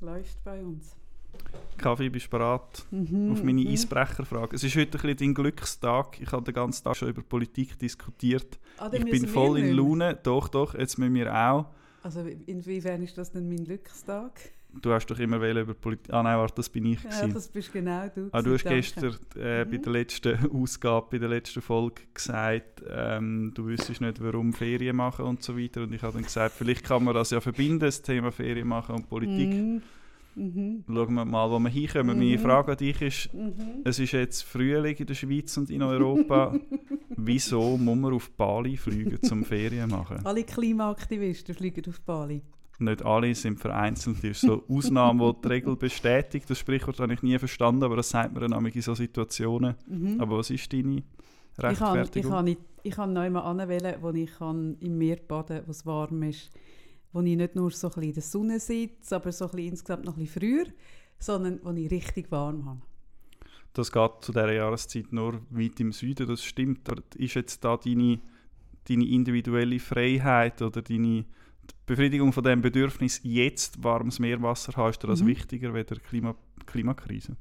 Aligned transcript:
Läuft 0.00 0.42
bei 0.44 0.62
uns. 0.62 0.96
Kaffee, 1.76 2.08
bist 2.08 2.26
du 2.26 2.30
bereit 2.30 2.84
Mhm, 2.90 3.32
auf 3.32 3.42
meine 3.42 3.60
mhm. 3.62 3.68
Eisbrecherfrage? 3.68 4.56
Es 4.56 4.64
ist 4.64 4.74
heute 4.76 4.98
ein 4.98 5.02
bisschen 5.02 5.16
dein 5.16 5.34
Glückstag. 5.34 6.20
Ich 6.20 6.32
habe 6.32 6.42
den 6.44 6.54
ganzen 6.54 6.84
Tag 6.84 6.96
schon 6.96 7.08
über 7.08 7.22
Politik 7.22 7.78
diskutiert. 7.78 8.58
Ah, 8.78 8.90
Ich 8.92 9.04
bin 9.04 9.26
voll 9.26 9.58
in. 9.58 9.76
Laune. 9.76 10.18
Doch, 10.22 10.48
doch, 10.48 10.74
jetzt 10.74 10.98
müssen 10.98 11.14
wir 11.14 11.32
auch. 11.34 11.66
Also 12.02 12.20
inwiefern 12.46 13.02
ist 13.02 13.16
das 13.18 13.30
denn 13.30 13.48
mein 13.48 13.64
Glückstag? 13.64 14.40
Du 14.80 14.92
hast 14.92 15.06
doch 15.06 15.18
immer 15.18 15.36
über 15.50 15.74
Politik... 15.74 16.12
Ah 16.12 16.22
nein, 16.22 16.38
warte, 16.38 16.54
das 16.56 16.68
bin 16.68 16.86
ich. 16.86 17.02
Ja, 17.02 17.10
gewesen. 17.10 17.34
das 17.34 17.48
bist 17.48 17.72
genau 17.72 18.08
du. 18.14 18.28
Ah, 18.32 18.40
du 18.42 18.52
hast 18.54 18.64
danke. 18.64 18.76
gestern 18.80 19.14
äh, 19.36 19.64
bei 19.64 19.78
Mhm. 19.78 19.82
der 19.82 19.92
letzten 19.92 20.50
Ausgabe, 20.52 21.06
bei 21.10 21.18
der 21.18 21.28
letzten 21.28 21.60
Folge 21.60 22.02
gesagt, 22.14 22.82
ähm, 22.88 23.52
du 23.54 23.66
wüsstest 23.66 24.00
nicht, 24.00 24.22
warum 24.22 24.52
Ferien 24.52 24.96
machen 24.96 25.24
und 25.24 25.42
so 25.42 25.58
weiter. 25.58 25.82
Und 25.82 25.92
ich 25.92 26.02
habe 26.02 26.12
dann 26.14 26.22
gesagt, 26.22 26.54
vielleicht 26.56 26.84
kann 26.84 27.02
man 27.04 27.14
das 27.14 27.30
ja 27.30 27.40
verbinden, 27.40 27.80
das 27.80 28.00
Thema 28.02 28.30
Ferien 28.30 28.68
machen 28.68 28.94
und 28.94 29.08
Politik. 29.08 29.48
Mhm. 29.54 29.82
Mhm. 30.36 30.84
Schauen 30.86 31.14
wir 31.14 31.24
mal, 31.24 31.50
wo 31.50 31.58
wir 31.58 31.68
hinkommen. 31.68 32.16
Meine 32.16 32.36
Mhm. 32.36 32.38
Frage 32.38 32.70
an 32.72 32.78
dich 32.78 33.02
ist, 33.02 33.34
Mhm. 33.34 33.82
es 33.84 33.98
ist 33.98 34.12
jetzt 34.12 34.42
Frühling 34.42 34.94
in 34.96 35.06
der 35.06 35.14
Schweiz 35.14 35.56
und 35.56 35.68
in 35.70 35.82
Europa. 35.82 36.54
Wieso 37.16 37.76
muss 37.76 37.96
man 37.98 38.14
auf 38.14 38.30
Bali 38.30 38.76
fliegen 38.76 39.20
zum 39.22 39.44
Ferien 39.44 39.90
machen? 39.90 40.24
Alle 40.24 40.44
Klimaaktivisten 40.44 41.54
fliegen 41.54 41.82
auf 41.88 42.00
Bali. 42.02 42.40
Nicht 42.80 43.04
alle 43.04 43.34
sind 43.34 43.60
vereinzelt. 43.60 44.18
Das 44.18 44.24
ist 44.24 44.40
so 44.40 44.64
Ausnahme, 44.68 45.34
die 45.34 45.42
die 45.42 45.48
Regel 45.48 45.76
bestätigt. 45.76 46.48
Das 46.48 46.58
Sprichwort 46.58 46.98
habe 46.98 47.12
ich 47.12 47.22
nie 47.22 47.38
verstanden, 47.38 47.84
aber 47.84 47.96
das 47.96 48.08
sagt 48.08 48.32
man 48.32 48.50
dann 48.50 48.66
in 48.66 48.82
so 48.82 48.94
Situationen. 48.94 49.74
Mhm. 49.86 50.20
Aber 50.20 50.38
was 50.38 50.50
ist 50.50 50.72
deine 50.72 50.96
Ich 50.96 51.04
kann, 51.56 51.72
ich 51.72 51.80
Rechtfertigung? 51.80 52.30
kann, 52.32 52.56
ich 52.82 52.94
kann 52.94 53.12
noch 53.12 53.20
einmal 53.20 53.42
anwählen, 53.42 53.96
wo 54.00 54.10
ich 54.10 54.30
kann 54.32 54.76
im 54.80 54.96
Meer 54.96 55.16
baden 55.16 55.58
kann, 55.58 55.66
wo 55.66 55.70
es 55.70 55.84
warm 55.84 56.22
ist. 56.22 56.50
Wo 57.12 57.20
ich 57.20 57.36
nicht 57.36 57.54
nur 57.54 57.70
so 57.70 57.88
ein 57.88 57.90
bisschen 57.90 58.08
in 58.08 58.14
der 58.14 58.22
Sonne 58.22 58.60
sitze, 58.60 59.16
aber 59.16 59.32
so 59.32 59.44
ein 59.46 59.50
bisschen 59.50 59.68
insgesamt 59.72 60.04
noch 60.04 60.16
ein 60.16 60.24
bisschen 60.24 60.40
früher, 60.40 60.66
sondern 61.18 61.60
wo 61.62 61.72
ich 61.72 61.90
richtig 61.90 62.30
warm 62.30 62.64
habe. 62.64 62.80
Das 63.74 63.92
geht 63.92 64.10
zu 64.22 64.32
dieser 64.32 64.52
Jahreszeit 64.52 65.12
nur 65.12 65.42
weit 65.50 65.78
im 65.80 65.92
Süden, 65.92 66.26
das 66.26 66.42
stimmt. 66.42 66.88
Aber 66.88 67.02
ist 67.16 67.34
jetzt 67.34 67.62
da 67.62 67.76
deine, 67.76 68.20
deine 68.88 69.06
individuelle 69.06 69.78
Freiheit 69.78 70.62
oder 70.62 70.82
deine 70.82 71.24
die 71.72 71.76
Befriedigung 71.86 72.32
von 72.32 72.44
dem 72.44 72.62
Bedürfnis, 72.62 73.20
jetzt 73.22 73.82
warmes 73.82 74.18
Meerwasser 74.18 74.72
haben, 74.76 74.90
ist 74.90 75.02
dir 75.02 75.08
das 75.08 75.22
Mhm. 75.22 75.26
wichtiger 75.28 75.74
als 75.74 75.88
die 75.88 75.94
Klima 75.96 76.34
Klimakrise? 76.66 77.36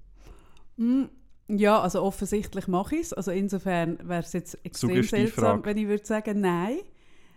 Mm, 0.77 1.03
Ja, 1.51 1.81
also 1.81 2.03
offensichtlich 2.03 2.67
mache 2.67 2.95
ich 2.95 3.01
es. 3.01 3.13
Also 3.13 3.31
insofern 3.31 3.97
wäre 4.07 4.21
es 4.21 4.33
jetzt 4.33 4.63
extrem 4.63 5.01
seltsam, 5.01 5.65
wenn 5.65 5.77
ich 5.77 5.87
würde 5.87 6.05
sagen, 6.05 6.41
nein. 6.41 6.77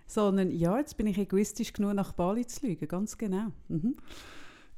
Sondern 0.07 0.51
ja, 0.51 0.77
jetzt 0.79 0.99
bin 0.99 1.07
ich 1.07 1.17
egoistisch 1.17 1.73
genug, 1.73 1.95
nach 1.95 2.13
Bali 2.13 2.47
zu 2.47 2.61
fliegen. 2.61 2.87
Ganz 2.89 3.17
genau. 3.17 3.47
Mhm. 3.69 3.97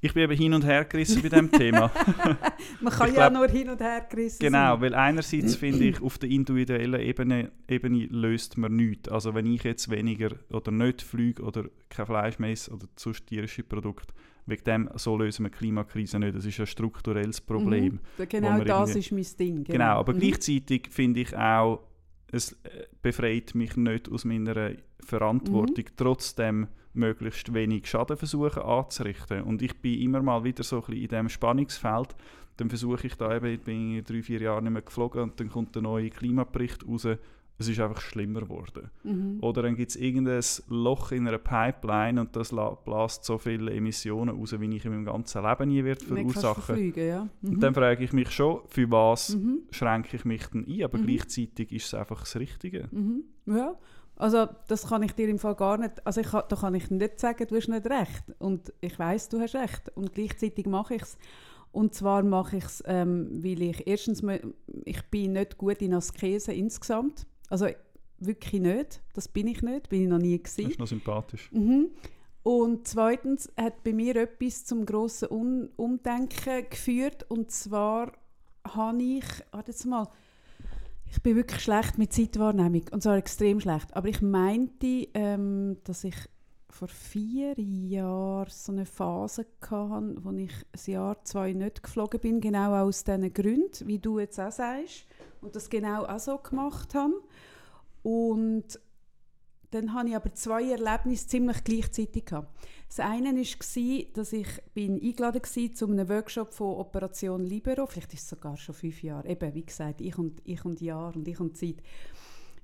Ich 0.04 0.12
bin 0.12 0.24
eben 0.24 0.36
hin 0.36 0.52
und 0.52 0.64
her 0.66 0.84
gerissen 0.84 1.22
bei 1.22 1.30
diesem 1.30 1.50
Thema. 1.50 1.90
Man 2.82 2.92
kann 2.92 3.08
Ich 3.08 3.14
ja 3.16 3.28
glaub- 3.28 3.32
nur 3.32 3.48
hin 3.48 3.70
und 3.70 3.80
her 3.80 4.06
gerissen 4.10 4.38
Genau, 4.40 4.72
sein. 4.74 4.80
weil 4.82 4.94
einerseits 4.94 5.56
finde 5.56 5.84
ich, 5.84 6.02
auf 6.02 6.18
der 6.18 6.28
individuellen 6.28 7.00
Ebene, 7.00 7.50
Ebene 7.66 8.04
löst 8.10 8.58
man 8.58 8.76
nichts. 8.76 9.08
Also 9.08 9.34
wenn 9.34 9.46
ich 9.46 9.62
jetzt 9.64 9.90
weniger 9.90 10.30
oder 10.50 10.70
nicht 10.72 11.00
fliege 11.00 11.42
oder 11.42 11.64
kein 11.88 12.04
Fleisch 12.04 12.38
mehr 12.38 12.50
esse 12.50 12.70
oder 12.72 12.86
sonst 12.96 13.26
tierische 13.26 13.62
Produkte, 13.62 14.12
wegen 14.44 14.64
dem 14.64 14.90
so 14.96 15.16
lösen 15.16 15.44
wir 15.46 15.50
die 15.50 15.56
Klimakrise 15.56 16.18
nicht. 16.18 16.34
Das 16.36 16.44
ist 16.44 16.60
ein 16.60 16.66
strukturelles 16.66 17.40
Problem. 17.40 17.98
Mhm. 18.18 18.28
Genau 18.28 18.62
das 18.62 18.94
ist 18.96 19.10
mein 19.10 19.24
Ding. 19.40 19.64
Genau, 19.64 20.00
aber 20.00 20.12
Mhm. 20.12 20.18
gleichzeitig 20.18 20.88
finde 20.90 21.20
ich 21.20 21.34
auch, 21.34 21.80
es 22.30 22.52
äh, 22.64 22.84
befreit 23.00 23.54
mich 23.54 23.74
nicht 23.78 24.10
aus 24.10 24.26
meiner 24.26 24.72
Verantwortung, 25.00 25.84
Mhm. 25.84 25.96
trotzdem 25.96 26.66
möglichst 26.94 27.52
wenig 27.54 27.86
Schaden 27.88 28.16
versuchen 28.16 28.62
anzurichten. 28.62 29.42
Und 29.42 29.62
ich 29.62 29.74
bin 29.80 30.00
immer 30.00 30.22
mal 30.22 30.44
wieder 30.44 30.62
so 30.62 30.76
ein 30.76 30.80
bisschen 30.82 31.02
in 31.02 31.08
diesem 31.08 31.28
Spannungsfeld. 31.28 32.14
Dann 32.56 32.68
versuche 32.68 33.06
ich 33.06 33.14
da 33.16 33.34
eben, 33.34 33.46
ich 33.46 33.60
bin 33.60 33.96
in 33.98 34.04
drei, 34.04 34.22
vier 34.22 34.40
Jahre 34.40 34.62
nicht 34.62 34.72
mehr 34.72 34.82
geflogen 34.82 35.22
und 35.22 35.40
dann 35.40 35.48
kommt 35.48 35.74
der 35.74 35.82
neue 35.82 36.10
Klimabericht 36.10 36.86
raus. 36.86 37.06
Es 37.56 37.68
ist 37.68 37.78
einfach 37.78 38.00
schlimmer 38.00 38.40
geworden. 38.40 38.90
Mhm. 39.04 39.38
Oder 39.40 39.62
dann 39.62 39.76
gibt 39.76 39.90
es 39.90 39.96
irgendein 39.96 40.42
Loch 40.68 41.12
in 41.12 41.28
einer 41.28 41.38
Pipeline 41.38 42.20
und 42.20 42.34
das 42.34 42.50
la- 42.50 42.70
bläst 42.74 43.24
so 43.24 43.38
viele 43.38 43.72
Emissionen 43.72 44.36
raus, 44.36 44.56
wie 44.58 44.76
ich 44.76 44.84
in 44.84 44.90
meinem 44.90 45.04
ganzen 45.04 45.40
Leben 45.44 45.68
nie 45.68 45.84
wird 45.84 46.02
verursachen. 46.02 46.62
verfliegen, 46.64 47.06
ja. 47.06 47.28
Mhm. 47.42 47.50
Und 47.50 47.60
dann 47.62 47.72
frage 47.74 48.02
ich 48.02 48.12
mich 48.12 48.30
schon, 48.32 48.60
für 48.66 48.90
was 48.90 49.36
mhm. 49.36 49.60
schränke 49.70 50.16
ich 50.16 50.24
mich 50.24 50.44
dann 50.48 50.64
ein, 50.66 50.82
aber 50.82 50.98
Mhm. 50.98 51.06
gleichzeitig 51.06 51.70
ist 51.70 51.86
es 51.86 51.94
einfach 51.94 52.20
das 52.20 52.34
Richtige. 52.36 52.88
Mhm. 52.90 53.22
Ja, 53.46 53.74
also 54.16 54.46
das 54.68 54.88
kann 54.88 55.02
ich 55.02 55.12
dir 55.12 55.28
im 55.28 55.38
Fall 55.38 55.54
gar 55.54 55.76
nicht, 55.76 56.06
also 56.06 56.20
ich 56.20 56.28
da 56.30 56.42
kann 56.42 56.74
ich 56.74 56.90
nicht 56.90 57.20
sagen, 57.20 57.46
du 57.48 57.56
hast 57.56 57.68
nicht 57.68 57.86
recht 57.86 58.24
und 58.38 58.72
ich 58.80 58.98
weiß, 58.98 59.28
du 59.28 59.40
hast 59.40 59.54
recht 59.54 59.90
und 59.96 60.12
gleichzeitig 60.14 60.66
mache 60.66 60.94
ich 60.96 61.02
es. 61.02 61.18
Und 61.72 61.92
zwar 61.92 62.22
mache 62.22 62.58
ich 62.58 62.64
es, 62.64 62.84
ähm, 62.86 63.28
weil 63.42 63.60
ich 63.62 63.86
erstens, 63.86 64.22
ich 64.84 65.02
bin 65.10 65.32
nicht 65.32 65.58
gut 65.58 65.82
in 65.82 65.94
Askese 65.94 66.52
insgesamt, 66.52 67.26
also 67.50 67.66
wirklich 68.20 68.60
nicht, 68.62 69.02
das 69.12 69.26
bin 69.26 69.48
ich 69.48 69.62
nicht, 69.62 69.88
bin 69.88 70.02
ich 70.02 70.08
noch 70.08 70.18
nie 70.18 70.38
Das 70.40 70.54
gewesen. 70.54 70.70
ist 70.70 70.78
noch 70.78 70.86
sympathisch. 70.86 71.50
Mhm. 71.52 71.90
Und 72.44 72.86
zweitens 72.86 73.50
hat 73.56 73.82
bei 73.82 73.92
mir 73.92 74.16
etwas 74.16 74.66
zum 74.66 74.84
grossen 74.84 75.30
Un 75.30 75.70
Umdenken 75.76 76.68
geführt. 76.68 77.24
Und 77.30 77.50
zwar 77.50 78.12
habe 78.68 79.02
ich, 79.02 79.24
warte 79.50 79.70
jetzt 79.70 79.86
mal, 79.86 80.08
ich 81.14 81.22
bin 81.22 81.36
wirklich 81.36 81.62
schlecht 81.62 81.96
mit 81.96 82.12
Zeitwahrnehmung. 82.12 82.86
Und 82.90 83.02
zwar 83.02 83.16
extrem 83.16 83.60
schlecht. 83.60 83.94
Aber 83.96 84.08
ich 84.08 84.20
meinte, 84.20 85.06
ähm, 85.14 85.76
dass 85.84 86.02
ich 86.02 86.16
vor 86.68 86.88
vier 86.88 87.54
Jahren 87.56 88.50
so 88.50 88.72
eine 88.72 88.84
Phase 88.84 89.46
hatte, 89.60 90.16
wo 90.24 90.32
ich 90.32 90.50
ein 90.72 90.92
Jahr, 90.92 91.24
zwei 91.24 91.52
nicht 91.52 91.84
geflogen 91.84 92.18
bin, 92.18 92.40
genau 92.40 92.74
aus 92.74 93.04
diesen 93.04 93.32
Gründen, 93.32 93.86
wie 93.86 94.00
du 94.00 94.18
jetzt 94.18 94.40
auch 94.40 94.50
sagst. 94.50 95.06
Und 95.40 95.54
das 95.54 95.70
genau 95.70 96.04
auch 96.04 96.18
so 96.18 96.36
gemacht 96.38 96.96
habe. 96.96 97.14
Und 98.02 98.80
dann 99.74 99.92
hatte 99.92 100.10
ich 100.10 100.16
aber 100.16 100.32
zwei 100.34 100.70
Erlebnisse 100.70 101.26
ziemlich 101.26 101.64
gleichzeitig. 101.64 102.26
Gehabt. 102.26 102.56
Das 102.86 103.00
eine 103.00 103.34
war, 103.34 104.04
dass 104.14 104.32
ich 104.32 104.46
bin 104.72 105.00
eingeladen 105.02 105.42
war 105.42 105.74
zu 105.74 105.86
einem 105.88 106.08
Workshop 106.08 106.52
von 106.52 106.76
Operation 106.76 107.44
Libero. 107.44 107.86
Vielleicht 107.86 108.14
ist 108.14 108.22
es 108.22 108.28
sogar 108.28 108.56
schon 108.56 108.74
fünf 108.74 109.02
Jahre. 109.02 109.28
Eben, 109.28 109.52
wie 109.54 109.66
gesagt, 109.66 110.00
ich 110.00 110.16
und, 110.16 110.40
ich 110.44 110.64
und 110.64 110.80
Jahr 110.80 111.14
und 111.16 111.26
ich 111.26 111.40
und 111.40 111.56
Zeit. 111.56 111.76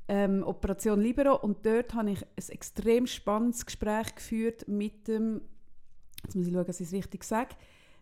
Ähm, 0.07 0.45
Operation 0.45 1.01
Libero. 1.01 1.35
Und 1.37 1.67
dort 1.67 1.95
habe 1.95 2.13
ich 2.13 2.23
ein 2.23 2.49
extrem 2.49 3.07
spannendes 3.09 3.67
Gespräch 3.67 4.15
geführt 4.15 4.69
mit 4.69 5.09
dem, 5.09 5.41
jetzt 6.25 6.37
muss 6.37 6.47
ich 6.47 6.53
schauen, 6.53 6.67
dass 6.67 6.81
ich 6.81 6.87
es 6.87 6.93
richtig 6.93 7.25
sage, 7.25 7.57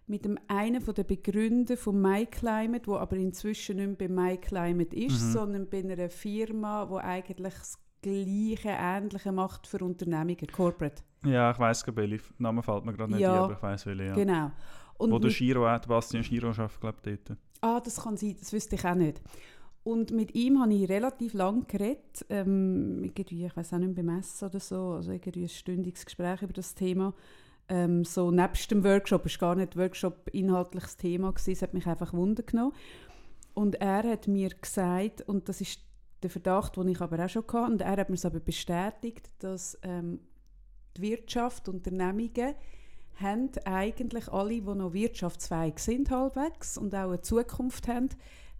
mit 0.06 0.24
dem 0.24 0.38
einen 0.48 0.80
von 0.80 0.94
der 0.94 1.04
Begründer 1.04 1.76
von 1.76 2.00
MyClimate, 2.00 2.86
wo 2.86 2.96
aber 2.96 3.16
inzwischen 3.16 3.76
nicht 3.76 4.00
mehr 4.00 4.08
bei 4.08 4.08
MyClimate 4.08 4.96
ist, 4.96 5.20
Mhm. 5.22 5.32
sondern 5.32 5.68
bei 5.68 5.78
einer 5.78 6.10
Firma, 6.10 6.88
wo 6.88 6.96
eigentlich 6.96 7.54
das 7.54 7.78
gleiche, 8.02 8.68
ähnliche 8.68 9.32
macht 9.32 9.66
für 9.66 9.78
Unternehmungen, 9.84 10.46
Corporate. 10.52 11.02
Ja, 11.24 11.50
ich 11.50 11.58
weiss, 11.58 11.84
Gabelli. 11.84 12.20
Name 12.38 12.62
fällt 12.62 12.84
mir 12.84 12.92
gerade 12.92 13.12
nicht 13.12 13.20
Ja. 13.20 13.32
ein, 13.34 13.38
aber 13.44 13.52
ich 13.54 13.62
weiss 13.62 13.86
welche. 13.86 14.04
Ja. 14.04 14.14
Genau. 14.14 14.50
Und 14.98 15.10
Wo 15.12 15.18
der 15.18 15.30
Giro, 15.30 15.66
auch, 15.68 15.80
Bastian 15.80 16.22
Giro 16.22 16.48
arbeitet, 16.48 16.80
glaube 16.80 16.98
ich, 17.04 17.18
dort. 17.24 17.38
Ah, 17.60 17.80
das 17.80 18.02
kann 18.02 18.16
sein, 18.16 18.36
das 18.38 18.52
wüsste 18.52 18.76
ich 18.76 18.84
auch 18.84 18.94
nicht. 18.94 19.20
Und 19.84 20.10
mit 20.10 20.34
ihm 20.34 20.60
habe 20.60 20.74
ich 20.74 20.88
relativ 20.88 21.34
lang 21.34 21.66
geredet, 21.66 22.24
ähm, 22.28 23.04
irgendwie, 23.04 23.46
ich 23.46 23.56
weiß 23.56 23.72
auch 23.72 23.78
nicht, 23.78 23.94
beim 23.94 24.08
Essen 24.18 24.48
oder 24.48 24.60
so, 24.60 24.92
also 24.92 25.12
irgendwie 25.12 25.44
ein 25.44 25.48
stündiges 25.48 26.04
Gespräch 26.04 26.42
über 26.42 26.52
das 26.52 26.74
Thema. 26.74 27.14
Ähm, 27.68 28.04
so 28.04 28.30
nebst 28.30 28.70
dem 28.70 28.82
Workshop, 28.84 29.24
es 29.26 29.40
war 29.40 29.54
gar 29.54 29.56
nicht 29.56 29.76
Workshop 29.76 30.28
inhaltliches 30.32 30.96
Thema, 30.96 31.32
gewesen, 31.32 31.52
es 31.52 31.62
hat 31.62 31.74
mich 31.74 31.86
einfach 31.86 32.12
Wunder 32.12 32.42
genommen. 32.42 32.72
Und 33.54 33.76
er 33.76 34.02
hat 34.04 34.28
mir 34.28 34.50
gesagt, 34.50 35.22
und 35.22 35.48
das 35.48 35.60
ist 35.60 35.80
der 36.22 36.30
Verdacht, 36.30 36.76
den 36.76 36.88
ich 36.88 37.00
aber 37.00 37.24
auch 37.24 37.28
schon 37.28 37.44
hatte, 37.52 37.72
und 37.72 37.80
er 37.80 37.96
hat 37.96 38.08
mir 38.08 38.16
es 38.16 38.24
aber 38.24 38.40
bestätigt, 38.40 39.30
dass 39.38 39.78
ähm, 39.82 40.20
die 40.96 41.02
Wirtschaft, 41.02 41.68
Unternehmungen, 41.68 42.54
haben 43.20 43.50
eigentlich 43.64 44.28
alle, 44.28 44.60
die 44.60 44.60
noch 44.60 44.92
wirtschaftsfähig 44.92 45.78
sind 45.78 46.10
halbwegs 46.10 46.78
und 46.78 46.94
auch 46.94 47.08
eine 47.08 47.20
Zukunft 47.20 47.88
haben, 47.88 48.10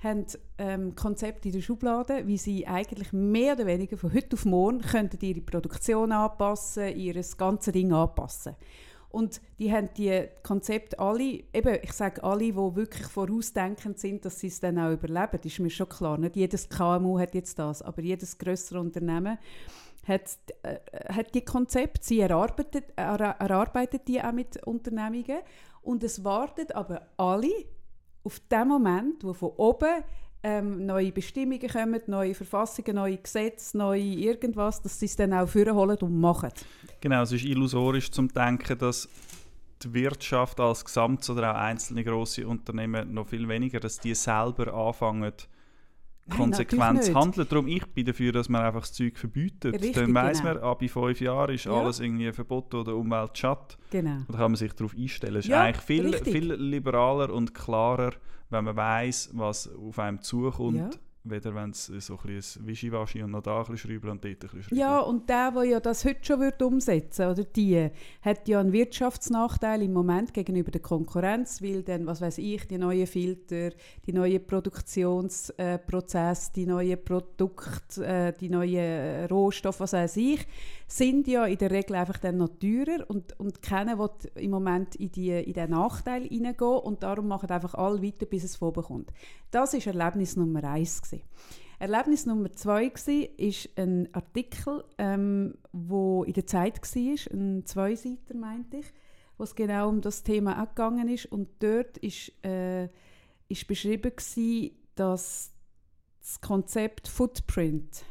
haben 0.03 0.27
ähm, 0.59 0.95
Konzepte 0.95 1.49
in 1.49 1.55
der 1.55 1.61
Schublade, 1.61 2.27
wie 2.27 2.39
sie 2.39 2.67
eigentlich 2.67 3.13
mehr 3.13 3.55
oder 3.55 3.67
weniger 3.67 3.97
von 3.97 4.13
heute 4.13 4.35
auf 4.35 4.45
morgen 4.45 4.81
könnten 4.81 5.25
ihre 5.25 5.41
Produktion 5.41 6.13
anpassen, 6.13 6.97
ihr 6.97 7.21
ganze 7.37 7.73
Ding 7.73 7.93
anpassen. 7.93 8.55
Und 9.11 9.41
die 9.59 9.73
haben 9.73 9.89
die 9.97 10.29
Konzepte 10.43 10.99
alle, 10.99 11.43
eben, 11.53 11.79
ich 11.83 11.93
sage 11.93 12.23
alle, 12.23 12.45
die 12.45 12.55
wirklich 12.55 13.07
vorausdenkend 13.07 13.99
sind, 13.99 14.25
dass 14.25 14.39
sie 14.39 14.49
es 14.49 14.61
dann 14.61 14.79
auch 14.79 14.93
überleben, 14.93 15.41
ist 15.43 15.59
mir 15.61 15.71
schon 15.71 15.89
klar. 15.89 16.19
Nicht 16.19 16.37
jedes 16.37 16.69
KMU 16.69 17.19
hat 17.19 17.35
jetzt 17.35 17.59
das, 17.59 17.81
aber 17.81 18.03
jedes 18.03 18.37
größere 18.37 18.81
Unternehmen 18.81 19.39
hat, 20.07 20.37
äh, 20.63 20.79
hat 21.13 21.35
die 21.35 21.45
Konzepte, 21.45 22.01
sie 22.03 22.21
erarbeitet, 22.21 22.85
er, 22.97 23.21
erarbeitet 23.21 24.09
die 24.09 24.23
auch 24.23 24.33
mit 24.33 24.67
Unternehmungen 24.67 25.41
und 25.83 26.03
es 26.03 26.25
warten 26.25 26.71
aber 26.73 27.09
alle 27.17 27.53
auf 28.25 28.41
den 28.41 28.69
Moment, 28.69 29.25
wo 29.25 29.33
von 29.33 29.53
oben 29.57 30.05
ähm, 30.43 30.87
neue 30.87 31.13
Bestimmungen 31.13 31.69
kommen, 31.69 32.01
neue 32.07 32.35
Verfassungen, 32.35 32.95
neue 32.95 33.19
Gesetze, 33.19 33.77
neue 33.77 34.03
irgendwas, 34.03 34.81
dass 34.81 34.99
sie 34.99 35.07
es 35.07 35.17
dann 35.17 35.33
auch 35.33 35.49
vorholen 35.49 35.99
und 35.99 36.21
machen. 36.21 36.51
Genau, 37.01 37.23
es 37.23 37.33
ist 37.33 37.45
illusorisch 37.45 38.11
zum 38.11 38.29
Denken, 38.29 38.79
dass 38.79 39.09
die 39.83 39.93
Wirtschaft 39.95 40.61
als 40.61 40.85
Gesamt 40.85 41.29
oder 41.31 41.53
auch 41.53 41.61
einzelne 41.61 42.05
große 42.05 42.47
Unternehmen 42.47 43.15
noch 43.15 43.29
viel 43.29 43.49
weniger, 43.49 43.81
dass 43.81 43.99
die 43.99 44.15
selber 44.15 44.73
anfangen, 44.75 45.33
konsequent 46.29 47.15
handeln. 47.15 47.47
Darum 47.49 47.69
ich 47.69 47.87
bin 47.87 48.07
dafür, 48.07 48.33
dass 48.33 48.49
man 48.49 48.63
einfach 48.63 48.81
das 48.81 48.93
Zeug 48.93 49.19
verbietet. 49.19 49.75
Richtig, 49.75 49.95
Dann 49.95 50.15
weiss 50.15 50.41
genau. 50.43 50.55
man, 50.55 50.63
ab 50.63 50.83
fünf 50.89 51.21
Jahren 51.21 51.55
ist 51.55 51.65
ja. 51.65 51.73
alles 51.73 52.01
irgendwie 52.01 52.33
verboten 52.33 52.77
oder 52.77 52.95
Umwelt 52.95 53.37
schatt. 53.37 53.79
Genau. 53.91 54.11
Und 54.11 54.29
dann 54.31 54.37
kann 54.37 54.51
man 54.53 54.57
sich 54.57 54.73
darauf 54.73 54.95
einstellen. 54.97 55.37
Es 55.37 55.47
ja, 55.47 55.69
ist 55.69 55.83
eigentlich 55.83 55.85
viel, 55.85 56.33
viel 56.33 56.55
liberaler 56.55 57.33
und 57.33 57.55
klarer, 57.55 58.13
wenn 58.51 58.65
man 58.65 58.77
weiß, 58.77 59.31
was 59.35 59.69
auf 59.75 59.99
einem 59.99 60.23
zukommt. 60.23 60.77
Ja 60.77 60.91
weder 61.31 61.55
wenn 61.55 61.71
es 61.71 61.87
so 61.87 62.19
ein 62.19 62.27
bisschen 62.27 62.67
Wischiwaschi 62.67 63.23
und 63.23 63.31
noch 63.33 63.43
da 63.43 63.61
ein 63.61 63.67
bisschen 63.67 63.91
schrauben 63.91 64.11
und 64.11 64.25
dort 64.25 64.45
ein 64.45 64.51
bisschen. 64.51 64.77
Ja, 64.77 65.01
und 65.01 65.29
der, 65.29 65.51
der 65.53 65.65
ja 65.65 65.81
das 65.81 66.05
heute 66.05 66.21
schon 66.23 66.41
wird 66.41 66.63
umsetzen 66.63 67.29
oder 67.29 67.45
die, 67.45 67.91
hat 68.23 68.49
ja 68.49 68.61
einen 68.61 68.73
Wirtschaftsnachteil 68.73 69.83
im 69.83 69.93
Moment 69.93 70.33
gegenüber 70.35 70.71
der 70.71 70.81
Konkurrenz, 70.81 71.63
weil 71.63 71.83
dann, 71.83 72.07
was 72.07 72.21
weiß 72.21 72.39
ich, 72.39 72.67
die 72.67 72.79
neuen 72.79 73.07
Filter, 73.07 73.71
die 74.07 74.13
neuen 74.13 74.47
Produktionsprozesse, 74.47 76.51
äh, 76.51 76.55
die 76.55 76.67
neuen 76.67 77.05
Produkte, 77.05 78.05
äh, 78.05 78.33
die 78.33 78.49
neuen 78.49 79.27
Rohstoffe, 79.27 79.81
was 79.81 79.93
weiß 79.93 80.17
ich, 80.17 80.47
sind 80.91 81.29
ja 81.29 81.45
in 81.45 81.59
der 81.59 81.71
Regel 81.71 81.97
einfach 81.97 82.17
dann 82.17 82.39
noch 82.39 82.49
teurer 82.49 83.09
und, 83.09 83.39
und 83.39 83.61
keiner 83.61 83.99
will 83.99 84.11
im 84.37 84.51
Moment 84.51 84.97
in, 84.97 85.13
die, 85.13 85.31
in 85.31 85.53
den 85.53 85.71
Nachteil 85.71 86.23
hineingehen 86.25 86.79
und 86.79 87.03
darum 87.03 87.29
machen 87.29 87.51
einfach 87.51 87.75
alle 87.75 88.03
weiter, 88.03 88.25
bis 88.25 88.43
es 88.43 88.57
vorbekommt. 88.57 89.13
Das 89.51 89.75
ist 89.75 89.87
Erlebnis 89.87 90.35
Nummer 90.35 90.65
eins 90.65 91.03
gewesen. 91.03 91.23
Erlebnis 91.79 92.25
Nummer 92.25 92.51
zwei 92.53 92.91
war 92.91 93.85
ein 93.85 94.09
Artikel, 94.13 94.83
ähm, 94.97 95.59
in 95.73 96.33
der 96.33 96.47
Zeit 96.47 96.81
war, 96.81 97.33
ein 97.35 97.67
Zweiseiter 97.67 98.35
meinte 98.35 98.79
ich, 98.79 98.87
wo 99.37 99.45
es 99.45 99.55
genau 99.55 99.91
um 99.91 100.01
das 100.01 100.23
Thema 100.23 100.63
auch 100.63 100.69
gegangen 100.71 101.09
ist 101.09 101.27
und 101.27 101.51
dort 101.61 101.99
ist, 101.99 102.33
äh, 102.45 102.89
ist 103.49 103.69
beschrieben 103.69 104.11
gewesen, 104.17 104.71
dass 104.95 105.53
das 106.21 106.41
Konzept 106.41 107.09
Footprint, 107.09 108.05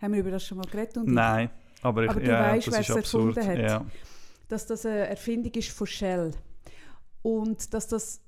haben 0.00 0.12
wir 0.12 0.20
über 0.20 0.32
das 0.32 0.44
schon 0.44 0.58
mal 0.58 0.66
geredet? 0.66 0.98
Nein. 1.06 1.48
Aber, 1.86 2.02
ich, 2.02 2.10
Aber 2.10 2.20
du 2.20 2.26
ja, 2.26 2.52
weißt, 2.52 2.72
wer 2.72 2.80
es 2.80 2.88
erfunden 2.88 3.46
hat. 3.46 3.58
Ja. 3.58 3.86
Dass 4.48 4.66
das 4.66 4.84
eine 4.84 5.06
Erfindung 5.06 5.52
ist 5.52 5.70
von 5.70 5.86
Shell. 5.86 6.32
Und 7.22 7.72
dass 7.74 7.86
das 7.86 8.20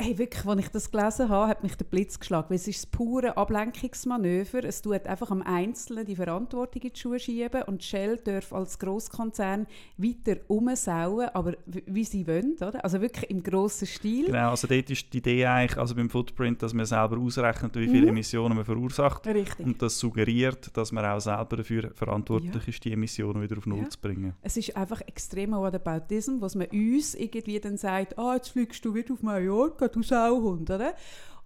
Hey, 0.00 0.16
wirklich, 0.16 0.46
als 0.46 0.60
ich 0.60 0.68
das 0.68 0.92
gelesen 0.92 1.28
habe, 1.28 1.48
hat 1.48 1.64
mich 1.64 1.74
der 1.74 1.84
Blitz 1.84 2.20
geschlagen. 2.20 2.50
Weil 2.50 2.56
es 2.56 2.68
ist 2.68 2.84
das 2.84 2.86
pure 2.86 3.36
Ablenkungsmanöver. 3.36 4.62
Es 4.62 4.80
tut 4.80 5.08
einfach 5.08 5.32
am 5.32 5.42
Einzelnen 5.42 6.06
die 6.06 6.14
Verantwortung 6.14 6.82
in 6.82 6.92
die 6.92 7.00
Schuhe 7.00 7.18
schieben 7.18 7.64
und 7.64 7.82
Shell 7.82 8.16
darf 8.18 8.52
als 8.52 8.78
Großkonzern 8.78 9.66
weiter 9.96 10.36
umsauen, 10.46 11.28
aber 11.30 11.54
wie 11.66 12.04
sie 12.04 12.28
wollen, 12.28 12.54
oder? 12.60 12.84
Also 12.84 13.00
wirklich 13.00 13.28
im 13.28 13.42
grossen 13.42 13.88
Stil. 13.88 14.26
Genau, 14.26 14.50
also 14.50 14.68
dort 14.68 14.88
ist 14.88 15.12
die 15.12 15.18
Idee 15.18 15.44
eigentlich, 15.46 15.76
also 15.76 15.96
beim 15.96 16.08
Footprint, 16.08 16.62
dass 16.62 16.72
man 16.72 16.86
selber 16.86 17.18
ausrechnet, 17.18 17.74
wie 17.74 17.88
viele 17.88 18.02
mhm. 18.02 18.10
Emissionen 18.10 18.54
man 18.54 18.64
verursacht. 18.64 19.26
Richtig. 19.26 19.66
Und 19.66 19.82
das 19.82 19.98
suggeriert, 19.98 20.76
dass 20.76 20.92
man 20.92 21.04
auch 21.06 21.18
selber 21.18 21.56
dafür 21.56 21.90
verantwortlich 21.92 22.54
ja. 22.54 22.68
ist, 22.68 22.84
die 22.84 22.92
Emissionen 22.92 23.42
wieder 23.42 23.58
auf 23.58 23.66
Null 23.66 23.80
ja. 23.80 23.88
zu 23.88 23.98
bringen. 23.98 24.34
Es 24.42 24.56
ist 24.56 24.76
einfach 24.76 25.00
extremer 25.00 25.60
Whataboutism, 25.60 26.36
was 26.38 26.54
man 26.54 26.68
uns 26.68 27.16
irgendwie 27.16 27.58
dann 27.58 27.76
sagt, 27.76 28.16
ah, 28.16 28.36
jetzt 28.36 28.50
fliegst 28.50 28.84
du 28.84 28.94
wieder 28.94 29.12
auf 29.12 29.24
Mallorca, 29.24 29.87
du 29.88 30.02
Sauhund, 30.02 30.70
oder? 30.70 30.94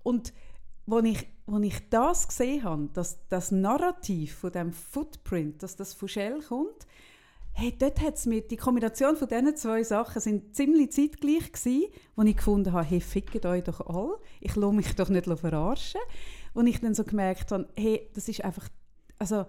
Und 0.03 0.33
als 0.91 1.05
ich, 1.05 1.27
als 1.47 1.63
ich 1.63 1.89
das 1.91 2.29
gesehen 2.29 2.65
habe, 2.65 2.89
dass 2.93 3.19
das 3.29 3.51
Narrativ 3.51 4.37
von 4.37 4.53
dem 4.53 4.73
Footprint, 4.73 5.63
dass 5.63 5.77
das 5.77 5.95
von 5.95 6.09
Shell 6.09 6.41
kommt, 6.43 6.87
hey, 7.55 7.75
dort 7.79 8.01
hat 8.01 8.15
es 8.17 8.27
mir, 8.27 8.41
die 8.41 8.57
Kombination 8.57 9.17
von 9.17 9.29
diesen 9.29 9.57
zwei 9.57 9.83
Sachen 9.83 10.21
sind 10.21 10.57
ziemlich 10.57 10.91
zeitgleich 10.93 11.53
gewesen, 11.53 11.93
wo 12.17 12.23
ich 12.23 12.37
gefunden 12.37 12.73
habe, 12.73 12.87
hey, 12.87 13.01
fickt 13.01 13.45
euch 13.45 13.65
doch 13.65 13.81
alle, 13.81 14.19
ich 14.41 14.57
lasse 14.57 14.75
mich 14.75 14.95
doch 14.95 15.09
nicht 15.09 15.27
verarschen. 15.27 16.01
Und 16.55 16.67
ich 16.67 16.81
dann 16.81 16.95
so 16.95 17.05
gemerkt 17.05 17.51
habe, 17.53 17.69
hey, 17.77 18.11
das 18.15 18.29
ist 18.29 18.45
einfach, 18.45 18.69
also 19.19 19.47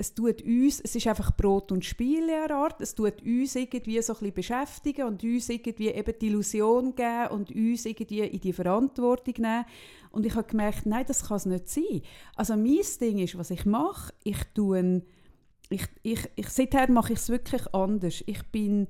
es 0.00 0.14
tut 0.14 0.40
uns, 0.40 0.80
es 0.80 0.96
ist 0.96 1.06
einfach 1.06 1.36
Brot 1.36 1.70
und 1.70 1.84
Spiel 1.84 2.26
in 2.30 2.50
Art, 2.50 2.80
es 2.80 2.94
tut 2.94 3.22
uns 3.22 3.54
irgendwie 3.54 4.00
so 4.00 4.14
ein 4.14 4.18
bisschen 4.18 4.34
beschäftigen 4.34 5.04
und 5.04 5.22
uns 5.22 5.50
irgendwie 5.50 5.88
eben 5.88 6.14
die 6.18 6.28
Illusion 6.28 6.94
geben 6.94 7.28
und 7.32 7.50
uns 7.54 7.84
irgendwie 7.84 8.20
in 8.20 8.40
die 8.40 8.54
Verantwortung 8.54 9.34
nehmen. 9.36 9.66
Und 10.10 10.24
ich 10.24 10.34
habe 10.34 10.48
gemerkt, 10.48 10.86
nein, 10.86 11.04
das 11.06 11.28
kann 11.28 11.36
es 11.36 11.44
nicht 11.44 11.68
sein. 11.68 12.00
Also 12.34 12.56
mein 12.56 12.80
Ding 12.98 13.18
ist, 13.18 13.36
was 13.36 13.50
ich 13.50 13.66
mache, 13.66 14.14
ich 14.24 14.42
tue, 14.54 15.02
ich, 15.68 15.86
ich, 16.02 16.30
ich, 16.34 16.48
seither 16.48 16.90
mache 16.90 17.12
ich 17.12 17.18
es 17.18 17.28
wirklich 17.28 17.74
anders. 17.74 18.24
Ich 18.24 18.42
bin 18.50 18.88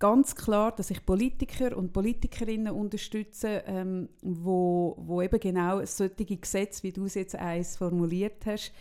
ganz 0.00 0.34
klar, 0.34 0.74
dass 0.74 0.90
ich 0.90 1.06
Politiker 1.06 1.76
und 1.76 1.92
Politikerinnen 1.92 2.72
unterstütze, 2.72 3.62
ähm, 3.64 4.08
wo, 4.22 4.96
wo 4.98 5.22
eben 5.22 5.38
genau 5.38 5.84
solche 5.84 6.36
Gesetze, 6.36 6.82
wie 6.82 6.90
du 6.90 7.04
es 7.04 7.14
jetzt 7.14 7.36
eins 7.36 7.76
formuliert 7.76 8.44
hast, 8.44 8.72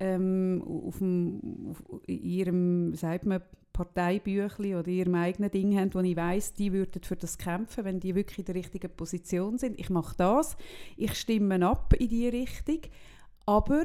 ähm, 0.00 0.62
auf, 0.66 0.98
dem, 0.98 1.40
auf 1.70 1.82
ihrem, 2.06 2.94
sagt 2.94 3.26
man, 3.26 3.42
Parteibüchli 3.72 4.74
oder 4.74 4.88
ihrem 4.88 5.14
eigenen 5.14 5.50
Ding 5.50 5.78
haben, 5.78 5.94
wo 5.94 6.00
ich 6.00 6.16
weiß, 6.16 6.54
die 6.54 6.72
würden 6.72 7.02
für 7.02 7.16
das 7.16 7.38
kämpfen, 7.38 7.84
wenn 7.84 8.00
die 8.00 8.14
wirklich 8.14 8.40
in 8.40 8.44
der 8.44 8.54
richtigen 8.56 8.90
Position 8.90 9.58
sind. 9.58 9.78
Ich 9.78 9.90
mache 9.90 10.16
das, 10.16 10.56
ich 10.96 11.14
stimme 11.14 11.64
ab 11.66 11.94
in 11.98 12.08
die 12.08 12.28
Richtung, 12.28 12.80
aber 13.46 13.84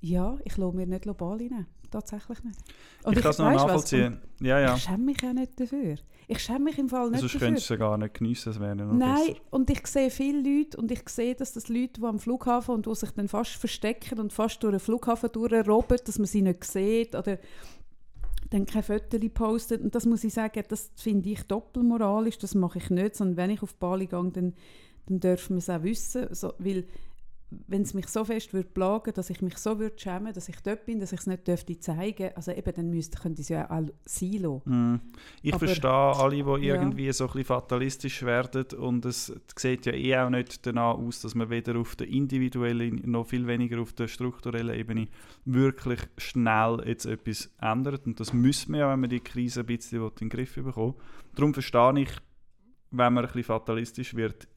ja, 0.00 0.38
ich 0.44 0.56
lasse 0.56 0.76
mir 0.76 0.86
nicht 0.86 1.02
global 1.02 1.38
rein. 1.38 1.66
Tatsächlich 1.90 2.44
nicht. 2.44 2.58
Und 3.02 3.16
ich, 3.16 3.22
kann 3.22 3.30
es 3.30 3.38
noch 3.38 3.50
nachvollziehen. 3.50 4.20
ja, 4.40 4.60
ja. 4.60 4.74
Ich 4.74 4.82
schäme 4.82 5.04
mich 5.04 5.24
auch 5.24 5.32
nicht 5.32 5.58
dafür. 5.58 5.96
Ich 6.26 6.38
schäme 6.40 6.60
mich 6.60 6.78
im 6.78 6.90
Fall 6.90 7.10
nicht 7.10 7.20
Sonst 7.20 7.34
dafür. 7.34 7.46
könntest 7.48 7.70
du 7.70 7.74
es 7.74 7.80
gar 7.80 7.96
nicht 7.96 8.14
geniessen, 8.14 8.50
es 8.50 8.60
wäre 8.60 8.76
noch 8.76 8.92
Nein, 8.92 9.16
besser. 9.28 9.40
und 9.50 9.70
ich 9.70 9.86
sehe 9.86 10.10
viele 10.10 10.42
Leute 10.42 10.76
und 10.76 10.90
ich 10.90 11.08
sehe, 11.08 11.34
dass 11.34 11.54
das 11.54 11.68
Leute, 11.68 12.00
die 12.00 12.04
am 12.04 12.18
Flughafen 12.18 12.74
und 12.74 12.84
die 12.86 12.94
sich 12.94 13.10
dann 13.12 13.28
fast 13.28 13.52
verstecken 13.52 14.20
und 14.20 14.34
fast 14.34 14.62
durch 14.62 14.72
den 14.72 14.80
Flughafen 14.80 15.30
durchrobben, 15.32 15.98
dass 16.04 16.18
man 16.18 16.26
sie 16.26 16.42
nicht 16.42 16.64
sieht 16.64 17.14
oder 17.14 17.38
dann 18.50 18.66
kein 18.66 18.82
Foto 18.82 19.18
postet. 19.32 19.82
Und 19.82 19.94
das 19.94 20.04
muss 20.04 20.24
ich 20.24 20.34
sagen, 20.34 20.62
das 20.68 20.90
finde 20.96 21.30
ich 21.30 21.42
doppelmoralisch, 21.44 22.38
das 22.38 22.54
mache 22.54 22.78
ich 22.78 22.90
nicht, 22.90 23.16
sondern 23.16 23.36
wenn 23.38 23.50
ich 23.50 23.62
auf 23.62 23.74
Bali 23.74 24.06
gehe, 24.06 24.30
dann, 24.30 24.54
dann 25.06 25.20
dürfen 25.20 25.56
wir 25.56 25.58
es 25.58 25.70
auch 25.70 25.82
wissen, 25.82 26.28
so, 26.34 26.52
weil 26.58 26.84
wenn 27.50 27.82
es 27.82 27.94
mich 27.94 28.08
so 28.08 28.24
fest 28.24 28.52
würde 28.52 28.68
plagen, 28.68 29.12
dass 29.14 29.30
ich 29.30 29.40
mich 29.40 29.56
so 29.56 29.78
würde 29.78 29.98
schämen, 29.98 30.34
dass 30.34 30.50
ich 30.50 30.60
dort 30.62 30.84
bin, 30.84 31.00
dass 31.00 31.12
ich 31.12 31.20
es 31.20 31.26
nicht 31.26 31.46
dürfte 31.46 31.78
zeigen, 31.78 32.30
also 32.34 32.52
eben, 32.52 32.74
dann 32.74 32.90
müsste, 32.90 33.18
könnte 33.18 33.40
ich 33.40 33.46
es 33.46 33.48
ja 33.48 33.70
auch 33.70 33.86
sein 34.04 34.60
mm. 34.64 35.00
Ich 35.42 35.54
Aber, 35.54 35.66
verstehe 35.66 35.90
alle, 35.90 36.36
die 36.36 36.66
ja. 36.66 36.74
irgendwie 36.74 37.10
so 37.12 37.24
ein 37.24 37.28
bisschen 37.28 37.44
fatalistisch 37.46 38.22
werden 38.22 38.66
und 38.78 39.04
es 39.06 39.32
sieht 39.56 39.86
ja 39.86 39.94
eh 39.94 40.18
auch 40.18 40.30
nicht 40.30 40.66
danach 40.66 40.94
aus, 40.98 41.22
dass 41.22 41.34
man 41.34 41.48
weder 41.48 41.76
auf 41.78 41.96
der 41.96 42.08
individuellen, 42.08 43.02
noch 43.06 43.26
viel 43.26 43.46
weniger 43.46 43.80
auf 43.80 43.94
der 43.94 44.08
strukturellen 44.08 44.78
Ebene 44.78 45.08
wirklich 45.46 46.00
schnell 46.18 46.82
jetzt 46.84 47.06
etwas 47.06 47.50
ändert 47.60 48.06
und 48.06 48.20
das 48.20 48.34
müssen 48.34 48.72
wir 48.72 48.80
ja, 48.80 48.92
wenn 48.92 49.00
man 49.00 49.10
die 49.10 49.20
Krise 49.20 49.60
ein 49.60 49.66
bisschen 49.66 50.02
in 50.02 50.10
den 50.20 50.28
Griff 50.28 50.54
bekommen 50.54 50.94
Darum 51.34 51.54
verstehe 51.54 52.00
ich, 52.00 52.10
wenn 52.90 53.12
man 53.14 53.24
ein 53.24 53.28
bisschen 53.28 53.44
fatalistisch 53.44 54.14
wird, 54.14 54.48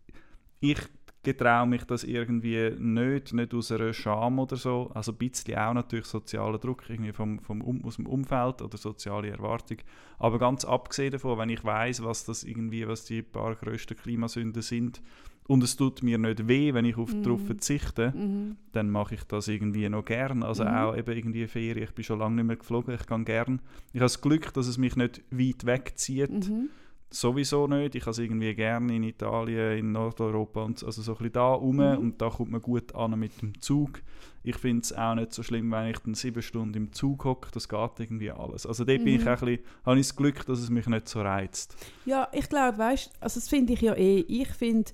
ich 0.60 0.80
getraue 1.24 1.68
mich 1.68 1.84
das 1.84 2.04
irgendwie 2.04 2.72
nicht, 2.80 3.34
nicht 3.34 3.54
aus 3.54 3.72
einer 3.72 3.94
Scham 3.94 4.40
oder 4.40 4.56
so. 4.56 4.90
Also 4.94 5.12
ein 5.12 5.18
bisschen 5.18 5.58
auch 5.58 5.74
natürlich 5.74 6.06
sozialer 6.06 6.58
Druck 6.58 6.90
irgendwie 6.90 7.14
vom, 7.14 7.40
vom 7.40 7.62
um, 7.62 7.84
aus 7.86 7.98
dem 7.98 8.08
Umfeld 8.08 8.62
oder 8.62 8.78
soziale 8.78 9.30
Erwartung. 9.30 9.78
Aber 10.18 10.40
ganz 10.40 10.66
abgesehen 10.66 11.12
davon, 11.12 11.38
wenn 11.38 11.50
ich 11.50 11.64
weiß, 11.64 12.04
was 12.04 12.26
das 12.26 12.44
irgendwie, 12.44 12.88
was 12.88 13.06
die 13.06 13.22
paar 13.22 13.56
grössten 13.56 13.96
Klimasünden 13.96 14.62
sind 14.62 15.02
und 15.48 15.64
es 15.64 15.76
tut 15.76 16.02
mir 16.02 16.18
nicht 16.18 16.48
weh, 16.48 16.74
wenn 16.74 16.86
ich 16.86 16.98
auf, 16.98 17.14
mm. 17.14 17.24
darauf 17.24 17.46
verzichte, 17.46 18.12
mm. 18.12 18.58
dann 18.72 18.90
mache 18.90 19.16
ich 19.16 19.24
das 19.24 19.48
irgendwie 19.48 19.90
noch 19.90 20.06
gern. 20.06 20.44
Also 20.44 20.64
mm. 20.64 20.68
auch 20.68 20.96
eben 20.96 21.18
irgendwie 21.18 21.48
Ferien. 21.48 21.84
Ich 21.84 21.94
bin 21.94 22.06
schon 22.06 22.20
lange 22.20 22.36
nicht 22.36 22.46
mehr 22.46 22.56
geflogen, 22.56 22.96
ich 22.96 23.06
kann 23.06 23.26
gern. 23.26 23.60
Ich 23.88 24.00
habe 24.00 24.06
das 24.06 24.22
Glück, 24.22 24.54
dass 24.54 24.68
es 24.68 24.78
mich 24.78 24.96
nicht 24.96 25.22
weit 25.30 25.66
wegzieht. 25.66 26.30
-hmm 26.30 26.70
sowieso 27.14 27.68
nicht. 27.68 27.96
Ich 27.96 28.04
habe 28.04 28.12
es 28.12 28.20
irgendwie 28.20 28.54
gerne 28.56 28.96
in 28.96 29.04
Italien, 29.04 29.78
in 29.78 29.92
Nordeuropa 29.92 30.64
und 30.64 30.84
also 30.84 31.02
so 31.02 31.12
ein 31.12 31.18
bisschen 31.18 31.34
da 31.34 31.54
rum 31.54 31.78
mhm. 31.78 31.98
und 31.98 32.22
da 32.22 32.30
kommt 32.30 32.52
man 32.52 32.62
gut 32.62 32.96
an 32.96 33.20
mit 33.20 33.42
dem 33.42 33.60
Zug. 33.62 34.02
Ich 34.44 34.58
finde 34.58 34.82
es 34.82 34.94
auch 34.94 35.16
nicht 35.16 35.34
so 35.34 35.44
schlimm, 35.44 35.72
wenn 35.72 35.88
ich 35.88 36.00
dann 36.00 36.14
sieben 36.14 36.42
Stunden 36.42 36.76
im 36.76 36.94
Zug 36.94 37.26
hocke, 37.26 37.50
das 37.52 37.70
geht 37.70 38.00
irgendwie 38.00 38.32
alles. 38.32 38.66
Also 38.66 38.86
dort 38.86 39.02
mhm. 39.02 39.04
bin 39.06 39.16
ich 39.16 39.22
mhm. 39.22 39.28
ein 39.28 39.40
bisschen, 39.40 39.60
habe 39.86 40.00
ich 40.00 40.08
das 40.08 40.16
Glück, 40.16 40.46
dass 40.46 40.60
es 40.60 40.70
mich 40.70 40.88
nicht 40.88 41.08
so 41.08 41.22
reizt. 41.22 41.76
Ja, 42.06 42.28
ich 42.32 42.50
glaube, 42.50 42.78
weißt, 42.78 43.12
also 43.20 43.40
das 43.40 43.50
finde 43.50 43.74
ich 43.74 43.82
ja 43.82 43.94
eh, 43.94 44.20
ich 44.20 44.50
finde, 44.50 44.92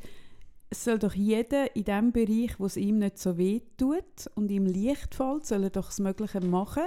es 0.69 0.83
soll 0.83 0.99
doch 0.99 1.13
jeder 1.13 1.75
in 1.75 1.85
dem 1.85 2.11
Bereich, 2.11 2.59
wo 2.59 2.65
es 2.65 2.75
ihm 2.75 2.99
nicht 2.99 3.19
so 3.19 3.37
weh 3.37 3.61
tut 3.77 4.03
und 4.35 4.51
ihm 4.51 4.65
leicht 4.65 5.15
fällt, 5.15 5.45
soll 5.45 5.63
er 5.63 5.69
doch 5.69 5.87
das 5.87 5.99
Mögliche 5.99 6.41
machen. 6.41 6.83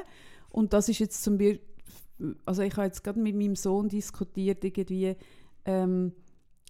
Und 0.51 0.73
das 0.73 0.89
ist 0.89 0.99
jetzt 0.99 1.23
zum 1.23 1.39
Beispiel 1.39 1.61
also 2.45 2.63
ich 2.63 2.77
habe 2.77 2.87
jetzt 2.87 3.03
gerade 3.05 3.21
mit 3.21 3.37
meinem 3.37 3.57
Sohn 3.57 3.89
diskutiert, 3.89 4.65
irgendwie, 4.65 5.17
ähm, 5.65 6.13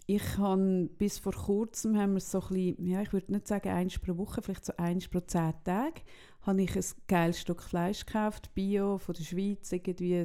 ich 0.07 0.39
habe 0.39 0.89
bis 0.99 1.19
vor 1.19 1.33
kurzem, 1.33 1.97
haben 1.97 2.15
wir 2.15 2.21
so 2.21 2.41
ein 2.41 2.49
bisschen, 2.49 2.87
ja, 2.87 3.03
ich 3.03 3.13
würde 3.13 3.33
nicht 3.33 3.47
sagen 3.47 3.69
eins 3.69 3.99
pro 3.99 4.17
Woche, 4.17 4.43
vielleicht 4.43 4.65
so 4.65 4.73
eins 4.77 5.09
pro 5.09 5.21
zehn 5.21 5.55
Tage, 5.65 6.01
habe 6.43 6.63
ich 6.63 6.75
ein 6.75 6.85
geiles 7.07 7.41
Stück 7.41 7.63
Fleisch 7.63 8.05
gekauft, 8.05 8.53
Bio, 8.55 8.99
von 8.99 9.15
der 9.15 9.23
Schweiz, 9.23 9.71
irgendwie, 9.71 10.21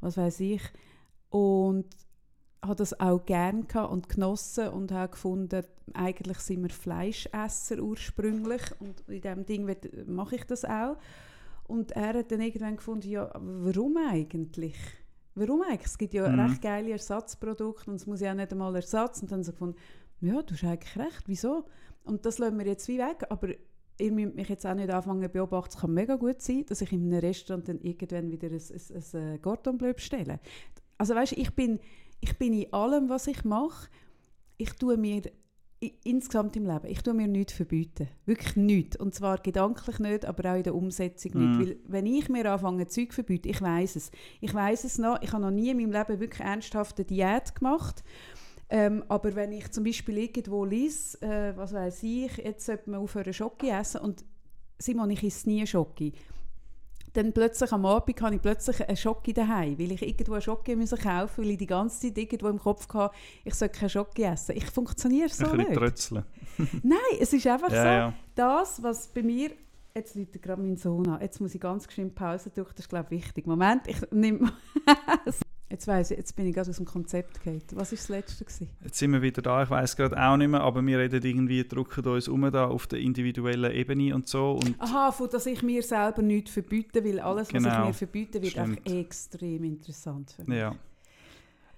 was 0.00 0.16
weiß 0.16 0.40
ich. 0.40 0.62
Und 1.30 1.86
habe 2.62 2.76
das 2.76 2.98
auch 3.00 3.24
gern 3.24 3.66
und 3.90 4.08
genossen 4.08 4.68
und 4.68 4.92
habe 4.92 5.12
gefunden, 5.12 5.64
eigentlich 5.94 6.38
sind 6.38 6.62
wir 6.62 6.70
Fleischesser 6.70 7.78
ursprünglich 7.80 8.62
und 8.80 9.00
in 9.08 9.20
diesem 9.20 9.46
Ding 9.46 9.76
mache 10.06 10.36
ich 10.36 10.44
das 10.44 10.64
auch. 10.64 10.96
Und 11.66 11.92
er 11.92 12.14
hat 12.14 12.30
dann 12.30 12.40
irgendwann 12.40 12.76
gefunden, 12.76 13.08
ja, 13.08 13.30
warum 13.34 13.96
eigentlich? 13.96 14.76
Warum 15.34 15.62
eigentlich? 15.62 15.86
Es 15.86 15.98
gibt 15.98 16.14
ja 16.14 16.28
mhm. 16.28 16.40
recht 16.40 16.62
geile 16.62 16.90
Ersatzprodukte 16.92 17.90
und 17.90 17.96
es 17.96 18.06
muss 18.06 18.20
ja 18.20 18.32
auch 18.32 18.36
nicht 18.36 18.52
einmal 18.52 18.74
Ersatz. 18.76 19.20
Und 19.22 19.32
dann 19.32 19.42
so 19.42 19.52
gefunden, 19.52 19.76
ja, 20.20 20.42
du 20.42 20.54
hast 20.54 20.64
eigentlich 20.64 20.96
recht, 20.96 21.24
wieso? 21.26 21.64
Und 22.04 22.24
das 22.24 22.38
lassen 22.38 22.58
wir 22.58 22.66
jetzt 22.66 22.88
wie 22.88 22.98
weg, 22.98 23.26
aber 23.28 23.48
ihr 23.98 24.12
müsst 24.12 24.34
mich 24.34 24.48
jetzt 24.48 24.66
auch 24.66 24.74
nicht 24.74 24.90
anfangen 24.90 25.30
beobachten. 25.30 25.74
Es 25.74 25.80
kann 25.80 25.92
mega 25.92 26.16
gut 26.16 26.40
sein, 26.40 26.64
dass 26.66 26.80
ich 26.80 26.92
in 26.92 27.12
einem 27.12 27.20
Restaurant 27.20 27.68
dann 27.68 27.80
irgendwann 27.80 28.30
wieder 28.30 28.48
ein, 28.48 28.54
ein, 28.54 29.20
ein, 29.20 29.32
ein 29.32 29.42
Gordon 29.42 29.78
Bleu 29.78 29.92
bestelle. 29.92 30.40
Also 30.98 31.14
weißt 31.14 31.32
du, 31.32 31.36
ich 31.40 31.54
bin, 31.54 31.80
ich 32.20 32.38
bin 32.38 32.52
in 32.52 32.72
allem, 32.72 33.08
was 33.08 33.26
ich 33.26 33.44
mache, 33.44 33.88
ich 34.56 34.72
tue 34.72 34.96
mir 34.96 35.22
insgesamt 36.04 36.56
im 36.56 36.66
Leben, 36.66 36.86
ich 36.86 37.02
tue 37.02 37.14
mir 37.14 37.28
nichts 37.28 37.52
verbieten. 37.52 38.08
Wirklich 38.24 38.56
nichts. 38.56 38.96
Und 38.96 39.14
zwar 39.14 39.38
gedanklich 39.38 39.98
nicht, 39.98 40.24
aber 40.24 40.52
auch 40.52 40.56
in 40.56 40.62
der 40.62 40.74
Umsetzung 40.74 41.32
nicht. 41.34 41.58
Mm. 41.58 41.60
Weil 41.60 41.76
wenn 41.86 42.06
ich 42.06 42.28
mir 42.28 42.50
anfange, 42.50 42.86
Zeug 42.86 43.12
verbieten, 43.12 43.48
ich 43.48 43.60
weiß 43.60 43.96
es. 43.96 44.10
Ich 44.40 44.54
weiß 44.54 44.84
es 44.84 44.98
noch, 44.98 45.20
ich 45.20 45.32
habe 45.32 45.42
noch 45.42 45.50
nie 45.50 45.70
in 45.70 45.76
meinem 45.76 45.92
Leben 45.92 46.20
wirklich 46.20 46.40
ernsthafte 46.40 47.04
Diät 47.04 47.54
gemacht. 47.54 48.02
Ähm, 48.68 49.04
aber 49.08 49.34
wenn 49.34 49.52
ich 49.52 49.70
zum 49.70 49.84
Beispiel 49.84 50.18
irgendwo 50.18 50.64
lese, 50.64 51.20
äh, 51.22 51.56
was 51.56 51.72
weiß 51.72 52.02
ich, 52.02 52.36
jetzt 52.38 52.66
sollte 52.66 52.90
man 52.90 53.00
aufhören 53.00 53.32
Schoki 53.32 53.68
essen 53.68 54.00
und 54.00 54.24
Simon, 54.78 55.10
ich 55.10 55.22
esse 55.22 55.48
nie 55.48 55.66
Schoki 55.66 56.12
dann 57.16 57.32
plötzlich 57.32 57.72
am 57.72 57.86
Abend 57.86 58.20
habe 58.20 58.34
ich 58.34 58.42
plötzlich 58.42 58.86
einen 58.86 58.96
Schoki 58.96 59.32
daheim, 59.32 59.78
weil 59.78 59.92
ich 59.92 60.02
irgendwo 60.02 60.34
einen 60.34 60.42
Schoki 60.42 60.76
müssen 60.76 60.98
kaufen 60.98 61.44
weil 61.44 61.50
ich 61.52 61.58
die 61.58 61.66
ganze 61.66 62.00
Zeit 62.00 62.18
irgendwo 62.18 62.48
im 62.48 62.58
Kopf 62.58 62.88
hatte, 62.92 63.14
ich 63.44 63.54
soll 63.54 63.68
keinen 63.68 63.88
Schoki 63.88 64.22
essen. 64.24 64.56
Ich 64.56 64.66
funktioniere 64.66 65.28
so 65.28 65.46
ein 65.46 65.58
nicht. 65.58 65.74
Trötzeln. 65.74 66.24
Nein, 66.82 66.98
es 67.20 67.32
ist 67.32 67.46
einfach 67.46 67.70
ja, 67.70 67.82
so, 67.82 67.88
ja. 67.88 68.14
das, 68.34 68.82
was 68.82 69.08
bei 69.08 69.22
mir 69.22 69.50
Jetzt 69.94 70.14
läutet 70.14 70.42
gerade 70.42 70.60
mein 70.60 70.76
Sohn 70.76 71.08
an. 71.08 71.22
Jetzt 71.22 71.40
muss 71.40 71.54
ich 71.54 71.60
ganz 71.60 71.86
geschwind 71.86 72.14
Pause 72.14 72.50
durch. 72.54 72.70
Das 72.72 72.80
ist, 72.80 72.90
glaube 72.90 73.14
ich, 73.14 73.24
wichtig. 73.24 73.46
Moment, 73.46 73.88
ich 73.88 73.96
nehme... 74.10 74.52
Jetzt 75.68 75.88
weiss 75.88 76.12
ich, 76.12 76.18
jetzt 76.18 76.36
bin 76.36 76.46
ich 76.46 76.54
gerade 76.54 76.70
aus 76.70 76.76
dem 76.76 76.86
Konzept 76.86 77.40
gegangen. 77.42 77.60
Was 77.74 77.90
war 77.90 77.96
das 77.96 78.08
letzte? 78.08 78.44
Gewesen? 78.44 78.68
Jetzt 78.84 78.98
sind 78.98 79.12
wir 79.12 79.20
wieder 79.20 79.42
da, 79.42 79.64
ich 79.64 79.70
weiß 79.70 79.96
gerade 79.96 80.16
auch 80.16 80.36
nicht 80.36 80.48
mehr, 80.48 80.60
aber 80.60 80.84
wir 80.86 80.98
reden 80.98 81.20
irgendwie, 81.24 81.66
drücken 81.66 82.06
uns 82.06 82.28
um 82.28 82.48
da 82.52 82.66
auf 82.66 82.86
der 82.86 83.00
individuellen 83.00 83.72
Ebene 83.72 84.14
und 84.14 84.28
so. 84.28 84.52
Und 84.52 84.80
Aha, 84.80 85.10
von 85.10 85.28
dass 85.28 85.44
ich 85.46 85.62
mir 85.62 85.82
selber 85.82 86.22
nichts 86.22 86.52
verbiete, 86.52 87.04
weil 87.04 87.18
alles, 87.18 87.48
genau. 87.48 87.64
was 87.64 87.72
ich 87.72 87.76
genau. 87.76 87.86
mir 87.88 87.94
verbiete, 87.94 88.42
wird 88.42 88.58
einfach 88.58 88.86
extrem 88.86 89.64
interessant 89.64 90.30
für 90.30 90.44
mich. 90.44 90.58
Ja. 90.58 90.76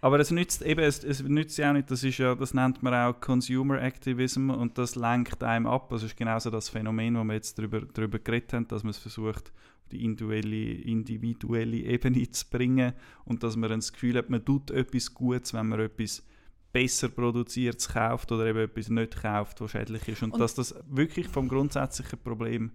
Aber 0.01 0.21
es 0.21 0.31
nützt 0.31 0.63
eben, 0.63 0.81
es, 0.81 1.03
es 1.03 1.23
nützt 1.23 1.59
ja 1.59 1.71
auch 1.71 1.73
nicht, 1.73 1.91
das 1.91 2.05
ist 2.05 2.19
ja, 2.19 2.35
das 2.35 2.55
nennt 2.55 2.83
man 2.83 2.95
auch 2.95 3.19
Consumer 3.21 3.83
Activism 3.83 4.51
und 4.51 4.79
das 4.79 4.95
lenkt 4.95 5.43
einem 5.43 5.67
ab. 5.67 5.89
Das 5.89 6.03
ist 6.03 6.17
genauso 6.17 6.51
das 6.51 6.69
Phänomen, 6.69 7.17
wo 7.17 7.25
wir 7.25 7.35
jetzt 7.35 7.59
darüber, 7.59 7.81
darüber 7.81 8.19
geredet 8.19 8.53
haben, 8.53 8.69
dass 8.69 8.85
man 8.85 8.91
es 8.91 8.99
versucht, 8.99 9.51
die 9.93 10.05
individuelle, 10.05 10.73
individuelle 10.83 11.77
Ebene 11.77 12.31
zu 12.31 12.45
bringen 12.51 12.93
und 13.25 13.43
dass 13.43 13.57
man 13.57 13.71
das 13.71 13.93
Gefühl 13.93 14.17
hat, 14.17 14.31
man 14.31 14.45
tut 14.45 14.71
etwas 14.71 15.15
Gutes, 15.15 15.55
wenn 15.55 15.69
man 15.69 15.81
etwas 15.81 16.23
besser 16.73 17.09
produziert 17.09 17.89
kauft 17.89 18.31
oder 18.31 18.47
eben 18.47 18.61
etwas 18.61 18.89
nicht 18.89 19.21
kauft, 19.23 19.61
was 19.61 19.71
schädlich 19.71 20.07
ist. 20.09 20.23
Und, 20.23 20.33
und 20.33 20.41
dass 20.41 20.55
das 20.55 20.75
wirklich 20.89 21.29
vom 21.29 21.49
grundsätzlichen 21.49 22.19
Problem 22.19 22.73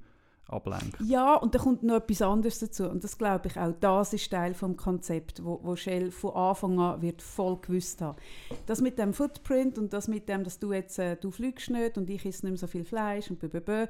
ablenkt. 0.47 0.99
Ja, 0.99 1.35
und 1.35 1.55
da 1.55 1.59
kommt 1.59 1.83
noch 1.83 1.95
etwas 1.95 2.21
anderes 2.21 2.59
dazu. 2.59 2.89
Und 2.89 3.03
das 3.03 3.17
glaube 3.17 3.47
ich 3.47 3.57
auch, 3.57 3.73
das 3.79 4.13
ist 4.13 4.29
Teil 4.29 4.53
vom 4.53 4.75
Konzept, 4.75 5.43
wo, 5.43 5.59
wo 5.63 5.75
Shell 5.75 6.11
von 6.11 6.33
Anfang 6.35 6.79
an 6.79 7.01
wird 7.01 7.21
voll 7.21 7.57
gewusst 7.61 8.01
haben. 8.01 8.17
Das 8.65 8.81
mit 8.81 8.99
dem 8.99 9.13
Footprint 9.13 9.77
und 9.77 9.93
das 9.93 10.07
mit 10.07 10.27
dem, 10.29 10.43
dass 10.43 10.59
du 10.59 10.73
jetzt, 10.73 10.99
äh, 10.99 11.15
du 11.15 11.31
fliegst 11.31 11.69
nicht 11.69 11.97
und 11.97 12.09
ich 12.09 12.25
esse 12.25 12.45
nicht 12.45 12.51
mehr 12.51 12.57
so 12.57 12.67
viel 12.67 12.83
Fleisch 12.83 13.29
und 13.29 13.39
blablabla, 13.39 13.87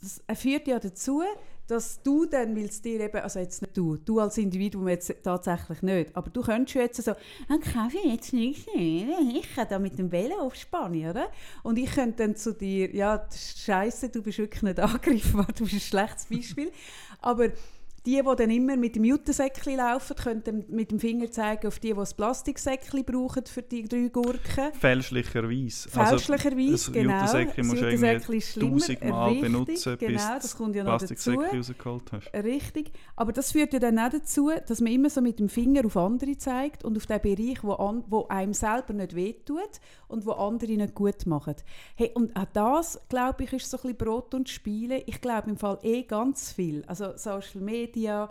das 0.00 0.22
führt 0.38 0.66
ja 0.66 0.78
dazu, 0.78 1.22
dass 1.66 2.02
du 2.02 2.26
dann, 2.26 2.54
weil 2.56 2.66
es 2.66 2.82
dir 2.82 3.00
eben, 3.00 3.16
also 3.16 3.38
jetzt 3.38 3.62
nicht 3.62 3.76
du, 3.76 3.96
du 3.96 4.20
als 4.20 4.36
Individuum 4.36 4.88
jetzt 4.88 5.12
tatsächlich 5.22 5.80
nicht, 5.82 6.14
aber 6.14 6.28
du 6.30 6.42
könntest 6.42 6.74
jetzt 6.74 7.02
so, 7.02 7.12
dann 7.48 7.60
kaufe 7.60 7.96
ich 8.04 8.12
jetzt 8.12 8.32
nichts 8.34 8.66
mehr, 8.74 9.18
ich 9.34 9.54
kann 9.54 9.66
da 9.68 9.78
mit 9.78 9.98
dem 9.98 10.12
Velo 10.12 10.36
auf 10.40 10.54
Spanien, 10.54 11.10
oder? 11.10 11.30
Und 11.62 11.78
ich 11.78 11.90
könnte 11.90 12.22
dann 12.22 12.36
zu 12.36 12.52
dir, 12.52 12.94
ja, 12.94 13.26
scheiße, 13.30 14.10
du 14.10 14.22
bist 14.22 14.38
wirklich 14.38 14.62
nicht 14.62 14.78
angegriffen 14.80 15.46
du 15.56 15.64
bist 15.64 15.74
ein 15.74 15.80
schlechtes 15.80 16.26
Beispiel, 16.26 16.70
aber 17.20 17.48
die, 18.06 18.20
die 18.22 18.36
dann 18.36 18.50
immer 18.50 18.76
mit 18.76 18.96
dem 18.96 19.04
Jutesäckchen 19.04 19.76
laufen, 19.76 20.16
können 20.16 20.64
mit 20.68 20.90
dem 20.90 21.00
Finger 21.00 21.30
zeigen 21.30 21.66
auf 21.66 21.78
die, 21.78 21.88
die 21.88 21.94
das 21.94 22.14
Plastiksäckchen 22.14 23.04
brauchen 23.04 23.46
für 23.46 23.62
die 23.62 23.84
drei 23.84 24.08
Gurken. 24.08 24.72
Fälschlicherweise. 24.78 25.88
Fälschlicherweise, 25.88 26.72
also, 26.72 26.92
genau. 26.92 27.20
Jutesäckchen 27.20 27.66
musst 27.66 27.82
du 28.56 28.60
tausendmal 28.60 29.28
Richtig, 29.28 29.42
benutzen, 29.42 29.98
genau, 29.98 30.12
bis 30.12 30.42
das 30.42 30.56
kommt 30.56 30.76
ja 30.76 30.84
noch 30.84 30.98
dazu. 30.98 31.30
rausgeholt 31.32 32.12
hast. 32.12 32.34
Richtig. 32.34 32.92
Aber 33.16 33.32
das 33.32 33.52
führt 33.52 33.72
ja 33.72 33.78
dann 33.78 33.98
auch 33.98 34.10
dazu, 34.10 34.50
dass 34.66 34.80
man 34.80 34.92
immer 34.92 35.10
so 35.10 35.20
mit 35.20 35.38
dem 35.38 35.48
Finger 35.48 35.86
auf 35.86 35.96
andere 35.96 36.36
zeigt 36.36 36.84
und 36.84 36.96
auf 36.96 37.06
den 37.06 37.20
Bereich, 37.20 37.62
wo, 37.62 37.72
an, 37.72 38.04
wo 38.08 38.26
einem 38.28 38.52
selber 38.52 38.92
nicht 38.92 39.14
wehtut 39.14 39.80
und 40.08 40.26
wo 40.26 40.32
andere 40.32 40.72
nicht 40.72 40.94
gut 40.94 41.26
machen. 41.26 41.54
Hey, 41.96 42.10
und 42.14 42.36
auch 42.36 42.46
das, 42.52 43.00
glaube 43.08 43.44
ich, 43.44 43.52
ist 43.52 43.70
so 43.70 43.76
ein 43.78 43.82
bisschen 43.82 43.96
Brot 43.96 44.34
und 44.34 44.48
Spiele. 44.48 45.02
Ich 45.06 45.20
glaube 45.20 45.50
im 45.50 45.56
Fall 45.56 45.78
eh 45.82 46.02
ganz 46.02 46.52
viel. 46.52 46.84
Also 46.86 47.16
Social 47.16 47.60
Media, 47.60 47.93
Media, 47.94 48.28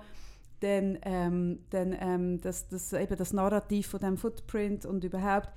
dann, 0.60 0.98
ähm, 1.04 1.60
dann 1.70 1.96
ähm, 2.00 2.42
das, 2.42 2.68
das, 2.70 2.94
eben 2.94 3.18
das 3.18 3.34
Narrativ 3.34 3.88
von 3.88 4.00
dem 4.00 4.18
Footprint 4.18 4.86
und 4.86 5.04
überhaupt, 5.04 5.50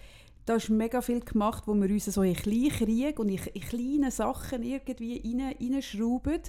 da 0.46 0.56
ist 0.56 0.68
mega 0.68 1.00
viel 1.00 1.20
gemacht, 1.20 1.64
wo 1.66 1.74
wir 1.74 1.90
uns 1.90 2.06
so 2.06 2.22
in 2.22 2.34
kleinen 2.34 2.70
Krieg 2.70 3.18
und 3.18 3.28
in, 3.28 3.38
in 3.52 3.60
kleine 3.62 4.10
Sachen 4.10 4.62
irgendwie 4.62 5.20
reinschrauben. 5.60 6.40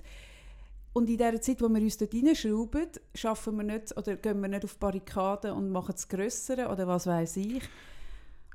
Und 0.94 1.10
in 1.10 1.18
der 1.18 1.40
Zeit, 1.42 1.62
wo 1.62 1.70
wir 1.70 1.82
uns 1.82 1.98
dort 1.98 2.14
reinschrauben, 2.14 2.88
schaffen 3.14 3.58
wir 3.58 3.64
nicht 3.64 3.96
oder 3.96 4.16
gehen 4.16 4.42
wir 4.42 4.50
nicht 4.50 4.66
auf 4.66 4.78
Barrikaden 4.78 5.52
und 5.52 5.70
machen 5.70 5.94
es 5.96 6.08
grösser 6.08 6.72
oder 6.72 6.88
was 6.88 7.06
weiß 7.06 7.38
ich. 7.38 7.64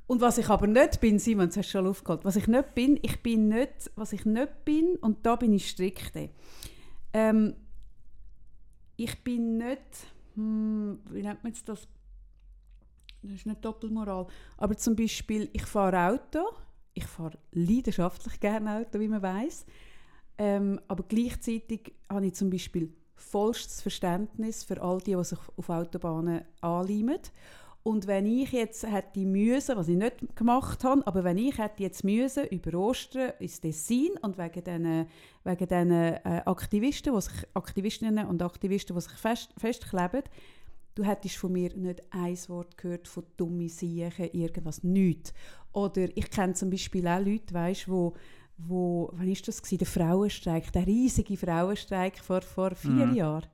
Und 0.09 0.21
was 0.21 0.39
ich 0.39 0.49
aber 0.49 0.67
nicht 0.67 1.01
bin, 1.01 1.21
Simon, 1.21 1.47
das 1.47 1.59
hast 1.59 1.69
du 1.69 1.79
schon 1.79 1.87
aufgeholt, 1.87 2.25
was 2.25 2.37
ich 2.37 2.49
nicht 2.49 2.75
bin, 2.75 2.99
ich 3.03 3.23
bin 3.23 3.49
nicht, 3.49 3.91
was 3.95 4.13
ich 4.13 4.25
nicht 4.25 4.65
bin, 4.65 4.97
und 4.97 5.25
da 5.25 5.37
bin 5.37 5.53
ich 5.53 5.69
strikt. 5.69 6.13
Ähm, 7.13 7.55
ich 9.05 9.23
bin 9.23 9.59
nicht, 9.59 10.07
hm, 10.35 11.01
wie 11.11 11.23
nennt 11.23 11.43
man 11.43 11.53
das? 11.65 11.89
Das 13.23 13.33
ist 13.33 13.47
nicht 13.47 13.65
Doppelmoral. 13.65 14.27
Aber 14.57 14.77
zum 14.77 14.97
Beispiel, 14.97 15.49
ich 15.53 15.65
fahre 15.65 16.13
Auto. 16.13 16.41
Ich 16.95 17.07
fahre 17.07 17.39
leidenschaftlich 17.53 18.41
gerne 18.41 18.79
Auto, 18.79 18.99
wie 18.99 19.09
man 19.09 19.23
weiß. 19.23 19.65
Ähm, 20.39 20.81
aber 20.89 21.05
gleichzeitig 21.05 21.95
habe 22.09 22.27
ich 22.27 22.35
zum 22.35 22.51
Beispiel 22.51 22.93
vollstes 23.15 23.81
Verständnis 23.81 24.65
für 24.65 24.83
all 24.83 24.99
die, 24.99 25.15
die 25.15 25.25
sich 25.25 25.39
auf 25.57 25.69
Autobahnen 25.69 26.43
anleimen. 26.61 27.21
Und 27.85 28.07
wenn 28.07 28.27
ich 28.27 28.53
jetzt 28.53 28.87
hätte 28.87 29.21
müssen, 29.21 29.77
was 29.77 29.89
ich 29.89 29.97
nicht 29.97 30.37
gemacht 30.37 30.85
habe, 30.85 31.05
aber 31.07 31.25
wenn 31.25 31.37
ich 31.37 31.59
hätte 31.59 31.83
jetzt 31.83 32.05
müssen 32.05 32.47
über 32.47 32.79
Ostern 32.79 33.33
ins 33.41 33.61
Tessin 33.61 34.11
und 34.23 34.39
wegen 34.39 34.63
diesen, 34.63 35.07
wegen 35.43 35.67
diesen 35.67 35.91
äh, 35.91 36.43
Aktivisten, 36.45 37.21
sich, 37.21 37.33
Aktivistinnen 37.55 38.27
und 38.27 38.41
Aktivisten, 38.41 38.95
die 38.95 39.03
sich 39.03 39.13
fest, 39.13 39.53
festkleben, 39.57 40.23
du 40.95 41.03
hättest 41.03 41.37
von 41.37 41.53
mir 41.53 41.75
nicht 41.77 42.03
ein 42.11 42.39
Wort 42.49 42.79
gehört 42.79 43.09
von 43.09 43.25
dummen 43.37 43.69
Siechen, 43.69 44.31
irgendwas, 44.33 44.85
nichts. 44.85 45.35
Oder 45.73 46.07
ich 46.17 46.31
kenne 46.31 46.55
zum 46.55 46.71
Beispiel 46.71 47.09
auch 47.09 47.25
Leute, 47.25 47.53
weißt, 47.53 47.89
wo 47.89 48.15
wo, 48.69 49.11
wann 49.15 49.29
ist 49.29 49.47
das 49.49 49.63
gewesen? 49.63 49.79
der 49.79 49.87
Frauenstreik, 49.87 50.73
der 50.73 50.87
riesige 50.87 51.37
Frauenstreik 51.37 52.19
vor, 52.19 52.43
vor 52.43 52.75
vier 52.75 53.07
mhm. 53.07 53.15
Jahren, 53.15 53.49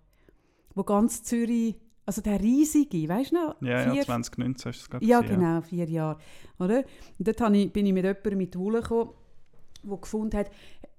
wo 0.74 0.82
ganz 0.82 1.22
Zürich 1.22 1.76
also 2.08 2.22
der 2.22 2.40
riesige, 2.40 3.06
weißt 3.06 3.32
du 3.32 3.34
noch? 3.34 3.56
Ja, 3.60 3.82
vier, 3.82 3.94
ja 3.96 4.02
2019 4.02 4.70
hast 4.70 4.78
du 4.78 4.82
es 4.82 4.90
gerade 4.90 5.04
Ja, 5.04 5.20
gesehen, 5.20 5.40
genau, 5.40 5.60
vier 5.60 5.84
Jahre. 5.84 6.18
Oder? 6.58 6.78
Und 7.18 7.28
dort 7.28 7.54
ich, 7.54 7.70
bin 7.70 7.84
ich 7.84 7.92
mit 7.92 8.02
jemandem 8.02 8.38
mit 8.38 8.58
Wolle 8.58 8.80
gekommen, 8.80 9.10
der 9.82 9.96
gefunden 9.98 10.38
hat, 10.38 10.50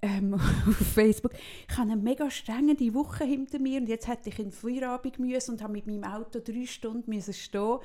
ähm, 0.01 0.33
auf 0.67 0.75
Facebook, 0.93 1.33
ich 1.69 1.77
habe 1.77 1.91
eine 1.91 2.01
mega 2.01 2.29
strenge 2.31 2.75
Woche 2.93 3.23
hinter 3.23 3.59
mir 3.59 3.79
und 3.81 3.89
jetzt 3.89 4.07
hätte 4.07 4.29
ich 4.29 4.39
in 4.39 4.51
Feierabend 4.51 5.19
müssen 5.19 5.51
und 5.51 5.63
habe 5.63 5.73
mit 5.73 5.87
meinem 5.87 6.03
Auto 6.03 6.39
drei 6.39 6.65
Stunden 6.65 7.09
müssen 7.09 7.33
stehen, 7.33 7.79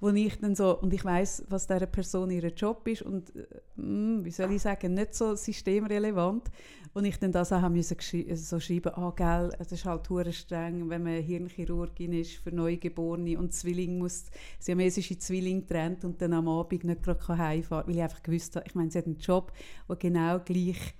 wo 0.00 0.10
ich 0.10 0.38
dann 0.38 0.54
so, 0.54 0.78
und 0.78 0.92
ich 0.92 1.04
weiß, 1.04 1.44
was 1.48 1.66
dieser 1.66 1.86
Person 1.86 2.30
ihr 2.30 2.48
Job 2.48 2.86
ist 2.88 3.02
und, 3.02 3.34
äh, 3.36 3.46
wie 3.76 4.30
soll 4.30 4.52
ich 4.52 4.62
sagen, 4.62 4.94
nicht 4.94 5.14
so 5.14 5.34
systemrelevant, 5.34 6.50
und 6.94 7.04
ich 7.06 7.18
dann 7.18 7.32
das 7.32 7.52
auch 7.52 7.68
müssen 7.68 7.96
so 8.36 8.60
schreiben, 8.60 8.94
ah, 8.94 9.12
gell, 9.16 9.50
es 9.58 9.72
ist 9.72 9.84
halt 9.84 10.06
streng, 10.32 10.88
wenn 10.88 11.02
man 11.02 11.20
Hirnchirurgin 11.20 12.12
ist 12.12 12.36
für 12.36 12.52
Neugeborene 12.52 13.36
und 13.36 13.52
Zwilling 13.52 13.98
muss, 13.98 14.26
siamesische 14.60 15.18
Zwilling 15.18 15.66
trennt 15.66 16.04
und 16.04 16.22
dann 16.22 16.32
am 16.34 16.48
Abend 16.48 16.84
nicht 16.84 17.02
gerade 17.02 17.26
heimfahren 17.36 17.88
weil 17.88 17.96
ich 17.96 18.02
einfach 18.02 18.22
gewusst 18.22 18.54
habe, 18.54 18.64
ich 18.66 18.76
meine, 18.76 18.92
sie 18.92 18.98
hat 18.98 19.06
einen 19.06 19.18
Job, 19.18 19.52
der 19.88 19.96
genau 19.96 20.38
gleich 20.38 20.94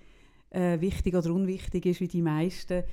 äh, 0.55 0.81
wichtig 0.81 1.15
oder 1.15 1.33
unwichtig 1.33 1.87
ist 1.87 2.01
wie 2.01 2.09
die 2.09 2.23
meisten. 2.23 2.85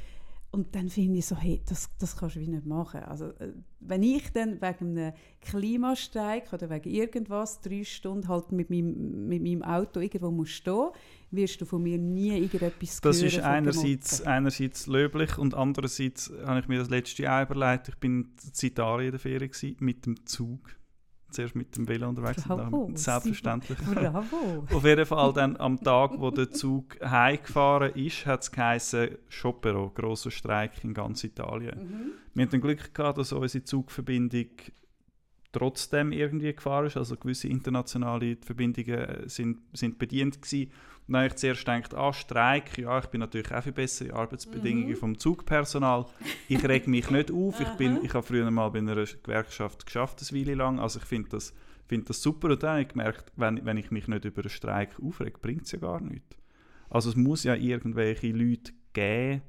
und 0.54 0.76
dann 0.76 0.90
finde 0.90 1.20
ich 1.20 1.26
so, 1.26 1.38
hey, 1.38 1.62
das, 1.68 1.90
das 1.98 2.18
kannst 2.18 2.36
du 2.36 2.42
wie 2.42 2.48
nicht 2.48 2.66
machen. 2.66 3.02
Also, 3.04 3.28
äh, 3.40 3.54
wenn 3.80 4.04
ich 4.04 4.34
dann 4.34 4.62
wegen 4.62 4.98
einem 4.98 5.14
Klimastreik 5.40 6.52
oder 6.52 6.70
wegen 6.70 6.90
irgendwas 6.90 7.62
drei 7.62 7.86
Stunden 7.86 8.28
halt 8.28 8.52
mit 8.52 8.70
meinem, 8.70 9.28
mit 9.30 9.42
meinem 9.42 9.64
Auto 9.64 10.02
irgendwo 10.02 10.30
muss 10.30 10.50
stehen, 10.50 10.90
wirst 11.32 11.62
du 11.62 11.66
von 11.66 11.82
mir 11.82 11.98
nie 11.98 12.38
irgendetwas 12.38 13.00
Das 13.00 13.18
hören 13.18 13.28
ist 13.28 13.40
einerseits, 13.40 14.22
einerseits 14.24 14.88
löblich 14.88 15.38
und 15.38 15.54
andererseits 15.54 16.32
habe 16.46 16.60
ich 16.60 16.68
mir 16.68 16.80
das 16.80 16.90
letzte 16.90 17.24
Jahr 17.24 17.44
überlegt, 17.44 17.88
ich 17.88 17.96
bin 17.96 18.32
in 18.44 18.68
Italien 18.68 19.06
in 19.06 19.12
der 19.12 19.20
Ferien 19.20 19.52
gewesen, 19.52 19.78
mit 19.80 20.06
dem 20.06 20.26
Zug. 20.26 20.81
Zuerst 21.32 21.56
mit 21.56 21.76
dem 21.76 21.88
Velo 21.88 22.10
unterwegs, 22.10 22.46
und 22.46 22.58
Bravo, 22.58 22.86
dann 22.88 22.98
selbstverständlich. 22.98 23.78
Bravo. 23.80 24.66
Auf 24.74 24.86
jeden 24.86 25.06
Fall 25.06 25.34
dann 25.34 25.58
am 25.58 25.82
Tag, 25.82 26.12
wo 26.18 26.30
der 26.32 26.52
Zug 26.52 26.98
heimgefahren 27.04 27.94
ist, 27.96 28.26
hat 28.26 28.44
es 28.44 28.52
geheißen 28.52 29.18
Sciopero, 29.30 29.90
grosser 29.94 30.32
Streik 30.32 30.84
in 30.84 30.94
ganz 30.94 31.24
Italien. 31.24 31.80
Mhm. 31.80 32.12
Wir 32.34 32.46
hatten 32.46 32.62
Glück 32.62 32.94
gehabt, 32.94 33.18
dass 33.18 33.34
unsere 33.34 33.64
Zugverbindung 33.64 34.50
trotzdem 35.52 36.12
irgendwie 36.12 36.54
gefahren 36.54 36.88
ist. 36.88 36.98
Also 36.98 37.16
gewisse 37.18 37.48
internationale 37.48 38.38
Verbindungen 38.38 39.28
sind, 39.28 39.60
sind 39.74 40.00
bedient 40.00 40.42
gewesen. 40.42 40.72
Und 41.08 41.14
dann 41.14 41.24
habe 41.24 41.28
ich 41.28 41.36
zuerst 41.36 41.66
gedacht, 41.66 41.94
ah, 41.94 42.14
Streik, 42.14 42.78
ja, 42.78 43.00
ich 43.00 43.08
bin 43.08 43.20
natürlich 43.20 43.52
auch 43.52 43.64
für 43.64 43.72
bessere 43.72 44.14
Arbeitsbedingungen 44.14 44.90
Mhm. 44.92 44.96
vom 44.96 45.18
Zugpersonal. 45.18 46.06
Ich 46.48 46.64
reg 46.64 46.88
mich 46.88 47.10
nicht 47.10 47.32
auf. 47.32 47.60
Ich, 47.60 47.68
bin, 47.72 48.00
ich 48.04 48.14
habe 48.14 48.26
früher 48.26 48.50
mal 48.52 48.70
bei 48.70 48.80
einer 48.80 48.96
Gewerkschaft 48.96 49.86
geschafft, 49.86 50.22
eine 50.22 50.40
Weile 50.40 50.54
lang. 50.56 50.80
Also 50.80 51.00
ich 51.00 51.06
finde 51.06 51.30
das, 51.30 51.54
finde 51.88 52.06
das 52.06 52.22
super. 52.22 52.50
Und 52.52 52.64
dann 52.64 52.72
habe 52.72 52.82
ich 52.84 52.88
gemerkt, 52.90 53.32
wenn, 53.36 53.66
wenn 53.66 53.78
ich 53.78 53.92
mich 53.92 54.08
nicht 54.08 54.24
über 54.26 54.42
einen 54.42 54.50
Streik 54.50 54.92
aufrege, 55.02 55.38
bringt 55.40 55.64
es 55.64 55.72
ja 55.74 55.80
gar 55.80 56.00
nichts. 56.00 56.38
Also 56.90 57.10
es 57.10 57.16
muss 57.16 57.44
ja 57.44 57.56
irgendwelche 57.56 58.28
Leute 58.28 58.72
geben, 58.94 59.42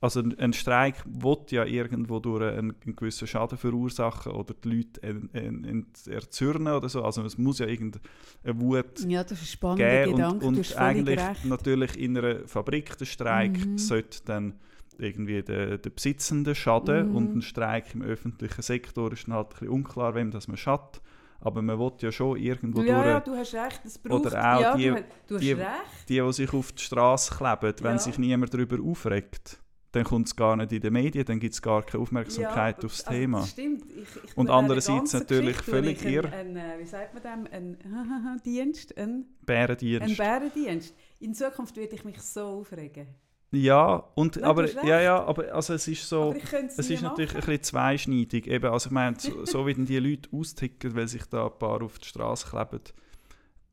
also 0.00 0.20
ein- 0.20 0.52
Streik 0.52 1.02
will 1.06 1.38
ja 1.50 1.64
irgendwo 1.64 2.20
durch 2.20 2.42
einen, 2.42 2.74
einen 2.84 2.96
gewissen 2.96 3.26
Schaden 3.26 3.58
verursachen 3.58 4.32
oder 4.32 4.54
die 4.54 4.68
Leute 4.76 5.02
en, 5.02 5.28
en, 5.32 5.64
ent- 5.64 6.06
erzürnen 6.06 6.72
oder 6.74 6.88
so. 6.88 7.02
Also 7.04 7.22
es 7.24 7.36
muss 7.36 7.58
ja 7.58 7.66
irgendeine 7.66 8.00
Wut 8.44 9.00
Ja, 9.06 9.24
das 9.24 9.42
ist 9.42 9.62
ein 9.64 9.76
geben 9.76 10.16
Gedanke. 10.16 10.46
und, 10.46 10.56
und 10.58 10.76
eigentlich 10.76 11.18
recht. 11.18 11.44
natürlich 11.46 11.98
in 11.98 12.16
einer 12.16 12.46
Fabrik 12.46 12.96
der 12.98 13.06
Streik 13.06 13.58
Mhm. 13.66 13.78
sollte 13.78 14.20
dann 14.24 14.54
irgendwie 14.98 15.42
der, 15.42 15.78
der 15.78 15.90
Besitzende 15.90 16.54
schaden 16.54 17.10
Mhm. 17.10 17.16
und 17.16 17.36
ein 17.36 17.42
Streik 17.42 17.94
im 17.94 18.02
öffentlichen 18.02 18.62
Sektor 18.62 19.12
ist 19.12 19.26
dann 19.26 19.34
halt 19.34 19.46
ein 19.48 19.50
bisschen 19.50 19.68
unklar, 19.68 20.14
wem 20.14 20.30
das 20.30 20.48
man 20.48 20.56
schadet. 20.56 21.00
Aber 21.40 21.62
man 21.62 21.78
will 21.78 21.92
ja 22.00 22.10
schon 22.10 22.36
irgendwo 22.36 22.82
ja, 22.82 22.94
durch... 22.96 23.06
ja, 23.06 23.20
du 23.20 23.32
hast 23.36 23.54
recht. 23.54 23.80
Es 23.84 23.96
braucht, 23.96 24.26
Oder 24.26 24.56
auch 24.56 24.60
ja, 24.60 24.76
die- 24.76 24.86
du, 24.88 24.94
hast- 24.94 25.04
du 25.28 25.34
hast 25.36 25.42
die- 25.42 25.52
recht. 25.52 26.08
die, 26.08 26.20
die 26.20 26.32
sich 26.32 26.52
auf 26.52 26.72
die 26.72 26.82
Straße 26.82 27.34
kleben, 27.36 27.74
wenn 27.82 27.92
Ja. 27.92 27.98
sich 27.98 28.18
niemand 28.18 28.52
darüber 28.54 28.82
aufregt, 28.82 29.60
dann 29.98 30.06
kommt 30.06 30.28
es 30.28 30.36
gar 30.36 30.56
nicht 30.56 30.72
in 30.72 30.80
den 30.80 30.92
Medien, 30.92 31.24
dann 31.24 31.40
gibt 31.40 31.54
es 31.54 31.62
gar 31.62 31.82
keine 31.82 32.02
Aufmerksamkeit 32.02 32.78
Ja, 32.78 32.84
aufs 32.84 33.04
also 33.04 33.18
Thema. 33.18 33.40
Das 33.40 33.50
stimmt. 33.50 33.84
Ich, 33.90 34.24
ich 34.24 34.36
Und 34.36 34.48
andererseits 34.50 35.12
natürlich 35.12 35.58
Geschichte 35.58 35.70
völlig 35.70 36.04
irr. 36.04 36.24
Ein, 36.32 36.56
ein, 36.56 36.56
äh, 36.56 36.78
wie 36.78 36.86
sagt 36.86 37.14
man 37.14 37.22
dem? 37.22 37.52
Ein 37.52 38.40
Dienst, 38.44 38.96
ein, 38.96 39.08
ein 39.08 39.26
Bärendienst. 39.44 40.16
Bärendienst. 40.16 40.94
In 41.20 41.34
Zukunft 41.34 41.76
würde 41.76 41.94
ich 41.94 42.04
mich 42.04 42.20
so 42.20 42.42
aufregen. 42.42 43.08
Ja, 43.50 44.04
und, 44.14 44.36
Nein, 44.36 44.44
aber, 44.44 44.84
ja, 44.84 45.00
ja, 45.00 45.24
aber 45.24 45.54
also 45.54 45.72
es 45.72 45.88
ist 45.88 46.06
so, 46.06 46.34
es 46.34 46.76
es 46.76 46.90
ist 46.90 47.02
natürlich 47.02 47.34
ein 47.34 47.40
bisschen 47.40 47.62
zweischneidig. 47.62 48.46
Eben, 48.46 48.70
also 48.70 48.88
ich 48.88 48.92
meine, 48.92 49.18
so, 49.18 49.44
so 49.46 49.66
wie 49.66 49.74
die 49.74 49.98
Leute 49.98 50.28
austicken, 50.32 50.94
weil 50.94 51.08
sich 51.08 51.24
da 51.24 51.46
ein 51.46 51.58
paar 51.58 51.82
auf 51.82 51.98
die 51.98 52.06
Straße 52.06 52.46
kleben, 52.46 52.82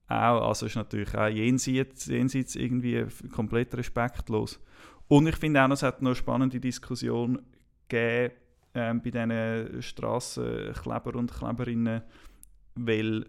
auch, 0.08 0.48
also 0.48 0.68
ist 0.68 0.76
natürlich 0.76 1.14
auch 1.16 1.28
jenseits, 1.28 2.06
jenseits 2.06 2.56
irgendwie 2.56 3.06
komplett 3.32 3.76
respektlos. 3.76 4.60
Und 5.08 5.28
ich 5.28 5.36
finde 5.36 5.64
auch, 5.64 5.70
es 5.70 5.84
hat 5.84 6.02
noch 6.02 6.10
eine 6.10 6.16
spannende 6.16 6.60
Diskussion 6.60 7.42
gegeben 7.88 8.34
ähm, 8.74 9.02
bei 9.02 9.12
diesen 9.12 9.82
Strassenkleber 9.82 11.16
und 11.16 11.34
Kleberinnen, 11.34 12.02
weil, 12.76 13.26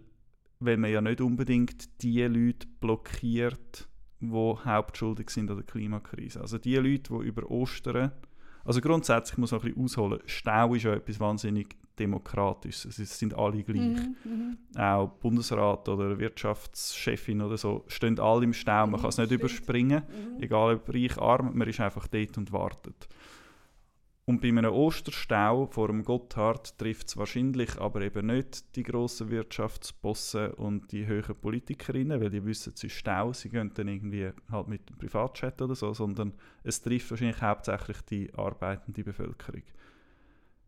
weil 0.59 0.77
man 0.77 0.91
ja 0.91 1.01
nicht 1.01 1.21
unbedingt 1.21 2.01
die 2.01 2.23
Leute 2.23 2.67
blockiert, 2.79 3.87
die 4.19 4.31
hauptschuldig 4.31 5.29
sind 5.29 5.51
an 5.51 5.57
der 5.57 5.65
Klimakrise. 5.65 6.41
Also 6.41 6.57
die 6.57 6.75
Leute, 6.75 7.13
die 7.13 7.27
über 7.27 7.49
Ostern, 7.49 8.11
also 8.67 8.81
grundsätzlich 8.81 9.37
muss 9.37 9.51
man 9.51 9.61
ein 9.61 9.67
bisschen 9.67 9.83
ausholen, 9.83 10.19
Stau 10.25 10.73
ist 10.75 10.83
ja 10.83 10.93
etwas 10.93 11.19
wahnsinnig 11.19 11.75
Demokratisches. 11.97 12.99
Es 12.99 13.17
sind 13.17 13.33
alle 13.35 13.63
gleich 13.63 13.79
Mhm, 13.81 14.15
mhm. 14.23 14.57
auch 14.79 15.07
Bundesrat 15.19 15.89
oder 15.89 16.19
Wirtschaftschefin 16.19 17.41
oder 17.41 17.57
so, 17.57 17.85
stehen 17.87 18.19
alle 18.19 18.43
im 18.43 18.53
Stau. 18.53 18.85
Man 18.85 18.91
Mhm, 18.91 18.97
kann 18.97 19.09
es 19.09 19.17
nicht 19.17 19.25
stimmt. 19.27 19.41
überspringen, 19.41 20.03
Mhm. 20.07 20.43
egal 20.43 20.75
ob 20.75 20.93
reich, 20.93 21.17
arm, 21.17 21.57
man 21.57 21.67
ist 21.67 21.79
einfach 21.79 22.07
dort 22.07 22.37
und 22.37 22.51
wartet. 22.51 23.07
Und 24.29 24.41
bei 24.41 24.49
einem 24.49 24.73
Osterstau 24.73 25.67
vor 25.67 25.87
dem 25.87 26.03
Gotthard 26.03 26.77
trifft 26.77 27.07
es 27.07 27.15
wahrscheinlich 27.15 27.79
aber 27.79 28.01
eben 28.01 28.25
nicht 28.25 28.75
die 28.75 28.83
grossen 28.83 29.29
Wirtschaftsbosse 29.29 30.53
und 30.57 30.91
die 30.91 31.07
höheren 31.07 31.37
Politikerinnen, 31.37 32.19
weil 32.19 32.29
die 32.29 32.43
wissen, 32.43 32.73
es 32.75 32.83
ist 32.83 32.91
Stau, 32.91 33.31
sie 33.31 33.47
gehen 33.47 33.71
dann 33.73 33.87
irgendwie 33.87 34.31
halt 34.51 34.67
mit 34.67 34.89
dem 34.89 34.97
Privatchat 34.97 35.61
oder 35.61 35.75
so, 35.75 35.93
sondern 35.93 36.33
es 36.63 36.81
trifft 36.81 37.09
wahrscheinlich 37.09 37.41
hauptsächlich 37.41 38.01
die 38.01 38.33
arbeitende 38.33 39.03
Bevölkerung 39.05 39.63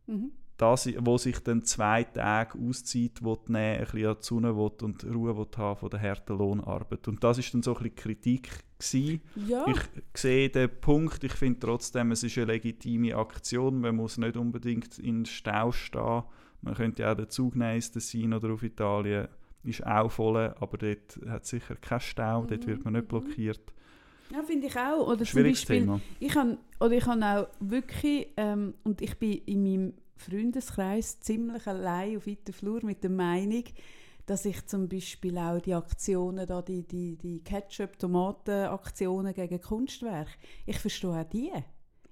Mhm. 0.08 0.32
Das, 0.60 0.88
wo 1.00 1.17
sich 1.17 1.39
dann 1.39 1.63
zwei 1.63 2.04
Tage 2.04 2.58
Auszeit 2.60 3.24
will 3.24 3.38
nehmen 3.48 3.78
ein 3.80 3.80
bisschen 3.86 4.06
an 4.08 4.15
die 4.19 4.26
Sonne 4.26 4.56
will 4.58 4.72
und 4.84 5.04
Ruhe 5.06 5.38
will 5.38 5.48
haben 5.58 5.80
von 5.80 5.89
der 5.89 6.02
harten 6.02 6.38
Lohnarbeit. 6.38 7.08
Und 7.08 7.24
das 7.24 7.38
ist 7.38 7.54
dann 7.54 7.63
so 7.63 7.72
ein 7.76 7.84
bisschen 7.84 7.95
Kritik 7.95 8.50
gewesen. 8.78 9.22
Ja, 9.48 9.65
Ich 9.67 9.80
sehe 10.22 10.50
den 10.50 10.69
Punkt, 10.82 11.24
ich 11.24 11.34
finde 11.34 11.60
trotzdem, 11.60 12.12
es 12.12 12.24
ist 12.24 12.38
eine 12.38 12.48
legitime 12.54 13.15
Aktion, 13.15 13.80
man 13.82 13.95
muss 13.95 14.17
nicht 14.17 14.36
unbedingt 14.38 15.00
in 15.00 15.26
Stau 15.26 15.72
stehen. 15.72 16.24
Man 16.62 16.74
könnte 16.76 17.04
ja 17.04 17.13
auch 17.13 17.15
den 17.17 17.30
Zug 17.30 17.56
nehmen 17.56 17.76
ins 17.76 17.91
Tessin 17.91 18.34
oder 18.34 18.52
auf 18.52 18.62
Italien, 18.63 19.30
ist 19.63 19.86
auch 19.86 20.12
voll, 20.12 20.54
aber 20.60 20.78
dort 20.78 21.19
hat 21.30 21.43
es 21.43 21.50
sicher 21.50 21.76
keinen 21.78 22.00
Stau, 22.02 22.45
dort 22.45 22.67
wird 22.67 22.84
man 22.84 22.93
nicht 22.93 23.04
Mhm. 23.04 23.08
blockiert. 23.08 23.62
ja 24.32 24.43
finde 24.43 24.67
ich 24.67 24.76
auch. 24.78 25.08
Oder 25.08 25.17
zum 25.19 25.26
Schwieriges 25.26 25.62
Beispiel, 25.62 25.80
Thema. 25.82 26.02
ich 26.19 26.36
habe 26.36 26.58
oder 26.82 26.91
ich 26.91 27.06
habe 27.06 27.26
auch 27.26 27.48
wirklich 27.62 28.28
ähm, 28.38 28.74
und 28.84 29.02
ich 29.02 29.17
bin 29.17 29.34
in 29.45 29.63
meinem 29.63 29.93
Freundeskreis 30.22 31.20
ziemlich 31.20 31.66
allein 31.68 32.18
auf 32.18 32.28
weiter 32.28 32.54
Flur 32.54 32.84
mit 32.84 33.04
der 33.04 33.10
Meinung, 33.12 33.64
dass 34.26 34.46
ich 34.46 34.66
zum 34.68 34.88
Beispiel 34.88 35.38
auch 35.38 35.60
die 35.60 35.74
Aktionen 35.74 36.46
da 36.46 36.62
die 36.62 36.84
die 36.84 37.18
die 37.18 37.44
Ketchup 37.44 37.98
Tomaten 37.98 38.66
Aktionen 38.68 39.34
gegen 39.34 39.60
Kunstwerk, 39.62 40.30
ich 40.66 40.78
verstehe 40.80 41.10
auch 41.12 41.24
die. 41.24 41.52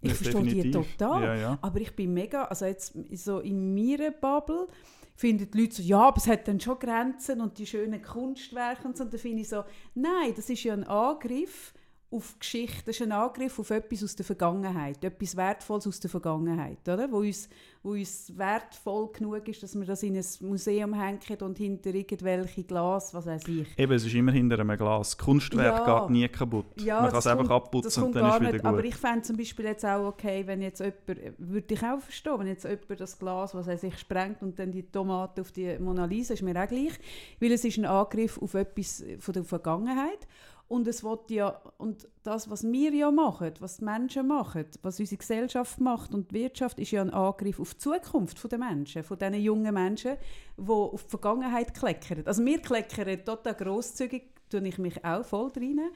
Ich 0.02 0.10
Ja, 0.10 0.16
verstehe 0.16 0.44
die 0.44 0.72
definitiv. 0.72 0.98
total. 0.98 1.24
Ja, 1.24 1.36
ja. 1.36 1.60
Aber 1.62 1.80
ich 1.82 1.96
bin 1.96 2.14
mega, 2.14 2.46
also 2.46 2.66
jetzt 2.66 2.94
so 3.14 3.40
in 3.40 3.74
meiner 3.74 4.12
Bubble 4.12 4.68
finden 5.16 5.50
die 5.50 5.62
Leute 5.62 5.76
so, 5.76 5.82
ja, 5.84 6.00
aber 6.08 6.18
es 6.18 6.28
hat 6.28 6.48
dann 6.48 6.60
schon 6.60 6.78
Grenzen 6.78 7.42
und 7.42 7.58
die 7.58 7.66
schönen 7.66 8.02
Kunstwerke 8.02 8.88
und 8.88 8.96
so. 8.96 9.04
Und 9.04 9.14
dann 9.14 9.20
finde 9.20 9.42
ich 9.42 9.50
so, 9.50 9.64
nein, 9.96 10.34
das 10.36 10.50
ist 10.50 10.64
ja 10.64 10.74
ein 10.74 10.84
Angriff 10.84 11.74
auf 12.10 12.40
Geschichte, 12.40 12.84
das 12.86 12.96
ist 12.96 13.02
ein 13.02 13.12
Angriff 13.12 13.60
auf 13.60 13.70
etwas 13.70 14.02
aus 14.02 14.16
der 14.16 14.26
Vergangenheit, 14.26 15.04
etwas 15.04 15.36
Wertvolles 15.36 15.88
aus 15.88 16.00
der 16.00 16.10
Vergangenheit, 16.10 16.78
oder? 16.88 17.12
Wo 17.12 17.18
uns, 17.18 17.50
wo 17.84 17.92
uns 17.92 18.32
wertvoll 18.38 19.10
genug 19.12 19.46
ist, 19.50 19.62
dass 19.62 19.76
wir 19.78 19.86
das 19.86 20.04
in 20.04 20.16
ein 20.16 20.26
Museum 20.40 20.94
hängen 20.94 21.20
und 21.42 21.58
hinter 21.58 21.94
irgendwelche 21.94 22.64
Glas, 22.64 23.14
was 23.14 23.26
weiß 23.26 23.46
ich. 23.50 23.78
Eben, 23.78 23.92
es 23.92 24.06
ist 24.06 24.14
immer 24.16 24.32
hinter 24.32 24.58
einem 24.60 24.78
Glas. 24.78 25.18
Kunstwerk 25.18 25.86
Ja. 25.86 26.00
geht 26.02 26.10
nie 26.12 26.28
kaputt. 26.30 26.66
Ja, 26.82 27.02
Man 27.02 27.10
kann 27.10 27.20
es 27.20 27.28
einfach 27.28 27.50
abputzen 27.50 28.04
und 28.04 28.16
dann 28.16 28.26
ist 28.28 28.34
es 28.36 28.40
wieder 28.40 28.52
nicht, 28.54 28.64
gut. 28.64 28.70
aber 28.74 28.84
ich 28.86 28.96
fände 28.96 29.22
zum 29.24 29.36
Beispiel 29.36 29.66
jetzt 29.66 29.86
auch 29.86 30.08
okay, 30.08 30.44
wenn 30.48 30.62
jetzt 30.62 30.80
jemand, 30.80 31.38
würde 31.40 31.74
ich 31.74 31.84
auch 31.84 32.00
verstehen, 32.00 32.40
wenn 32.40 32.48
jetzt 32.48 32.64
jemand 32.64 33.02
das 33.02 33.20
Glas, 33.20 33.54
was 33.54 33.68
er 33.68 33.78
sich 33.78 33.98
sprengt 34.00 34.42
und 34.44 34.58
dann 34.60 34.72
die 34.72 34.84
Tomate 34.84 35.42
auf 35.42 35.52
die 35.52 35.78
Mona 35.78 36.06
Lisa, 36.06 36.36
ist 36.36 36.42
mir 36.42 36.56
auch 36.64 36.70
gleich, 36.70 36.94
weil 37.42 37.52
es 37.52 37.66
ist 37.66 37.78
ein 37.78 37.86
Angriff 37.86 38.42
auf 38.42 38.54
etwas 38.54 39.04
von 39.20 39.34
der 39.34 39.44
Vergangenheit 39.44 40.26
und 40.68 40.88
es 40.88 41.04
wird 41.04 41.32
ja, 41.32 41.62
und 41.78 42.08
das, 42.24 42.50
was 42.50 42.64
wir 42.64 42.94
ja 42.94 43.10
machen, 43.10 43.54
was 43.60 43.78
die 43.78 43.86
Menschen 43.86 44.28
machen, 44.28 44.66
was 44.82 45.00
unsere 45.00 45.18
Gesellschaft 45.18 45.80
macht 45.80 46.14
und 46.14 46.32
die 46.32 46.36
Wirtschaft, 46.36 46.80
ist 46.80 46.92
ja 46.92 47.02
ein 47.02 47.10
Angriff 47.10 47.60
auf 47.60 47.74
die 47.74 47.80
Zukunft 47.80 48.52
der 48.52 48.60
Menschen, 48.60 49.04
von 49.04 49.18
diesen 49.18 49.36
jungen 49.36 49.74
Menschen, 49.74 50.18
die 50.58 50.70
auf 50.70 51.04
die 51.04 51.10
Vergangenheit 51.10 51.74
kleckern. 51.74 52.24
Also 52.26 52.44
wir 52.44 52.60
kleckern 52.60 53.24
total 53.24 53.56
grosszügig, 53.56 54.24
tue 54.50 54.68
ich 54.68 54.78
mich 54.78 55.04
auch 55.06 55.26
voll 55.26 55.52
rein 55.56 55.92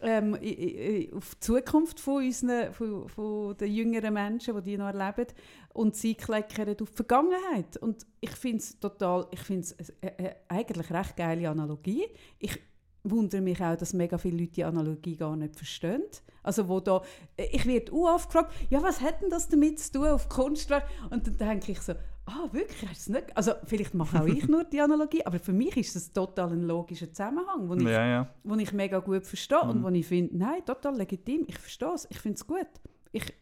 ähm, 0.00 0.34
auf 0.34 1.34
die 1.34 1.40
Zukunft 1.40 2.00
von, 2.00 2.24
unseren, 2.24 2.72
von, 2.72 3.08
von 3.08 3.56
den 3.56 3.72
jüngeren 3.72 4.14
Menschen, 4.14 4.54
die 4.56 4.62
die 4.62 4.76
noch 4.76 4.92
erleben. 4.92 5.32
Und 5.72 5.96
sie 5.96 6.14
kleckern 6.14 6.76
auf 6.80 6.90
die 6.90 6.96
Vergangenheit. 6.96 7.76
Und 7.78 8.06
ich 8.20 8.30
finde 8.32 8.58
es 8.58 8.78
total, 8.78 9.26
ich 9.30 9.40
finde 9.40 9.62
es 9.62 9.90
äh, 10.00 10.06
äh, 10.18 10.34
eigentlich 10.48 10.90
recht 10.90 11.16
geile 11.16 11.48
Analogie. 11.48 12.04
Ich 12.38 12.60
wundere 13.04 13.40
mich 13.42 13.62
auch, 13.62 13.76
dass 13.76 13.92
mega 13.92 14.18
viele 14.18 14.38
Leute 14.38 14.52
die 14.52 14.64
Analogie 14.64 15.16
gar 15.16 15.36
nicht 15.36 15.56
verstehen. 15.56 16.02
Also 16.42 16.68
wo 16.68 16.80
da, 16.80 17.02
äh, 17.36 17.46
ich 17.52 17.66
werde 17.66 17.92
auch 17.92 18.14
oft 18.14 18.28
gefragt, 18.30 18.52
ja, 18.70 18.82
was 18.82 19.00
hat 19.00 19.22
denn 19.22 19.30
das 19.30 19.48
damit 19.48 19.78
zu 19.78 19.92
tun 19.92 20.06
auf 20.08 20.28
Kunstwerk? 20.28 20.86
Und 21.10 21.26
dann 21.26 21.36
denke 21.36 21.72
ich 21.72 21.80
so, 21.80 21.92
ah, 22.26 22.48
wirklich, 22.52 22.88
hast 22.88 23.10
nicht? 23.10 23.36
Also 23.36 23.52
vielleicht 23.64 23.94
mache 23.94 24.20
auch 24.22 24.26
ich 24.26 24.48
nur 24.48 24.64
die 24.64 24.80
Analogie, 24.80 25.24
aber 25.26 25.38
für 25.38 25.52
mich 25.52 25.76
ist 25.76 25.94
das 25.96 26.10
total 26.12 26.52
ein 26.52 26.62
logischer 26.62 27.10
Zusammenhang, 27.12 27.68
wo 27.68 27.74
ich 27.74 27.82
Ja, 27.84 28.06
ja. 28.06 28.34
wo 28.42 28.54
ich 28.56 28.72
mega 28.72 28.98
gut 29.00 29.26
verstehe 29.26 29.60
und 29.60 29.80
Mhm. 29.80 29.84
wo 29.84 29.88
ich 29.90 30.06
finde, 30.06 30.36
nein, 30.36 30.64
total 30.64 30.96
legitim, 30.96 31.44
ich 31.46 31.58
verstehe 31.58 31.92
es, 31.94 32.06
ich 32.10 32.18
finde 32.18 32.36
es 32.36 32.46
gut. 32.46 32.66
Ich, 33.12 33.32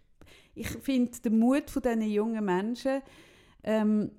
ich 0.55 0.69
finde 0.69 1.19
den 1.21 1.39
Mut 1.39 1.71
von 1.71 1.83
diesen 1.83 2.03
jungen 2.03 2.45
Menschen, 2.45 3.01
ähm, 3.65 4.11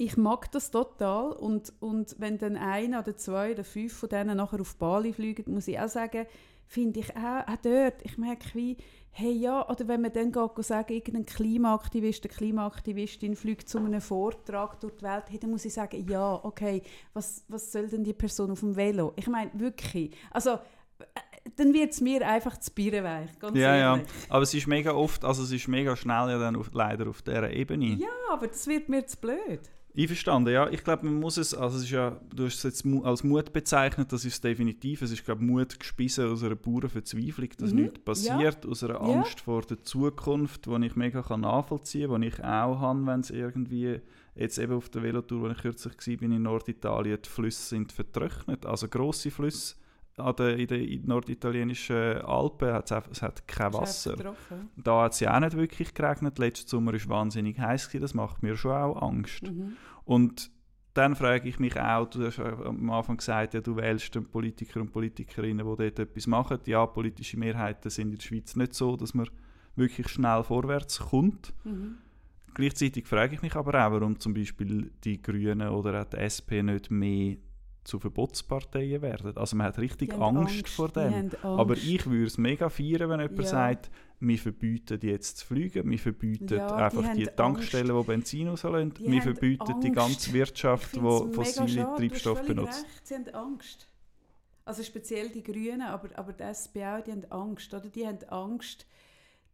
ich 0.00 0.16
mag 0.16 0.50
das 0.52 0.70
total 0.70 1.32
und, 1.32 1.74
und 1.80 2.16
wenn 2.18 2.38
dann 2.38 2.56
einer 2.56 3.00
oder 3.00 3.18
zwei 3.18 3.52
oder 3.52 3.64
fünf 3.64 3.92
von 3.92 4.08
denen 4.08 4.38
nachher 4.38 4.58
auf 4.58 4.76
Bali 4.76 5.12
fliegen, 5.12 5.52
muss 5.52 5.68
ich 5.68 5.78
auch 5.78 5.90
sagen, 5.90 6.26
finde 6.66 7.00
ich 7.00 7.14
auch, 7.14 7.46
auch 7.46 7.56
dort, 7.62 8.02
ich 8.02 8.16
merke 8.16 8.48
wie, 8.54 8.78
hey 9.10 9.32
ja, 9.32 9.68
oder 9.68 9.88
wenn 9.88 10.00
man 10.00 10.12
dann 10.12 10.32
geht, 10.32 10.64
sagen, 10.64 10.94
irgendein 10.94 11.26
Klimaaktivist, 11.26 12.24
eine 12.24 12.32
Klimaaktivistin 12.32 13.36
fliegt 13.36 13.68
zu 13.68 13.76
einem 13.76 14.00
Vortrag 14.00 14.80
durch 14.80 14.96
die 14.96 15.02
Welt, 15.02 15.24
hey, 15.28 15.38
dann 15.38 15.50
muss 15.50 15.66
ich 15.66 15.74
sagen, 15.74 16.08
ja, 16.08 16.40
okay, 16.44 16.82
was, 17.12 17.44
was 17.48 17.70
soll 17.70 17.88
denn 17.88 18.02
die 18.02 18.14
Person 18.14 18.52
auf 18.52 18.60
dem 18.60 18.76
Velo? 18.76 19.12
Ich 19.16 19.26
meine, 19.26 19.50
wirklich, 19.52 20.16
also 20.30 20.52
äh, 20.52 21.20
dann 21.56 21.74
wird 21.74 21.92
es 21.92 22.00
mir 22.00 22.26
einfach 22.26 22.56
zu 22.58 22.70
weich, 22.74 23.38
ganz 23.38 23.58
ja, 23.58 23.76
ehrlich. 23.76 24.08
Ja, 24.08 24.14
aber 24.30 24.42
es 24.44 24.54
ist 24.54 24.66
mega 24.66 24.92
oft, 24.92 25.26
also 25.26 25.42
es 25.42 25.52
ist 25.52 25.68
mega 25.68 25.94
schnell 25.94 26.30
ja 26.30 26.38
dann 26.38 26.56
auf, 26.56 26.70
leider 26.72 27.06
auf 27.06 27.20
dieser 27.20 27.50
Ebene. 27.50 27.96
Ja, 27.96 28.08
aber 28.30 28.46
das 28.46 28.66
wird 28.66 28.88
mir 28.88 29.06
zu 29.06 29.18
blöd. 29.18 29.60
Einverstanden, 29.96 30.52
ja. 30.52 30.70
Ich 30.70 30.84
glaube, 30.84 31.06
man 31.06 31.18
muss 31.18 31.36
es, 31.36 31.52
also 31.52 31.78
es 31.78 31.84
ist 31.84 31.90
ja, 31.90 32.20
du 32.34 32.44
hast 32.44 32.56
es 32.56 32.62
jetzt 32.62 32.86
als 33.04 33.24
Mut 33.24 33.52
bezeichnet, 33.52 34.12
das 34.12 34.24
ist 34.24 34.42
definitiv, 34.42 35.02
es 35.02 35.10
ist, 35.10 35.24
glaube 35.24 35.42
Mut 35.42 35.78
gespissen 35.78 36.30
aus 36.30 36.44
einer 36.44 36.54
puren 36.54 36.88
Verzweiflung, 36.88 37.48
dass 37.58 37.72
mhm. 37.72 37.82
nichts 37.82 37.98
passiert, 37.98 38.64
ja. 38.64 38.70
aus 38.70 38.84
einer 38.84 39.00
Angst 39.00 39.38
ja. 39.38 39.44
vor 39.44 39.62
der 39.62 39.82
Zukunft, 39.82 40.66
die 40.66 40.86
ich 40.86 40.94
mega 40.94 41.22
kann 41.22 41.40
nachvollziehen 41.40 42.10
kann, 42.10 42.22
die 42.22 42.28
ich 42.28 42.38
auch 42.44 42.78
habe, 42.78 43.06
wenn 43.06 43.20
es 43.20 43.30
irgendwie, 43.30 44.00
jetzt 44.36 44.58
eben 44.58 44.74
auf 44.74 44.88
der 44.90 45.02
Velotour, 45.02 45.42
wo 45.42 45.48
ich 45.48 45.58
kürzlich 45.58 46.20
war, 46.20 46.22
in 46.22 46.42
Norditalien, 46.42 47.18
die 47.24 47.28
Flüsse 47.28 47.62
sind 47.62 47.90
vertrocknet, 47.90 48.66
also 48.66 48.86
grosse 48.86 49.30
Flüsse, 49.32 49.74
an 50.20 50.36
der, 50.36 50.56
in 50.56 50.66
den 50.66 51.06
norditalienischen 51.06 52.22
Alpen 52.22 52.72
hat 52.72 52.90
es, 52.90 53.22
hat 53.22 53.46
kein 53.48 53.72
Wasser. 53.72 54.34
Da 54.76 55.02
hat 55.02 55.12
es 55.12 55.20
ja 55.20 55.34
auch 55.34 55.40
nicht 55.40 55.56
wirklich 55.56 55.94
geregnet. 55.94 56.38
Letzten 56.38 56.68
Sommer 56.68 56.92
war 56.92 57.08
wahnsinnig 57.08 57.58
heiß. 57.58 57.90
Das 58.00 58.14
macht 58.14 58.42
mir 58.42 58.56
schon 58.56 58.72
auch 58.72 59.02
Angst. 59.02 59.42
Mhm. 59.42 59.76
Und 60.04 60.50
dann 60.94 61.14
frage 61.14 61.48
ich 61.48 61.58
mich 61.58 61.80
auch, 61.80 62.06
du 62.06 62.26
hast 62.26 62.40
am 62.40 62.90
Anfang 62.90 63.16
gesagt, 63.16 63.54
ja, 63.54 63.60
du 63.60 63.76
wählst 63.76 64.18
Politiker 64.32 64.80
und 64.80 64.92
Politikerinnen, 64.92 65.58
die 65.58 65.76
dort 65.76 65.98
etwas 65.98 66.26
machen. 66.26 66.58
Ja, 66.66 66.84
politische 66.86 67.38
Mehrheiten 67.38 67.90
sind 67.90 68.10
in 68.10 68.16
der 68.16 68.22
Schweiz 68.22 68.56
nicht 68.56 68.74
so, 68.74 68.96
dass 68.96 69.14
man 69.14 69.28
wirklich 69.76 70.08
schnell 70.08 70.42
vorwärts 70.42 70.98
kommt. 70.98 71.54
Mhm. 71.64 71.98
Gleichzeitig 72.54 73.06
frage 73.06 73.36
ich 73.36 73.42
mich 73.42 73.54
aber 73.54 73.86
auch, 73.86 73.92
warum 73.92 74.18
zum 74.18 74.34
Beispiel 74.34 74.90
die 75.04 75.22
Grünen 75.22 75.68
oder 75.68 76.02
auch 76.02 76.06
die 76.06 76.16
SP 76.18 76.62
nicht 76.62 76.90
mehr 76.90 77.36
zu 77.84 77.98
Verbotsparteien 77.98 79.02
werden. 79.02 79.36
Also 79.36 79.56
man 79.56 79.66
hat 79.68 79.78
richtig 79.78 80.12
Angst, 80.14 80.54
Angst, 80.54 80.68
vor 80.68 80.88
dem. 80.88 81.30
Aber 81.42 81.76
ich 81.76 82.06
würde 82.06 82.26
es 82.26 82.38
mega 82.38 82.68
feiern, 82.68 83.08
wenn 83.10 83.20
jemand 83.20 83.38
ja. 83.38 83.44
sagt, 83.44 83.90
wir 84.20 84.38
verbieten 84.38 84.98
jetzt 85.02 85.38
zu 85.38 85.46
fliegen, 85.46 85.90
wir 85.90 85.98
verbieten 85.98 86.56
ja, 86.56 86.74
einfach 86.74 87.12
die, 87.14 87.24
die 87.24 87.26
Tankstellen, 87.26 87.90
Angst. 87.90 88.02
die 88.02 88.12
Benzin 88.12 88.48
rauslassen, 88.48 88.94
wir 88.98 89.22
verbieten 89.22 89.72
Angst. 89.72 89.84
die 89.84 89.92
ganze 89.92 90.32
Wirtschaft, 90.34 90.94
die 90.94 91.00
fossile 91.00 91.88
Treibstoffe 91.96 92.42
benutzt. 92.42 92.84
Recht, 92.84 93.06
sie 93.06 93.14
haben 93.14 93.28
Angst. 93.34 93.88
Also 94.66 94.82
speziell 94.82 95.30
die 95.30 95.42
Grünen, 95.42 95.82
aber, 95.82 96.10
aber 96.16 96.32
die 96.32 96.54
SPA, 96.54 97.00
die 97.00 97.12
haben 97.12 97.24
Angst. 97.30 97.72
Oder? 97.72 97.88
Die 97.88 98.06
haben 98.06 98.22
Angst, 98.28 98.86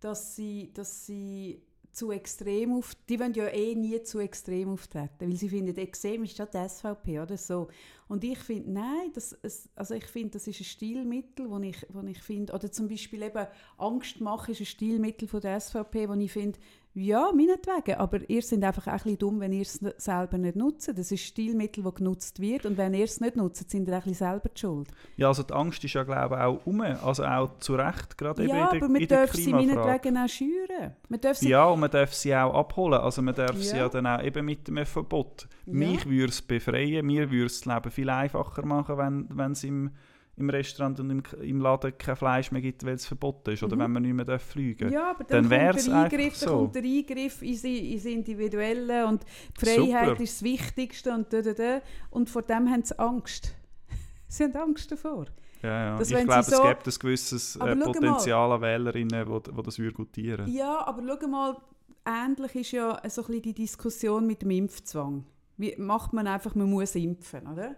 dass 0.01 0.35
sie, 0.35 0.73
dass 0.75 1.07
sie 1.07 1.63
zu 1.97 2.11
extrem 2.11 2.75
auf, 2.75 2.95
die 3.09 3.19
wollen 3.19 3.33
ja 3.33 3.47
eh 3.47 3.75
nie 3.75 4.03
zu 4.03 4.19
extrem 4.19 4.69
auftreten, 4.69 5.31
weil 5.31 5.37
sie 5.37 5.49
finden, 5.49 5.75
extrem 5.79 6.25
ist 6.25 6.37
ja 6.37 6.45
die 6.45 6.69
SVP 6.69 7.21
oder 7.21 7.39
so. 7.39 7.69
Und 8.07 8.23
ich 8.23 8.39
finde, 8.39 8.71
nein, 8.71 9.11
das, 9.15 9.35
also 9.75 9.95
ich 9.95 10.05
finde, 10.05 10.33
das 10.33 10.47
ist 10.47 10.61
ein 10.61 10.65
Stilmittel, 10.65 11.51
wo 11.51 11.59
ich, 11.59 11.87
wo 11.89 12.07
ich 12.07 12.21
finde, 12.21 12.53
oder 12.53 12.71
zum 12.71 12.87
Beispiel 12.87 13.23
eben 13.23 13.47
Angst 13.79 14.21
machen 14.21 14.53
ist 14.53 14.61
ein 14.61 14.67
Stilmittel 14.67 15.27
von 15.27 15.41
der 15.41 15.59
SVP, 15.59 16.07
wo 16.07 16.13
ich 16.13 16.31
finde, 16.31 16.59
ja, 16.99 17.31
meinetwegen, 17.31 17.99
aber 17.99 18.29
ihr 18.29 18.41
seid 18.41 18.65
einfach 18.65 18.87
ein 18.87 18.95
bisschen 18.95 19.19
dumm, 19.19 19.41
wenn 19.41 19.53
ihr 19.53 19.61
es 19.61 19.79
selber 19.99 20.39
nicht 20.39 20.57
nutzt. 20.57 20.89
Das 20.89 20.99
ist 20.99 21.13
ein 21.13 21.19
Stilmittel, 21.19 21.85
das 21.85 21.95
genutzt 21.95 22.41
wird 22.41 22.65
und 22.65 22.79
wenn 22.79 22.95
ihr 22.95 23.05
es 23.05 23.21
nicht 23.21 23.37
nutzt, 23.37 23.71
sind 23.71 23.87
ihr 23.87 23.95
ein 23.95 24.01
bisschen 24.01 24.15
selber 24.15 24.49
die 24.49 24.59
schuld. 24.59 24.89
Ja, 25.17 25.29
also 25.29 25.43
die 25.43 25.53
Angst 25.53 25.85
ist 25.85 25.93
ja 25.93 26.05
glaube 26.05 26.37
ich 26.37 26.41
auch 26.41 26.65
um, 26.65 26.81
also 26.81 27.25
auch 27.25 27.59
zu 27.59 27.75
Recht, 27.75 28.17
gerade 28.17 28.47
ja, 28.47 28.49
eben 28.49 28.57
in 28.57 28.71
der, 28.71 28.83
aber 28.83 28.89
man 28.89 29.07
darf 29.09 29.33
sie 29.35 29.53
meinetwegen 29.53 30.17
auch 30.17 30.29
schüren. 30.29 30.97
Man 31.11 31.21
darf 31.21 31.37
sie 31.37 31.51
ja, 31.51 31.67
und 31.67 31.81
man 31.81 31.91
darf 31.91 32.15
sie 32.15 32.35
auch 32.35 32.55
abholen, 32.55 33.01
also 33.01 33.21
man 33.21 33.35
darf 33.35 33.57
ja. 33.57 33.63
sie 33.63 33.77
ja 33.77 33.89
dann 33.91 34.07
auch 34.07 34.23
eben 34.23 34.47
mit 34.47 34.67
dem 34.67 34.87
Verbot. 34.87 35.49
Ja. 35.67 35.75
Mich 35.75 36.07
würde 36.09 36.31
es 36.31 36.41
befreien, 36.41 37.05
mir 37.05 37.31
würde 37.31 37.47
es 37.47 37.61
das 37.61 37.75
Leben 37.75 37.91
viel 37.91 38.09
einfacher 38.09 38.65
machen, 38.65 39.27
wenn 39.29 39.53
es 39.53 39.65
im 39.65 39.91
im 40.39 40.51
Restaurant 40.51 41.01
und 41.01 41.11
im, 41.11 41.23
im 41.41 41.61
Laden 41.61 41.97
kein 41.97 42.17
Fleisch 42.17 42.51
mehr 42.53 42.61
gibt, 42.61 42.85
weil 42.85 42.95
es 42.95 43.07
verboten 43.07 43.51
ist, 43.51 43.63
oder 43.63 43.77
mhm. 43.77 43.81
wenn 43.81 43.93
man 43.93 44.03
nicht 44.03 44.15
mehr 44.15 44.39
fliegen 44.39 44.91
darf. 44.91 44.93
Ja, 44.93 45.11
aber 45.11 45.25
dann, 45.25 45.49
dann 45.49 45.73
kommt, 45.73 45.87
der 45.87 45.95
Eingriff, 45.97 46.37
so. 46.37 46.47
dann 46.47 46.55
kommt 46.57 46.75
der 46.75 46.83
Eingriff 46.83 47.43
ins, 47.43 47.65
ins 47.65 48.05
Individuelle 48.05 49.07
und 49.07 49.25
die 49.25 49.65
Freiheit 49.65 50.09
Super. 50.09 50.23
ist 50.23 50.35
das 50.35 50.43
Wichtigste 50.43 51.13
und 51.13 51.33
da, 51.33 51.41
da, 51.41 51.53
da. 51.53 51.83
Und 52.11 52.29
vor 52.29 52.43
dem 52.43 52.69
haben 52.71 52.83
sie 52.83 52.99
Angst. 52.99 53.55
sie 54.29 54.45
haben 54.45 54.57
Angst 54.57 54.93
davor. 54.93 55.27
Ja, 55.63 55.85
ja. 55.85 55.99
Dass, 55.99 56.11
ich 56.11 56.25
glaube, 56.25 56.43
so, 56.43 56.63
es 56.63 56.69
gibt 56.69 56.87
ein 56.87 56.95
gewisses 57.01 57.57
äh, 57.57 57.77
Potenzial 57.77 58.53
an 58.53 58.61
Wählerinnen, 58.61 59.27
die 59.27 59.63
das 59.63 59.77
gutieren 59.95 60.53
Ja, 60.53 60.87
aber 60.87 61.03
schau 61.03 61.29
mal, 61.29 61.57
ähnlich 62.05 62.55
ist 62.57 62.73
ja 62.73 63.01
so 63.09 63.23
ein 63.23 63.27
bisschen 63.27 63.43
die 63.43 63.55
Diskussion 63.55 64.27
mit 64.27 64.43
dem 64.43 64.51
Impfzwang. 64.51 65.25
Wie 65.57 65.75
macht 65.79 66.13
man 66.13 66.27
einfach, 66.27 66.55
man 66.55 66.71
muss 66.71 66.95
impfen, 66.95 67.47
oder? 67.47 67.75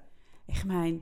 Ich 0.49 0.65
meine, 0.65 1.01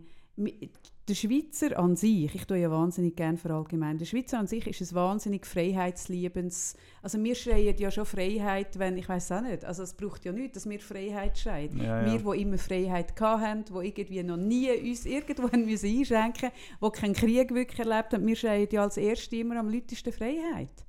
der 1.08 1.14
Schweizer 1.14 1.78
an 1.78 1.94
sich, 1.94 2.34
ich 2.34 2.44
tue 2.46 2.58
ja 2.58 2.70
wahnsinnig 2.70 3.14
gerne 3.14 3.38
allgemein, 3.44 3.96
der 3.96 4.06
Schweizer 4.06 4.40
an 4.40 4.48
sich 4.48 4.66
ist 4.66 4.80
ein 4.80 4.94
wahnsinnig 4.96 5.46
freiheitsliebens, 5.46 6.74
also 7.00 7.22
wir 7.22 7.34
schreien 7.36 7.76
ja 7.78 7.92
schon 7.92 8.06
Freiheit, 8.06 8.76
wenn, 8.78 8.96
ich 8.96 9.08
weiß 9.08 9.30
auch 9.32 9.40
nicht, 9.40 9.64
also 9.64 9.84
es 9.84 9.94
braucht 9.94 10.24
ja 10.24 10.32
nichts, 10.32 10.54
dass 10.54 10.68
wir 10.68 10.80
Freiheit 10.80 11.38
schreien. 11.38 11.78
Ja, 11.78 12.02
ja. 12.02 12.12
Wir, 12.12 12.32
die 12.32 12.42
immer 12.42 12.58
Freiheit 12.58 13.20
hatten, 13.20 13.64
die 13.64 13.86
irgendwie 13.86 14.22
noch 14.24 14.36
nie 14.36 14.68
uns 14.70 15.06
irgendwo 15.06 15.48
müssen 15.56 15.96
einschränken 15.96 16.50
mussten, 16.80 16.96
die 16.96 17.00
keinen 17.00 17.14
Krieg 17.14 17.54
wirklich 17.54 17.78
erlebt 17.78 18.12
haben, 18.12 18.26
wir 18.26 18.36
schreien 18.36 18.68
ja 18.72 18.82
als 18.82 18.96
Erste 18.96 19.36
immer 19.36 19.60
am 19.60 19.68
lautesten 19.68 20.12
Freiheit. 20.12 20.84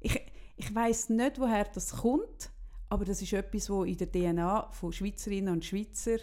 Ich, 0.00 0.20
ich 0.56 0.74
weiß 0.74 1.10
nicht, 1.10 1.38
woher 1.38 1.66
das 1.72 1.98
kommt, 1.98 2.50
aber 2.88 3.04
das 3.04 3.22
ist 3.22 3.32
etwas, 3.32 3.70
was 3.70 3.86
in 3.86 3.96
der 3.96 4.10
DNA 4.10 4.70
von 4.72 4.92
Schweizerinnen 4.92 5.54
und 5.54 5.64
Schweizer 5.64 6.18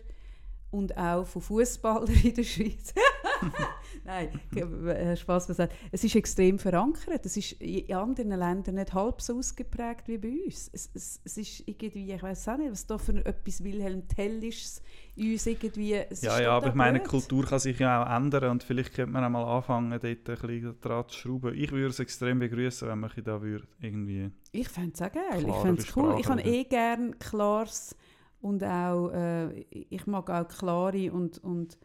und 0.72 0.96
auch 0.98 1.26
von 1.26 1.42
Fußballern 1.42 2.14
in 2.24 2.34
der 2.34 2.44
Schweiz. 2.44 2.94
Nein, 4.06 4.40
äh, 4.56 5.16
Spaß 5.16 5.48
gesagt. 5.48 5.74
Es 5.92 6.04
ist 6.04 6.16
extrem 6.16 6.60
verankert. 6.60 7.26
Es 7.26 7.38
ist 7.38 7.54
in 7.54 7.94
anderen 7.94 8.30
Ländern 8.30 8.76
nicht 8.76 8.94
halb 8.94 9.22
so 9.22 9.38
ausgeprägt 9.38 10.08
wie 10.08 10.18
bei 10.18 10.30
uns. 10.46 10.70
Es, 10.74 10.90
es, 10.94 11.22
es 11.24 11.38
ist 11.38 11.64
irgendwie, 11.68 12.12
ich 12.12 12.22
weiß 12.22 12.48
auch 12.50 12.58
nicht, 12.58 12.72
was 12.72 12.86
da 12.86 12.98
für 12.98 13.26
etwas 13.26 13.64
Wilhelm 13.64 14.08
Tellisches 14.08 14.82
in 15.16 15.34
uns 15.34 15.46
irgendwie. 15.46 16.02
ja, 16.22 16.42
ja, 16.42 16.52
aber 16.52 16.68
ich 16.68 16.74
meine, 16.74 17.00
blöd. 17.00 17.10
Kultur 17.10 17.46
kann 17.46 17.60
sich 17.60 17.80
ja 17.80 18.04
auch 18.04 18.16
ändern 18.16 18.52
und 18.52 18.64
vielleicht 18.64 18.94
könnte 18.94 19.12
man 19.12 19.24
auch 19.24 19.30
mal 19.30 19.58
anfangen, 19.58 19.92
dort 19.92 20.04
ein 20.04 20.18
bisschen 20.24 20.80
dran 20.82 21.08
zu 21.08 21.18
schrauben. 21.18 21.56
Ich 21.56 21.72
würde 21.72 21.88
es 21.88 22.00
extrem 22.00 22.40
begrüßen, 22.40 22.88
wenn 22.88 23.00
man 23.00 23.12
da 23.24 23.42
würde 23.42 23.68
irgendwie. 23.80 24.32
Ich 24.52 24.70
fände 24.70 24.92
es 24.94 25.02
auch 25.02 25.12
geil. 25.12 25.46
Ich 25.48 25.56
fände 25.56 25.82
es 25.82 25.96
cool. 25.96 26.18
Ich 26.20 26.28
habe 26.28 26.42
eh 26.42 26.64
gerne 26.64 27.12
klares 27.20 27.96
und 28.42 28.64
auch, 28.64 29.10
äh, 29.10 29.60
ich 29.70 30.08
mag 30.08 30.30
auch 30.30 30.48
klare 30.48 31.12
und, 31.12 31.38
und 31.40 31.78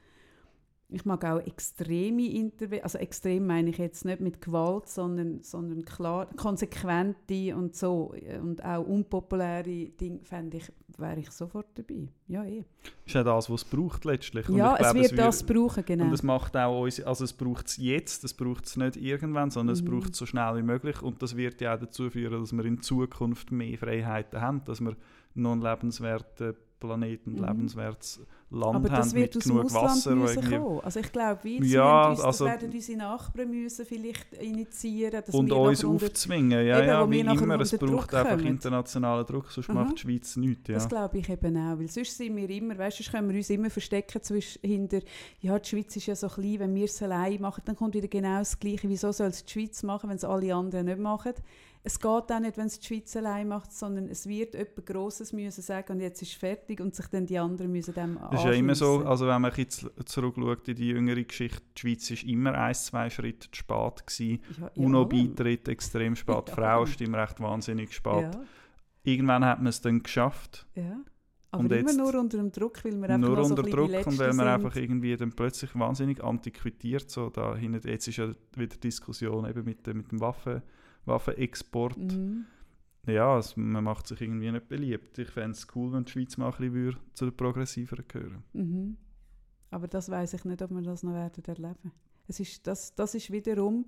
ich 0.95 1.05
mag 1.05 1.25
auch 1.25 1.41
extreme 1.41 2.27
Interventionen, 2.27 2.85
also 2.85 2.99
extrem 2.99 3.47
meine 3.47 3.71
ich 3.71 3.79
jetzt 3.79 4.05
nicht 4.05 4.21
mit 4.21 4.41
Gewalt, 4.41 4.89
sondern, 4.89 5.43
sondern 5.43 5.85
klar, 5.85 6.29
konsequente 6.37 7.57
und 7.57 7.75
so 7.75 8.15
und 8.41 8.65
auch 8.65 8.87
unpopuläre 8.87 9.89
Dinge 9.89 10.21
fände 10.23 10.59
ich, 10.59 10.73
wäre 10.97 11.19
ich 11.19 11.31
sofort 11.31 11.67
dabei. 11.75 12.09
Ja, 12.29 12.45
eh. 12.45 12.65
Ist 13.05 13.15
ja 13.15 13.25
das, 13.25 13.51
was 13.51 13.63
es 13.63 13.69
braucht 13.69 14.05
letztlich. 14.05 14.49
Und 14.49 14.57
ja, 14.57 14.77
glaube, 14.77 14.85
es 14.85 14.95
wird 14.95 15.13
es 15.13 15.17
das 15.17 15.43
brauchen, 15.43 15.85
genau. 15.85 16.05
Und 16.05 16.13
es 16.13 16.23
macht 16.23 16.57
auch 16.57 16.83
uns, 16.83 17.01
also 17.01 17.25
es 17.25 17.33
braucht 17.33 17.67
es 17.67 17.77
jetzt, 17.77 18.23
es 18.23 18.33
braucht 18.33 18.67
es 18.67 18.77
nicht 18.77 18.97
irgendwann, 18.97 19.51
sondern 19.51 19.77
mhm. 19.77 19.83
es 19.83 19.85
braucht 19.85 20.13
es 20.13 20.19
so 20.19 20.27
schnell 20.27 20.57
wie 20.57 20.63
möglich 20.63 21.03
und 21.03 21.21
das 21.23 21.37
wird 21.37 21.61
ja 21.61 21.75
auch 21.75 21.81
dazu 21.81 22.09
führen, 22.09 22.41
dass 22.41 22.53
wir 22.53 22.65
in 22.65 22.81
Zukunft 22.81 23.51
mehr 23.51 23.77
Freiheiten 23.77 24.41
haben, 24.41 24.63
dass 24.65 24.81
wir 24.81 24.97
non 25.35 25.61
lebenswerte 25.61 26.55
Planeten, 26.79 27.33
mhm. 27.33 27.45
lebenswertes 27.45 28.21
Land 28.51 28.77
Aber 28.77 28.89
das 28.89 29.09
haben 29.09 29.15
wird 29.15 29.35
mit 29.35 29.45
genug 29.45 29.65
Ausland 29.65 30.07
Wasser. 30.07 30.43
Kommen. 30.43 30.81
Also 30.85 31.01
ich 31.01 31.13
glaube, 31.13 31.41
wir 31.45 31.65
ja, 31.65 32.09
uns, 32.11 32.21
also, 32.21 32.45
werden 32.45 32.71
unsere 32.71 32.99
Nachbarn 32.99 33.51
müssen 33.51 33.87
vielleicht 33.87 34.35
initiieren 34.35 35.23
dass 35.25 35.35
Und 35.35 35.51
uns 35.51 35.85
aufzwingen, 35.85 36.67
ja, 36.67 36.79
eben, 36.79 36.89
ja, 36.89 37.11
wie 37.11 37.21
immer. 37.21 37.61
Es 37.61 37.73
braucht 37.73 37.83
Druck 37.83 38.15
einfach 38.15 38.37
kommen. 38.37 38.47
internationalen 38.47 39.27
Druck, 39.27 39.51
sonst 39.51 39.69
mhm. 39.69 39.75
macht 39.75 39.97
die 39.97 40.03
Schweiz 40.03 40.37
nichts. 40.37 40.69
Ja. 40.69 40.75
Das 40.75 40.89
glaube 40.89 41.19
ich 41.19 41.29
eben 41.29 41.57
auch, 41.57 41.79
weil 41.79 41.89
sonst 41.89 42.17
sind 42.17 42.37
wir 42.37 42.49
immer, 42.51 42.79
weißt 42.79 43.01
du, 43.01 43.11
können 43.11 43.29
wir 43.29 43.37
uns 43.37 43.51
immer 43.51 43.71
verstecken 43.71 44.23
zwischen, 44.23 44.61
hinter, 44.63 45.01
ja, 45.41 45.59
die 45.59 45.69
Schweiz 45.69 45.97
ist 45.97 46.07
ja 46.07 46.15
so 46.15 46.29
klein, 46.29 46.61
wenn 46.61 46.75
wir 46.75 46.85
es 46.85 47.03
allein 47.03 47.41
machen, 47.41 47.63
dann 47.65 47.77
kommt 47.77 47.95
wieder 47.95 48.09
genau 48.09 48.39
das 48.39 48.59
Gleiche. 48.59 48.89
Wieso 48.89 49.11
soll 49.11 49.29
es 49.29 49.45
die 49.45 49.53
Schweiz 49.53 49.83
machen, 49.83 50.11
wenn 50.11 50.17
es 50.17 50.25
alle 50.25 50.55
anderen 50.55 50.87
nicht 50.87 50.99
machen? 50.99 51.33
Es 51.87 52.01
geht 52.01 52.09
auch 52.09 52.41
nicht, 52.41 52.57
wenn 52.57 52.67
es 52.67 52.81
die 52.81 52.87
Schweiz 52.87 53.15
allein 53.15 53.47
macht, 53.47 53.71
sondern 53.71 54.09
es 54.09 54.27
wird 54.27 54.55
etwas 54.55 54.87
Grosses 54.87 55.35
müssen 55.35 55.61
sagen 55.61 55.93
und 55.93 56.01
jetzt 56.01 56.23
ist 56.23 56.33
es 56.33 56.35
fertig 56.35 56.81
und 56.81 56.95
sich 56.95 57.07
dann 57.09 57.27
die 57.27 57.39
anderen 57.39 57.71
müssen 57.71 57.93
dem 57.93 58.19
Das 58.31 58.41
ist 58.41 58.47
ja 58.47 58.53
immer 58.53 58.75
so, 58.75 59.05
also 59.05 59.27
wenn 59.27 59.43
man 59.43 59.53
jetzt 59.55 59.87
zurückschaut 60.07 60.67
in 60.69 60.77
die 60.77 60.89
jüngere 60.89 61.23
Geschichte, 61.23 61.61
die 61.77 61.81
Schweiz 61.81 62.11
war 62.11 62.29
immer 62.31 62.55
ein, 62.55 62.75
zwei 62.75 63.11
Schritte 63.11 63.51
zu 63.51 63.59
spät 63.59 64.07
gewesen. 64.07 64.43
Ja, 64.59 64.71
UNO-Beitritt 64.77 65.69
extrem 65.69 66.17
spät, 66.17 66.45
ja, 66.49 66.55
Frauenstimmrecht 66.55 67.39
wahnsinnig 67.41 67.93
spät. 67.93 68.33
Ja. 68.33 68.45
Irgendwann 69.03 69.45
hat 69.45 69.59
man 69.59 69.67
es 69.67 69.83
dann 69.83 70.03
geschafft. 70.03 70.67
Ja. 70.75 70.97
Aber 71.51 71.65
und 71.65 71.73
immer 71.73 71.93
nur 71.93 72.15
unter 72.19 72.39
dem 72.39 72.51
Druck, 72.51 72.83
weil 72.83 72.97
wir 72.97 73.11
einfach 73.11 73.29
nur 73.29 73.39
unter 73.39 73.63
so 73.63 73.71
Druck 73.71 74.07
und 74.07 74.19
weil 74.19 74.33
man 74.33 74.49
einfach 74.49 74.75
irgendwie 74.75 75.17
dann 75.17 75.33
plötzlich 75.33 75.79
wahnsinnig 75.79 76.25
antiquiert 76.25 77.11
so 77.11 77.29
da 77.29 77.55
hinten. 77.55 77.87
Jetzt 77.87 78.09
ist 78.09 78.17
ja 78.17 78.35
wieder 78.57 78.77
Diskussion 78.79 79.47
eben 79.49 79.65
mit, 79.65 79.87
mit 79.87 80.11
dem 80.11 80.21
Waffen, 80.21 80.63
Waffenexport. 81.07 81.97
Mhm. 81.97 82.47
Ja, 83.07 83.35
also 83.35 83.61
man 83.61 83.85
macht 83.85 84.07
sich 84.07 84.21
irgendwie 84.21 84.51
nicht 84.51 84.69
beliebt. 84.69 85.19
Ich 85.19 85.29
fände 85.29 85.51
es 85.51 85.67
cool, 85.75 85.93
wenn 85.93 86.05
die 86.05 86.13
Schweiz 86.13 86.37
mal 86.37 86.53
ein 86.53 86.73
bisschen 86.73 86.97
zu 87.13 87.27
den 87.27 87.37
Progressiveren 87.37 88.05
gehören 88.09 88.45
mhm. 88.53 88.97
Aber 89.71 89.89
das 89.89 90.09
weiß 90.09 90.35
ich 90.35 90.45
nicht, 90.45 90.63
ob 90.63 90.71
wir 90.71 90.83
das 90.83 91.03
noch 91.03 91.15
werden 91.15 91.45
erleben. 91.45 91.93
Es 92.29 92.41
ist, 92.41 92.67
das, 92.67 92.95
das 92.95 93.15
ist 93.15 93.31
wiederum, 93.31 93.87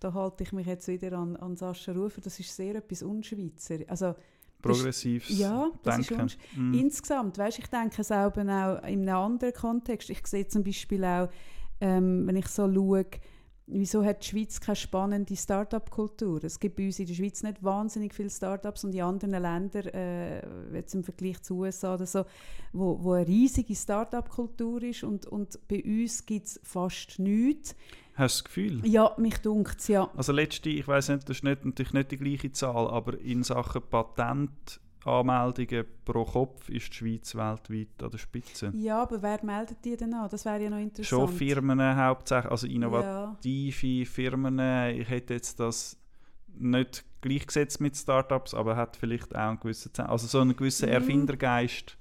da 0.00 0.12
halte 0.12 0.42
ich 0.42 0.52
mich 0.52 0.66
jetzt 0.66 0.88
wieder 0.88 1.16
an, 1.16 1.36
an 1.36 1.56
Sascha 1.56 1.92
Rufer, 1.92 2.20
das 2.20 2.38
ist 2.38 2.54
sehr 2.54 2.74
etwas 2.74 3.02
Unschweizer. 3.02 3.78
Also, 3.86 4.14
progressives 4.60 5.38
ja, 5.38 5.70
das 5.82 6.06
Denken. 6.06 6.26
Ist 6.26 6.38
mm. 6.56 6.74
Insgesamt, 6.74 7.38
weißt, 7.38 7.60
ich 7.60 7.66
denke 7.68 8.02
es 8.02 8.10
auch, 8.10 8.36
in 8.36 8.50
einem 8.50 9.08
anderen 9.08 9.54
Kontext. 9.54 10.10
Ich 10.10 10.26
sehe 10.26 10.48
zum 10.48 10.64
Beispiel 10.64 11.04
auch, 11.04 11.28
ähm, 11.80 12.26
wenn 12.26 12.36
ich 12.36 12.48
so 12.48 12.72
schaue, 12.72 13.06
wieso 13.70 14.04
hat 14.04 14.22
die 14.22 14.28
Schweiz 14.28 14.60
keine 14.60 14.76
spannende 14.76 15.36
Start-up-Kultur? 15.36 16.42
Es 16.44 16.58
gibt 16.58 16.76
bei 16.76 16.86
uns 16.86 16.98
in 16.98 17.06
der 17.06 17.14
Schweiz 17.14 17.42
nicht 17.42 17.62
wahnsinnig 17.62 18.14
viele 18.14 18.30
Start-ups 18.30 18.84
und 18.84 18.94
in 18.94 19.02
anderen 19.02 19.42
Ländern, 19.42 19.86
äh, 19.88 20.42
jetzt 20.74 20.94
im 20.94 21.04
Vergleich 21.04 21.42
zu 21.42 21.56
USA 21.56 21.94
oder 21.94 22.06
so, 22.06 22.24
wo, 22.72 23.02
wo 23.02 23.12
eine 23.12 23.26
riesige 23.26 23.74
Start-up-Kultur 23.74 24.82
ist 24.82 25.04
und, 25.04 25.26
und 25.26 25.58
bei 25.68 25.82
uns 25.84 26.24
gibt 26.26 26.46
es 26.46 26.60
fast 26.62 27.18
nichts. 27.18 27.74
Hast 28.14 28.40
du 28.40 28.42
das 28.42 28.44
Gefühl? 28.44 28.86
Ja, 28.86 29.14
mich 29.18 29.38
dunkt 29.38 29.88
ja. 29.88 30.10
Also 30.16 30.32
letzte, 30.32 30.70
ich 30.70 30.88
weiß 30.88 31.10
nicht, 31.10 31.28
das 31.28 31.38
ist 31.38 31.44
nicht, 31.44 31.64
natürlich 31.64 31.92
nicht 31.92 32.10
die 32.10 32.18
gleiche 32.18 32.50
Zahl, 32.50 32.88
aber 32.88 33.18
in 33.20 33.44
Sachen 33.44 33.82
Patentanmeldungen 35.08 35.84
pro 36.04 36.24
Kopf 36.24 36.68
ist 36.68 36.88
die 36.88 36.96
Schweiz 36.96 37.34
weltweit 37.34 38.02
an 38.02 38.10
der 38.10 38.18
Spitze. 38.18 38.72
Ja, 38.74 39.02
aber 39.02 39.22
wer 39.22 39.44
meldet 39.44 39.84
die 39.84 39.96
denn 39.96 40.12
an? 40.12 40.28
Das 40.30 40.44
wäre 40.44 40.62
ja 40.62 40.70
noch 40.70 40.78
interessant. 40.78 41.06
Schon 41.06 41.28
Firmen 41.28 41.96
hauptsächlich, 41.96 42.50
also 42.50 42.66
innovative 42.66 43.86
ja. 43.86 44.04
Firmen. 44.04 44.58
Ich 44.98 45.08
hätte 45.08 45.34
jetzt 45.34 45.58
das 45.60 45.96
nicht 46.54 47.04
gleichgesetzt 47.20 47.80
mit 47.80 47.96
Startups, 47.96 48.54
aber 48.54 48.76
hat 48.76 48.96
vielleicht 48.96 49.34
auch 49.34 49.40
einen 49.40 49.60
gewissen, 49.60 49.90
also 49.96 50.26
so 50.26 50.40
einen 50.40 50.56
gewissen 50.56 50.88
mhm. 50.88 50.94
Erfindergeist 50.94 51.96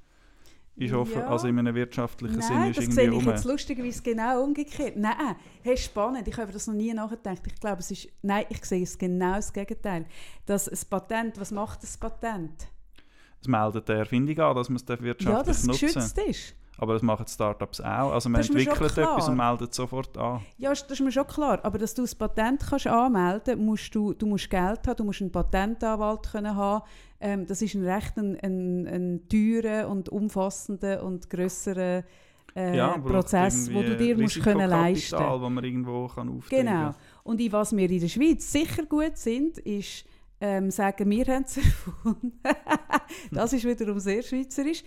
ist 0.75 0.93
offen, 0.93 1.21
ja. 1.21 1.27
also 1.27 1.47
in 1.47 1.57
einem 1.57 1.73
wirtschaftlichen 1.73 2.37
Nein, 2.37 2.47
Sinn 2.47 2.69
ist 2.69 2.77
das 2.77 2.97
irgendwie 2.97 3.19
sehe 3.19 3.19
ich 3.19 3.25
jetzt 3.25 3.45
lustigerweise 3.45 4.03
genau 4.03 4.43
umgekehrt. 4.43 4.95
Nein, 4.95 5.35
hey, 5.63 5.75
spannend, 5.75 6.27
ich 6.27 6.37
habe 6.37 6.51
das 6.51 6.67
noch 6.67 6.75
nie 6.75 6.93
nachgedacht. 6.93 7.41
Ich 7.47 7.55
glaube, 7.55 7.79
es 7.79 7.89
ist, 7.89 8.07
nein, 8.21 8.45
ich 8.49 8.63
sehe 8.63 8.83
es 8.83 8.95
genau 8.95 9.37
das 9.37 9.51
Gegenteil. 9.51 10.05
Das 10.45 10.69
ein 10.69 10.77
Patent, 10.87 11.39
was 11.39 11.49
macht 11.49 11.81
das 11.81 11.97
Patent? 11.97 12.67
Es 13.47 13.51
meldet 13.51 13.87
der 13.87 13.99
Erfindung 13.99 14.37
an, 14.39 14.55
dass 14.57 14.67
man 14.67 14.75
es 14.75 14.87
wirtschaftlich 14.87 15.25
nutzen 15.25 15.31
Ja, 15.31 15.43
dass 15.43 15.63
es 15.63 15.79
geschützt 15.79 16.17
ist. 16.17 16.55
Aber 16.79 16.93
das 16.93 17.01
machen 17.01 17.25
Startups 17.25 17.79
auch. 17.81 18.11
Also 18.11 18.29
man 18.29 18.41
entwickelt 18.41 18.97
etwas 18.97 19.29
und 19.29 19.37
meldet 19.37 19.73
sofort 19.73 20.15
an. 20.17 20.41
Ja, 20.57 20.69
das 20.69 20.83
ist 20.83 20.99
mir 20.99 21.11
schon 21.11 21.25
klar. 21.25 21.59
Aber 21.63 21.77
dass 21.77 21.93
du 21.93 22.03
das 22.03 22.13
Patent 22.13 22.61
kannst 22.69 22.87
anmelden 22.87 23.65
musst, 23.65 23.95
du, 23.95 24.13
du 24.13 24.27
musst 24.27 24.49
Geld 24.49 24.85
haben, 24.85 24.97
du 24.97 25.03
musst 25.05 25.21
einen 25.21 25.31
Patentanwalt 25.31 26.29
können 26.29 26.55
haben. 26.55 26.83
Ähm, 27.19 27.47
das 27.47 27.61
ist 27.61 27.73
ein 27.73 27.87
recht 27.87 28.17
ein, 28.17 28.37
ein, 28.41 28.87
ein 28.87 29.21
teurer 29.29 29.87
und 29.87 30.09
umfassender 30.09 31.03
und 31.03 31.29
grösserer 31.29 32.03
äh, 32.55 32.77
ja, 32.77 32.97
Prozess, 32.97 33.73
wo 33.73 33.81
du 33.81 33.95
dir 33.95 34.17
musst 34.17 34.41
können 34.43 34.69
leisten 34.69 35.15
musst. 35.15 35.49
man 35.49 35.63
irgendwo 35.63 36.07
kann 36.07 36.43
Genau. 36.49 36.93
Und 37.23 37.39
in 37.39 37.51
was 37.51 37.75
wir 37.75 37.89
in 37.89 38.01
der 38.01 38.07
Schweiz 38.07 38.51
sicher 38.51 38.83
gut 38.85 39.17
sind, 39.17 39.57
ist 39.59 40.05
ähm, 40.39 40.71
sagen, 40.71 41.09
wir 41.09 41.25
haben 41.25 41.43
es 41.43 41.57
erfunden. 41.57 42.39
das 43.31 43.53
ist 43.53 43.63
wiederum 43.63 43.99
sehr 43.99 44.21
schweizerisch 44.21 44.83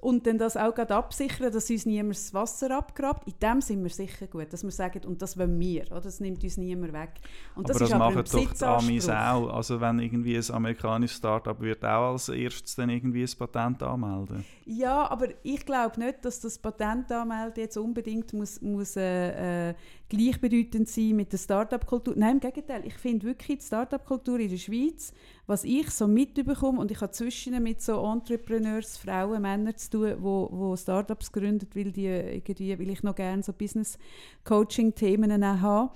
und 0.00 0.26
dann 0.26 0.38
das 0.38 0.56
auch 0.56 0.74
gerade 0.74 0.94
absichern, 0.94 1.52
dass 1.52 1.70
uns 1.70 1.86
niemand 1.86 2.16
das 2.16 2.34
Wasser 2.34 2.70
abgrabt. 2.76 3.26
In 3.26 3.34
dem 3.40 3.60
sind 3.60 3.82
wir 3.82 3.90
sicher 3.90 4.26
gut, 4.26 4.52
dass 4.52 4.62
wir 4.62 4.70
sagen, 4.70 5.04
und 5.06 5.22
das 5.22 5.38
wollen 5.38 5.58
wir, 5.58 5.86
oder? 5.90 6.02
das 6.02 6.20
nimmt 6.20 6.44
uns 6.44 6.58
niemand 6.58 6.92
weg. 6.92 7.14
Und 7.54 7.68
das 7.68 7.76
aber 7.76 7.80
das 7.80 7.90
ist 7.90 7.98
machen 7.98 8.58
doch 8.60 8.78
die 8.78 8.86
Amis 8.86 9.08
auch. 9.08 9.48
Also 9.48 9.80
wenn 9.80 9.98
irgendwie 9.98 10.36
ein 10.36 10.50
amerikanisches 10.54 11.16
Startup 11.16 11.58
wird 11.60 11.84
auch 11.84 12.12
als 12.12 12.28
erstes 12.28 12.74
dann 12.76 12.90
irgendwie 12.90 13.22
ein 13.22 13.38
Patent 13.38 13.82
anmelden. 13.82 14.44
Ja, 14.66 15.10
aber 15.10 15.28
ich 15.42 15.64
glaube 15.64 15.98
nicht, 15.98 16.24
dass 16.24 16.40
das 16.40 16.58
Patent 16.58 17.10
anmelden 17.10 17.62
jetzt 17.62 17.76
unbedingt 17.76 18.32
muss, 18.32 18.60
muss 18.60 18.96
äh, 18.96 19.70
äh, 19.70 19.74
gleichbedeutend 20.08 20.88
sein 20.88 21.16
mit 21.16 21.32
der 21.32 21.38
Startup-Kultur. 21.38 22.14
Nein, 22.16 22.34
im 22.34 22.40
Gegenteil. 22.40 22.86
Ich 22.86 22.94
finde 22.94 23.26
wirklich 23.26 23.58
die 23.58 23.64
Startup-Kultur 23.64 24.38
in 24.38 24.50
der 24.50 24.56
Schweiz, 24.56 25.12
was 25.46 25.64
ich 25.64 25.90
so 25.90 26.06
mitbekomme, 26.06 26.80
und 26.80 26.90
ich 26.90 27.00
habe 27.00 27.12
zwischen 27.12 27.60
mit 27.62 27.82
so 27.82 28.04
Entrepreneurs, 28.04 28.96
Frauen, 28.96 29.42
Männern 29.42 29.76
zu 29.76 29.90
tun, 29.90 30.16
wo, 30.20 30.48
wo 30.52 30.76
Startups 30.76 31.32
gründen, 31.32 31.68
weil, 31.74 31.94
weil 31.96 32.90
ich 32.90 33.02
noch 33.02 33.14
gerne 33.14 33.42
so 33.42 33.52
Business-Coaching-Themen 33.52 35.60
habe. 35.60 35.92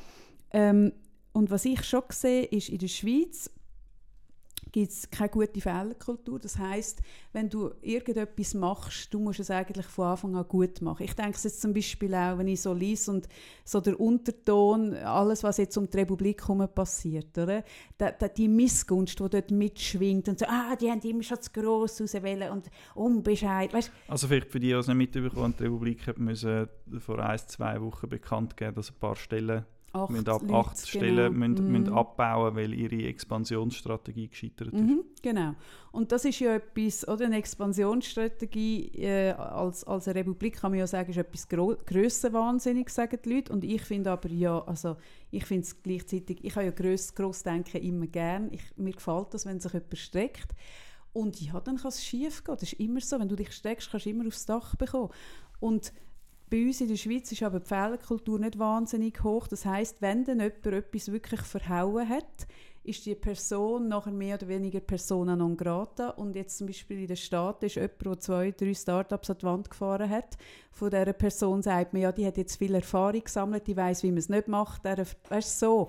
Ähm, 0.53 0.93
und 1.33 1.51
was 1.51 1.65
ich 1.65 1.85
schon 1.85 2.03
sehe, 2.11 2.45
ist 2.45 2.69
in 2.69 2.79
der 2.79 2.89
Schweiz 2.89 3.51
gibt 4.73 4.91
es 4.91 5.11
keine 5.11 5.29
gute 5.29 5.61
Fehlerkultur. 5.61 6.39
Das 6.39 6.59
heißt, 6.59 7.01
wenn 7.33 7.49
du 7.49 7.71
irgendetwas 7.83 8.55
machst, 8.55 9.13
du 9.13 9.19
musst 9.19 9.41
es 9.41 9.51
eigentlich 9.51 9.87
von 9.87 10.07
Anfang 10.07 10.37
an 10.37 10.47
gut 10.49 10.81
machen. 10.83 11.05
Ich 11.05 11.15
denke 11.15 11.37
es 11.37 11.45
jetzt 11.45 11.61
zum 11.61 11.73
Beispiel 11.73 12.15
auch, 12.15 12.39
wenn 12.39 12.49
ich 12.49 12.61
so 12.61 12.73
lese 12.73 13.11
und 13.11 13.29
so 13.65 13.81
der 13.81 13.99
Unterton, 13.99 14.95
alles, 14.95 15.43
was 15.43 15.59
jetzt 15.59 15.77
um 15.77 15.89
die 15.89 15.99
Republik 15.99 16.43
herum 16.43 16.67
passiert, 16.75 17.37
oder? 17.39 17.65
Da, 17.99 18.11
da, 18.11 18.29
die 18.29 18.49
Missgunst, 18.49 19.19
die 19.19 19.29
dort 19.29 19.51
mitschwingt 19.51 20.29
und 20.29 20.39
so, 20.39 20.47
ah, 20.49 20.77
die 20.77 20.91
haben 20.91 21.01
immer 21.01 21.23
schon 21.23 21.41
zu 21.41 21.51
gross 21.53 22.01
rauswählen 22.01 22.51
und 22.51 22.71
Unbescheid. 22.95 23.73
Weißt? 23.73 23.91
Also 24.09 24.29
vielleicht 24.29 24.51
für 24.51 24.61
die, 24.61 24.69
die 24.69 24.73
es 24.73 24.87
nicht 24.87 24.97
mitbekommen 24.97 25.55
die 25.59 25.65
Republik 25.65 26.07
hat 26.07 26.19
müssen 26.19 26.69
vor 26.99 27.19
ein, 27.19 27.39
zwei 27.39 27.81
Wochen 27.81 28.09
bekannt 28.09 28.57
geben, 28.57 28.75
dass 28.75 28.91
ein 28.91 28.99
paar 28.99 29.17
Stellen 29.17 29.65
acht, 29.93 30.11
müssen 30.11 30.29
ab 30.29 30.43
Leute, 30.43 30.55
acht 30.55 30.89
Stellen 30.89 31.35
genau. 31.35 31.49
müssen, 31.49 31.67
mhm. 31.67 31.73
müssen 31.73 31.93
abbauen, 31.93 32.55
weil 32.55 32.75
ihre 32.75 33.09
Expansionsstrategie 33.09 34.29
gescheitert 34.29 34.73
ist. 34.73 34.81
Mhm, 34.81 35.05
genau. 35.23 35.55
Und 35.93 36.13
das 36.13 36.25
ist 36.25 36.39
ja 36.39 36.55
etwas, 36.55 37.07
oder 37.09 37.27
eine 37.27 37.37
Expansionsstrategie 37.37 38.93
äh, 38.97 39.33
als, 39.33 39.85
als 39.85 40.07
eine 40.07 40.21
Republik 40.21 40.61
kann 40.61 40.73
man 40.73 40.79
ja 40.79 40.87
sagen, 40.87 41.11
ist 41.11 41.17
etwas 41.17 41.49
grössenwahnsinnig, 41.49 42.89
sagen 42.91 43.19
die 43.25 43.35
Leute. 43.35 43.53
Und 43.53 43.65
ich 43.65 43.83
finde 43.83 44.11
aber 44.11 44.31
ja, 44.31 44.63
also 44.65 44.97
ich 45.31 45.45
finde 45.45 45.65
es 45.65 45.83
gleichzeitig, 45.83 46.45
ich 46.45 46.55
habe 46.55 46.67
ja 46.67 46.73
gross, 46.73 47.15
Grossdenken 47.15 47.81
immer 47.83 48.07
gern. 48.07 48.53
Ich, 48.53 48.63
mir 48.77 48.93
gefällt 48.93 49.35
das, 49.35 49.47
wenn 49.47 49.61
sich 49.61 49.73
jemand 49.73 49.99
streckt. 49.99 50.55
Und 51.13 51.41
ja, 51.41 51.59
dann 51.61 51.77
kann 51.77 51.89
es 51.89 52.05
schief 52.05 52.45
gehen. 52.45 52.55
Das 52.55 52.73
ist 52.73 52.81
immer 52.81 53.01
so. 53.01 53.19
Wenn 53.19 53.29
du 53.29 53.35
dich 53.35 53.53
streckst, 53.53 53.91
kannst 53.91 54.07
du 54.07 54.11
immer 54.11 54.27
aufs 54.29 54.47
Dach 54.47 54.77
bekommen. 54.77 55.11
Und 55.59 55.93
bei 56.51 56.67
uns 56.67 56.81
in 56.81 56.89
der 56.89 56.97
Schweiz 56.97 57.31
ist 57.31 57.43
aber 57.43 57.61
die 57.61 57.69
Fehlerkultur 57.69 58.39
nicht 58.39 58.59
wahnsinnig 58.59 59.23
hoch. 59.23 59.47
Das 59.47 59.65
heißt, 59.65 60.03
wenn 60.03 60.25
dann 60.25 60.41
jemand 60.41 60.67
etwas 60.67 61.13
wirklich 61.13 61.41
verhauen 61.43 62.09
hat, 62.09 62.47
ist 62.83 63.07
die 63.07 63.15
Person 63.15 63.89
nachher 63.89 64.11
mehr 64.11 64.37
oder 64.37 64.49
weniger 64.49 64.81
persona 64.81 65.37
non 65.37 65.57
grata. 65.57 66.11
Und 66.11 66.35
jetzt 66.35 66.59
zum 66.59 66.67
Beispiel 66.67 67.01
in 67.01 67.07
den 67.07 67.17
Staaten 67.17 67.67
ist 67.67 67.77
jemand, 67.77 68.05
der 68.05 68.19
zwei, 68.21 68.51
drei 68.51 68.75
Startups 68.75 69.31
an 69.31 69.39
die 69.39 69.47
Wand 69.47 69.71
gefahren 69.71 70.11
hat. 70.11 70.37
Von 70.73 70.91
dieser 70.91 71.13
Person 71.13 71.63
sagt 71.63 71.93
man, 71.93 72.03
ja, 72.03 72.13
die 72.13 72.27
hat 72.27 72.37
jetzt 72.37 72.57
viel 72.57 72.75
Erfahrung 72.75 73.23
gesammelt, 73.23 73.67
die 73.67 73.77
weiß, 73.77 74.03
wie 74.03 74.11
man 74.11 74.19
es 74.19 74.29
nicht 74.29 74.49
macht. 74.49 74.83
weißt 74.85 75.61
so. 75.61 75.87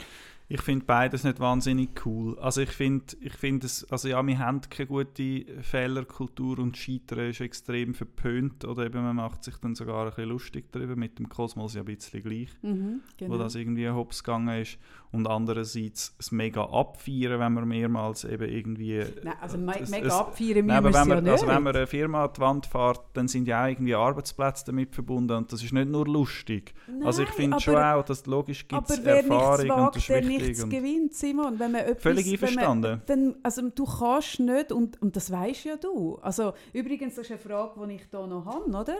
Ich 0.53 0.61
finde 0.61 0.83
beides 0.85 1.23
nicht 1.23 1.39
wahnsinnig 1.39 2.05
cool. 2.05 2.37
Also 2.39 2.59
ich 2.59 2.71
finde, 2.71 3.05
ich 3.21 3.31
find 3.31 3.63
es, 3.63 3.89
also 3.89 4.09
ja, 4.09 4.21
wir 4.21 4.37
haben 4.37 4.59
keine 4.69 4.87
gute 4.87 5.45
Fehlerkultur 5.61 6.59
und 6.59 6.75
Scheitern 6.75 7.29
ist 7.29 7.39
extrem 7.39 7.93
verpönt 7.93 8.65
oder 8.65 8.85
eben 8.85 9.01
man 9.01 9.15
macht 9.15 9.45
sich 9.45 9.55
dann 9.61 9.75
sogar 9.75 10.03
ein 10.03 10.09
bisschen 10.09 10.27
lustig 10.29 10.65
darüber, 10.73 10.97
mit 10.97 11.19
dem 11.19 11.29
Kosmos 11.29 11.75
ja 11.75 11.83
ein 11.83 11.85
bisschen 11.85 12.21
gleich, 12.21 12.49
mhm, 12.63 12.99
genau. 13.15 13.33
wo 13.33 13.37
das 13.37 13.55
irgendwie 13.55 13.89
hops 13.89 14.25
gegangen 14.25 14.61
ist 14.61 14.77
und 15.13 15.25
andererseits 15.25 16.15
es 16.19 16.33
mega 16.33 16.65
abfeiern, 16.65 17.39
wenn 17.39 17.53
man 17.53 17.67
mehrmals 17.69 18.25
eben 18.25 18.49
irgendwie... 18.49 19.05
Nein, 19.23 19.33
also 19.39 19.57
es, 19.57 19.89
mega 19.89 20.07
es, 20.07 20.13
abfeiern 20.13 20.65
müssen 20.65 20.83
wir 20.83 20.91
ja 20.91 21.21
nicht. 21.21 21.31
Also 21.31 21.47
wenn 21.47 21.63
man 21.63 21.75
eine 21.75 21.87
Firma 21.87 22.25
an 22.25 22.31
die 22.35 22.41
Wand 22.41 22.65
fährt, 22.65 23.01
dann 23.13 23.29
sind 23.29 23.47
ja 23.47 23.63
auch 23.63 23.69
irgendwie 23.69 23.95
Arbeitsplätze 23.95 24.65
damit 24.65 24.95
verbunden 24.95 25.37
und 25.37 25.51
das 25.53 25.63
ist 25.63 25.71
nicht 25.71 25.87
nur 25.89 26.05
lustig. 26.05 26.73
Nein, 26.87 27.05
also 27.05 27.23
ich 27.23 27.29
finde 27.29 27.57
schon 27.61 27.77
auch, 27.77 28.03
dass 28.03 28.25
logisch 28.25 28.67
gibt 28.67 28.89
es 28.89 28.99
Erfahrung 28.99 29.69
wagt, 29.69 29.79
und 29.79 29.95
das 29.95 30.03
ist 30.03 30.09
wichtig. 30.09 30.40
Nichts 30.41 30.69
gewinnt, 30.69 31.13
Simon. 31.13 31.59
Wenn 31.59 31.71
man 31.71 31.81
etwas, 31.81 32.03
völlig 32.03 32.31
einverstanden. 32.31 32.91
Man, 32.91 33.01
dann, 33.05 33.35
also 33.43 33.69
du 33.69 33.85
kannst 33.85 34.39
nicht, 34.39 34.71
und, 34.71 35.01
und 35.01 35.15
das 35.15 35.31
weißt 35.31 35.65
ja 35.65 35.77
du. 35.77 36.15
Also 36.21 36.53
übrigens, 36.73 37.15
das 37.15 37.25
ist 37.25 37.31
eine 37.31 37.39
Frage, 37.39 37.87
die 37.87 37.95
ich 37.95 38.01
hier 38.09 38.27
noch 38.27 38.45
habe, 38.45 38.69
oder? 38.69 38.97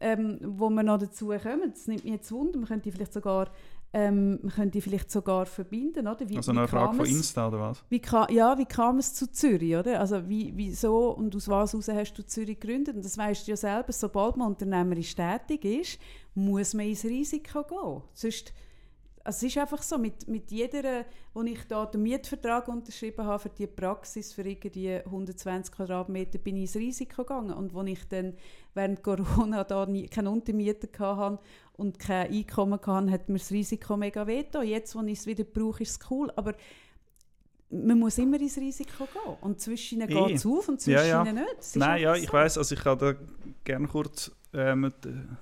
ähm, 0.00 0.38
wo 0.42 0.68
wir 0.70 0.82
noch 0.82 0.98
dazu 0.98 1.28
kommen, 1.28 1.70
das 1.72 1.86
nimmt 1.86 2.04
mich 2.04 2.12
jetzt 2.12 2.30
Wunder, 2.32 2.58
man 2.58 2.68
könnte 2.68 2.92
vielleicht 2.92 3.12
sogar 3.12 3.50
ähm, 3.96 4.40
man 4.42 4.50
könnte 4.50 4.80
vielleicht 4.80 5.08
sogar 5.08 5.46
verbinden, 5.46 6.08
oder? 6.08 6.28
Wie, 6.28 6.36
also 6.36 6.50
eine 6.50 6.66
Frage 6.66 6.94
von 6.96 7.06
Insta, 7.06 7.46
oder 7.46 7.60
was? 7.60 7.84
Wie 7.88 8.00
kam, 8.00 8.26
ja, 8.28 8.58
wie 8.58 8.64
kam 8.64 8.98
es 8.98 9.14
zu 9.14 9.30
Zürich, 9.30 9.76
oder? 9.76 10.00
Also 10.00 10.28
wie, 10.28 10.52
wieso 10.56 11.10
und 11.10 11.36
aus 11.36 11.46
was 11.46 11.72
heraus 11.72 11.88
hast 11.88 12.14
du 12.14 12.26
Zürich 12.26 12.58
gegründet? 12.58 12.96
Und 12.96 13.04
das 13.04 13.16
weißt 13.16 13.46
du 13.46 13.52
ja 13.52 13.56
selber, 13.56 13.92
sobald 13.92 14.36
man 14.36 14.48
unternehmerisch 14.48 15.14
tätig 15.14 15.64
ist, 15.64 16.00
muss 16.34 16.74
man 16.74 16.86
ins 16.86 17.04
Risiko 17.04 17.62
gehen. 17.62 18.02
Sonst 18.14 18.52
also 19.24 19.46
es 19.46 19.54
ist 19.54 19.58
einfach 19.58 19.82
so, 19.82 19.96
mit, 19.96 20.28
mit 20.28 20.50
jeder, 20.50 21.06
wo 21.32 21.42
ich 21.42 21.66
da 21.66 21.86
den 21.86 22.02
Mietvertrag 22.02 22.68
unterschrieben 22.68 23.24
habe 23.24 23.38
für 23.38 23.48
die 23.48 23.66
Praxis 23.66 24.34
für 24.34 24.42
irgendwie 24.42 24.96
120 24.96 25.74
Quadratmeter, 25.74 26.38
bin 26.38 26.56
ich 26.56 26.62
ins 26.62 26.76
Risiko 26.76 27.22
gegangen. 27.22 27.54
Und 27.54 27.74
als 27.74 27.88
ich 27.88 28.08
dann 28.08 28.34
während 28.74 29.02
Corona 29.02 29.64
da 29.64 29.86
nie, 29.86 30.06
keinen 30.08 30.26
Untermieter 30.26 30.88
hatte 31.16 31.38
und 31.78 31.98
kein 31.98 32.30
Einkommen 32.30 32.78
hatte, 32.86 33.10
hat 33.10 33.28
mir 33.30 33.38
das 33.38 33.50
Risiko 33.50 33.96
mega 33.96 34.26
veto. 34.26 34.60
Jetzt, 34.60 34.94
wo 34.94 35.02
ich 35.02 35.18
es 35.18 35.26
wieder 35.26 35.44
brauche, 35.44 35.82
ist 35.82 36.02
es 36.02 36.10
cool. 36.10 36.30
Aber 36.36 36.52
man 37.70 37.98
muss 37.98 38.18
immer 38.18 38.38
ins 38.38 38.58
Risiko 38.58 39.06
gehen. 39.06 39.36
Und 39.40 39.58
zwischen 39.58 40.02
ihnen 40.02 40.08
geht 40.08 40.36
es 40.36 40.44
auf 40.44 40.68
und 40.68 40.82
zwischen 40.82 40.98
ja, 40.98 41.04
ja. 41.04 41.22
ihnen 41.22 41.36
nicht. 41.36 41.76
Nein, 41.76 42.02
ja, 42.02 42.14
ich 42.14 42.26
so. 42.26 42.32
weiß, 42.34 42.58
also 42.58 42.74
ich 42.74 42.80
kann 42.82 42.98
da 42.98 43.14
gerne 43.64 43.88
kurz 43.88 44.30
ähm, 44.54 44.92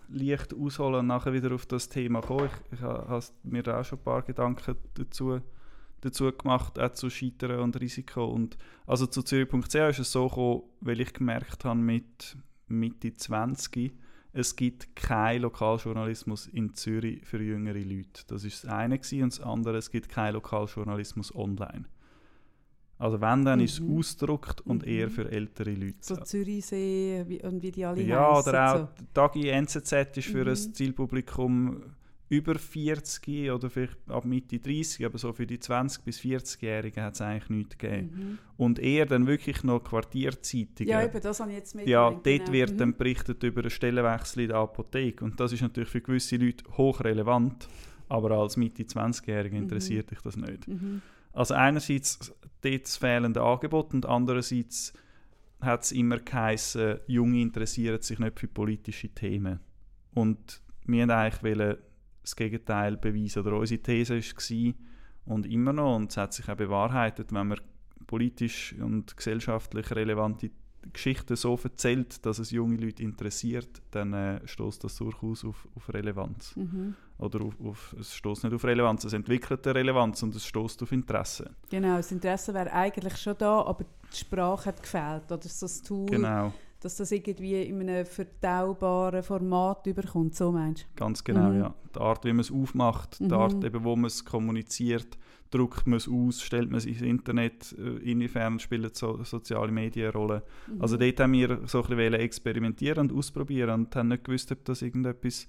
leicht 0.09 0.55
ausholen 0.55 1.01
und 1.01 1.07
nachher 1.07 1.33
wieder 1.33 1.55
auf 1.55 1.67
das 1.67 1.89
Thema 1.89 2.21
kommen. 2.21 2.49
Ich, 2.71 2.79
ich 2.79 2.81
habe 2.81 3.23
mir 3.43 3.67
auch 3.69 3.85
schon 3.85 3.99
ein 3.99 4.05
paar 4.05 4.23
Gedanken 4.23 4.77
dazu, 4.95 5.41
dazu 6.01 6.33
gemacht, 6.33 6.79
auch 6.79 6.93
zu 6.93 7.11
Scheitern 7.11 7.61
und 7.61 7.81
Risiko. 7.81 8.25
Und 8.25 8.57
also 8.87 9.07
zu 9.07 9.23
Zürich.ch 9.23 9.75
ist 9.75 9.99
es 9.99 10.13
so 10.13 10.29
gekommen, 10.29 10.63
weil 10.81 11.01
ich 11.01 11.13
gemerkt 11.13 11.65
habe 11.65 11.79
mit 11.79 12.37
Mitte 12.69 13.15
20, 13.15 13.93
es 14.35 14.57
gibt 14.57 14.97
keinen 14.97 15.43
Lokaljournalismus 15.43 16.47
in 16.47 16.75
Zürich 16.75 17.25
für 17.25 17.43
jüngere 17.43 17.81
Leute. 17.81 18.23
Das 18.29 18.45
ist 18.45 18.65
das 18.65 18.71
eine 18.71 18.95
und 18.95 19.33
das 19.33 19.41
andere, 19.41 19.77
es 19.77 19.91
gibt 19.91 20.09
keinen 20.09 20.35
Lokaljournalismus 20.35 21.35
online. 21.35 21.85
Also 23.03 23.21
wenn, 23.21 23.45
dann 23.45 23.59
mhm. 23.59 23.65
ist 23.65 23.73
es 23.73 23.81
mhm. 23.81 23.99
ausgedruckt 23.99 24.61
und 24.61 24.83
mhm. 24.83 24.93
eher 24.93 25.11
für 25.11 25.29
ältere 25.29 25.75
Leute. 25.75 25.97
So 26.01 26.17
Zürichsee 26.19 27.41
und 27.43 27.61
wie 27.61 27.73
die 27.73 27.85
alle 27.85 28.01
Ja, 28.01 28.39
oder 28.39 28.73
auch 28.73 28.79
so. 28.79 28.89
Tagi 29.13 29.49
NZZ 29.49 29.93
ist 30.19 30.29
für 30.29 30.45
mhm. 30.45 30.51
ein 30.51 30.57
Zielpublikum 30.57 31.83
über 32.29 32.55
40 32.55 33.51
oder 33.51 33.69
vielleicht 33.69 33.99
ab 34.09 34.25
Mitte 34.25 34.61
30, 34.61 35.05
aber 35.05 35.19
so 35.19 35.33
für 35.33 35.49
die 35.49 35.59
20- 35.59 36.05
bis 36.05 36.21
40-Jährigen 36.21 37.03
hat 37.03 37.15
es 37.15 37.21
eigentlich 37.21 37.51
nichts 37.51 37.77
gegeben. 37.77 38.11
Mhm. 38.15 38.39
Und 38.57 38.79
eher 38.79 39.05
dann 39.07 39.27
wirklich 39.27 39.65
noch 39.65 39.81
Quartierzeitungen. 39.81 40.89
Ja, 40.89 41.03
eben, 41.03 41.21
das 41.21 41.41
habe 41.41 41.51
ich 41.51 41.57
jetzt 41.57 41.75
mit. 41.75 41.89
Ja, 41.89 42.09
dort 42.09 42.25
genau. 42.25 42.53
wird 42.53 42.71
mhm. 42.75 42.79
dann 42.79 42.97
berichtet 42.97 43.43
über 43.43 43.63
einen 43.63 43.71
Stellenwechsel 43.71 44.45
in 44.45 44.49
der 44.49 44.59
Apotheke. 44.59 45.25
Und 45.25 45.41
das 45.41 45.53
ist 45.53 45.61
natürlich 45.61 45.91
für 45.91 46.01
gewisse 46.01 46.37
Leute 46.37 46.65
hochrelevant, 46.79 47.69
aber 48.09 48.31
als 48.31 48.57
Mitte 48.57 48.85
20-Jährige 48.85 49.57
interessiert 49.57 50.13
dich 50.13 50.21
das 50.21 50.37
nicht. 50.37 50.69
Also 51.33 51.55
einerseits 51.55 52.35
das 52.61 52.97
fehlende 52.97 53.43
Angebot 53.43 53.95
und 53.95 54.07
andererseits 54.07 54.93
hat 55.61 55.83
es 55.85 55.93
immer 55.93 56.19
geheißen, 56.19 57.01
Junge 57.07 57.41
interessieren 57.41 58.03
sich 58.03 58.19
nicht 58.19 58.39
für 58.39 58.49
politische 58.49 59.09
Themen. 59.09 59.61
Und 60.15 60.61
wir 60.85 61.09
wollten 61.09 61.11
eigentlich 61.11 61.79
das 62.23 62.37
Gegenteil 62.37 62.97
beweisen. 62.97 63.41
Oder 63.41 63.57
unsere 63.57 63.81
These 63.81 64.21
war 64.21 64.75
und 65.25 65.47
immer 65.47 65.73
noch, 65.73 65.97
und 65.97 66.11
es 66.11 66.17
hat 66.17 66.33
sich 66.35 66.49
auch 66.49 66.57
bewahrheitet, 66.57 67.33
wenn 67.33 67.49
man 67.49 67.61
politisch 68.07 68.75
und 68.81 69.17
gesellschaftlich 69.17 69.91
relevante 69.93 70.51
Geschichten 70.93 71.37
so 71.37 71.59
erzählt, 71.63 72.25
dass 72.25 72.39
es 72.39 72.51
junge 72.51 72.77
Leute 72.77 73.03
interessiert, 73.03 73.83
dann 73.91 74.13
äh, 74.13 74.41
stößt 74.47 74.85
das 74.85 74.97
durchaus 74.97 75.45
auf, 75.45 75.69
auf 75.77 75.93
Relevanz. 75.93 76.57
Mhm. 76.57 76.95
Oder 77.19 77.43
auf, 77.43 77.55
auf, 77.65 77.97
es 77.99 78.15
stößt 78.15 78.45
nicht 78.45 78.55
auf 78.55 78.65
Relevanz, 78.65 79.05
es 79.05 79.13
entwickelt 79.13 79.67
eine 79.67 79.77
Relevanz 79.77 80.23
und 80.23 80.35
es 80.35 80.45
stößt 80.47 80.83
auf 80.83 80.93
Interesse. 80.93 81.51
Genau, 81.71 81.97
das 81.97 82.11
Interesse 82.11 82.53
wäre 82.53 82.73
eigentlich 82.73 83.17
schon 83.17 83.37
da, 83.39 83.63
aber 83.63 83.85
die 84.13 84.17
Sprache 84.17 84.67
hat 84.67 84.83
gefehlt. 84.83 85.31
Oder 85.31 85.43
so 85.43 85.67
das 85.67 85.83
Tool, 85.83 86.07
genau. 86.07 86.53
dass 86.81 86.97
das 86.97 87.13
irgendwie 87.13 87.63
in 87.63 87.81
einem 87.81 88.05
verdaubaren 88.07 89.23
Format 89.23 89.87
überkommt, 89.87 90.35
so 90.35 90.51
meinst 90.51 90.83
du? 90.83 90.87
Ganz 90.97 91.23
genau, 91.23 91.51
mhm. 91.51 91.61
ja. 91.61 91.75
Die 91.95 92.01
Art, 92.01 92.25
wie 92.25 92.33
man 92.33 92.41
es 92.41 92.51
aufmacht, 92.51 93.21
die 93.21 93.25
mhm. 93.25 93.33
Art, 93.35 93.65
eben, 93.65 93.85
wo 93.85 93.95
man 93.95 94.07
es 94.07 94.25
kommuniziert, 94.25 95.17
druckt 95.53 95.87
man 95.87 95.99
es 95.99 96.09
aus, 96.09 96.43
stellt 96.43 96.71
man 96.71 96.79
es 96.79 96.87
ins 96.87 97.03
Internet, 97.03 97.75
äh, 97.79 98.11
inwiefern 98.11 98.59
spielen 98.59 98.91
so, 98.93 99.23
soziale 99.23 99.71
Medien 99.71 100.07
eine 100.07 100.13
Rolle. 100.13 100.43
Mhm. 100.67 100.83
Also 100.83 100.97
dort 100.97 101.21
haben 101.21 101.33
wir 101.33 101.61
so 101.67 101.83
ein 101.83 101.97
bisschen 101.97 102.15
experimentieren 102.15 103.11
und 103.11 103.17
ausprobieren 103.17 103.71
und 103.71 103.97
haben 103.97 104.09
nicht 104.09 104.25
gewusst, 104.25 104.51
ob 104.51 104.65
das 104.65 104.83
irgendetwas 104.83 105.47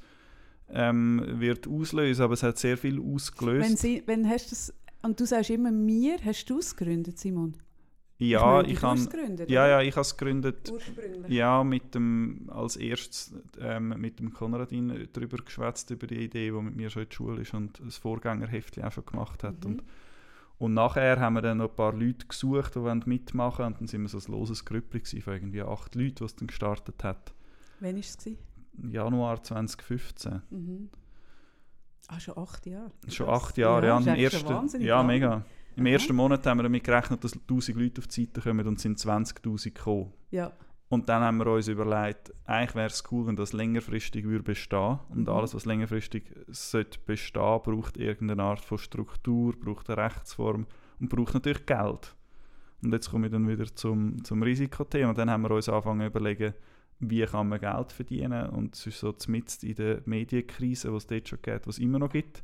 ähm, 0.70 1.24
wird 1.40 1.68
auslösen, 1.68 2.24
aber 2.24 2.34
es 2.34 2.44
hat 2.44 2.58
sehr 2.58 2.78
viel 2.78 3.00
ausgelöst. 3.00 3.70
Wenn, 3.70 3.78
Sie, 3.78 4.04
wenn 4.06 4.30
hast 4.30 4.52
das, 4.52 4.74
und 5.02 5.20
du 5.20 5.26
sagst 5.26 5.50
immer 5.50 5.72
mir, 5.72 6.18
hast 6.24 6.50
du 6.50 6.60
es 6.60 6.76
gegründet, 6.76 7.18
Simon? 7.18 7.56
Ja, 8.30 8.62
ich, 8.62 8.82
meine, 8.82 9.02
ich 9.02 9.08
habe 9.08 9.52
ja, 9.52 9.68
ja, 9.68 9.82
ich 9.82 9.96
habe 9.96 10.02
es 10.02 10.18
gegründet. 10.18 10.72
Ja, 11.28 11.64
mit 11.64 11.94
dem 11.96 12.50
als 12.52 12.78
erstes 12.78 13.34
ähm, 13.60 13.90
mit 13.98 14.20
dem 14.20 14.34
Konradin 14.34 15.08
darüber 15.12 15.38
geschwätzt 15.38 15.90
über 15.92 16.08
die 16.08 16.24
Idee, 16.24 16.52
die 16.52 16.62
mit 16.62 16.76
mir 16.76 16.90
schon 16.90 17.04
in 17.04 17.10
der 17.10 17.16
Schule 17.16 17.42
ist 17.42 17.54
und 17.54 17.82
das 17.86 17.98
Vorgängerheftchen 17.98 18.84
auch 18.84 18.92
schon 18.92 19.06
gemacht 19.06 19.44
hat. 19.44 19.64
Mhm. 19.64 19.72
Und, 19.72 19.84
und 20.60 20.74
nachher 20.74 21.20
haben 21.20 21.34
wir 21.34 21.42
dann 21.42 21.58
noch 21.58 21.70
ein 21.70 21.76
paar 21.76 21.94
Leute 21.94 22.26
gesucht, 22.28 22.76
die 22.76 23.10
mitmachen 23.10 23.60
wollen. 23.60 23.74
Und 23.74 23.82
dann 23.82 23.88
sind 23.88 24.02
wir 24.02 24.10
so 24.10 24.20
ein 24.20 24.32
loses 24.32 24.64
Grüppli 24.64 25.02
von 25.22 25.34
irgendwie 25.34 25.62
acht 25.62 25.96
Leuten, 25.96 26.16
die 26.16 26.24
es 26.24 26.36
dann 26.36 26.48
gestartet 26.48 27.04
hat. 27.04 27.34
Wann 27.80 27.96
war 27.96 28.00
es? 28.00 28.18
Januar 28.90 29.44
2015. 29.44 30.42
Mhm. 30.50 30.90
Ah, 32.08 32.20
schon 32.20 32.38
acht 32.38 32.66
Jahre. 32.66 32.92
Schon 33.08 33.30
acht 33.30 33.58
Jahre, 33.58 33.88
ja. 33.88 34.00
ja, 34.00 34.16
ersten, 34.16 34.82
ja 34.82 35.04
mega. 35.04 35.46
Im 35.76 35.86
Aha. 35.86 35.94
ersten 35.94 36.16
Monat 36.16 36.46
haben 36.46 36.60
wir 36.60 36.64
damit 36.64 36.84
gerechnet, 36.84 37.24
dass 37.24 37.34
1000 37.34 37.78
Leute 37.78 38.02
auf 38.02 38.08
die 38.08 38.26
Seite 38.26 38.42
kommen 38.42 38.68
und 38.68 38.80
sind 38.80 39.00
20'000 39.00 39.74
gekommen. 39.74 40.14
Ja. 40.32 40.54
Und 40.90 41.10
dann 41.10 41.24
haben 41.24 41.38
wir 41.38 41.48
uns 41.48 41.68
überlegt, 41.68 42.32
eigentlich 42.46 42.76
wäre 42.76 42.88
es 42.88 43.04
cool, 43.12 43.26
wenn 43.26 43.36
das 43.36 43.54
längerfristig 43.54 44.26
würde 44.26 44.44
bestehen 44.44 45.00
Und 45.10 45.22
mhm. 45.22 45.30
alles, 45.30 45.56
was 45.56 45.66
längerfristig 45.66 46.26
sollte 46.50 47.00
bestehen, 47.04 47.60
braucht 47.64 47.98
irgendeine 47.98 48.44
Art 48.44 48.64
von 48.64 48.78
Struktur, 48.78 49.60
braucht 49.60 49.90
eine 49.90 50.04
Rechtsform 50.04 50.68
und 51.00 51.10
braucht 51.10 51.34
natürlich 51.34 51.66
Geld. 51.66 52.16
Und 52.84 52.94
jetzt 52.94 53.10
komme 53.10 53.28
ich 53.28 53.32
dann 53.32 53.48
wieder 53.48 53.66
zum, 53.74 54.24
zum 54.24 54.44
Risikothema. 54.44 55.10
Und 55.10 55.18
dann 55.18 55.32
haben 55.32 55.42
wir 55.42 55.52
uns 55.52 55.68
angefangen 55.70 56.02
zu 56.02 56.08
überlegen, 56.08 56.54
wie 57.00 57.26
kann 57.26 57.50
man 57.50 57.60
Geld 57.60 57.92
verdienen. 57.92 58.50
Und 58.50 58.76
es 58.76 58.86
ist 58.86 59.00
so 59.00 59.16
mitten 59.28 59.66
in 59.66 59.76
der 59.76 60.02
Medienkrise, 60.06 60.90
die 60.90 60.96
es 60.96 61.08
dort 61.08 61.28
schon 61.28 61.42
gibt, 61.42 61.66
was 61.66 61.78
es 61.78 61.82
immer 61.82 61.98
noch 61.98 62.10
gibt 62.10 62.44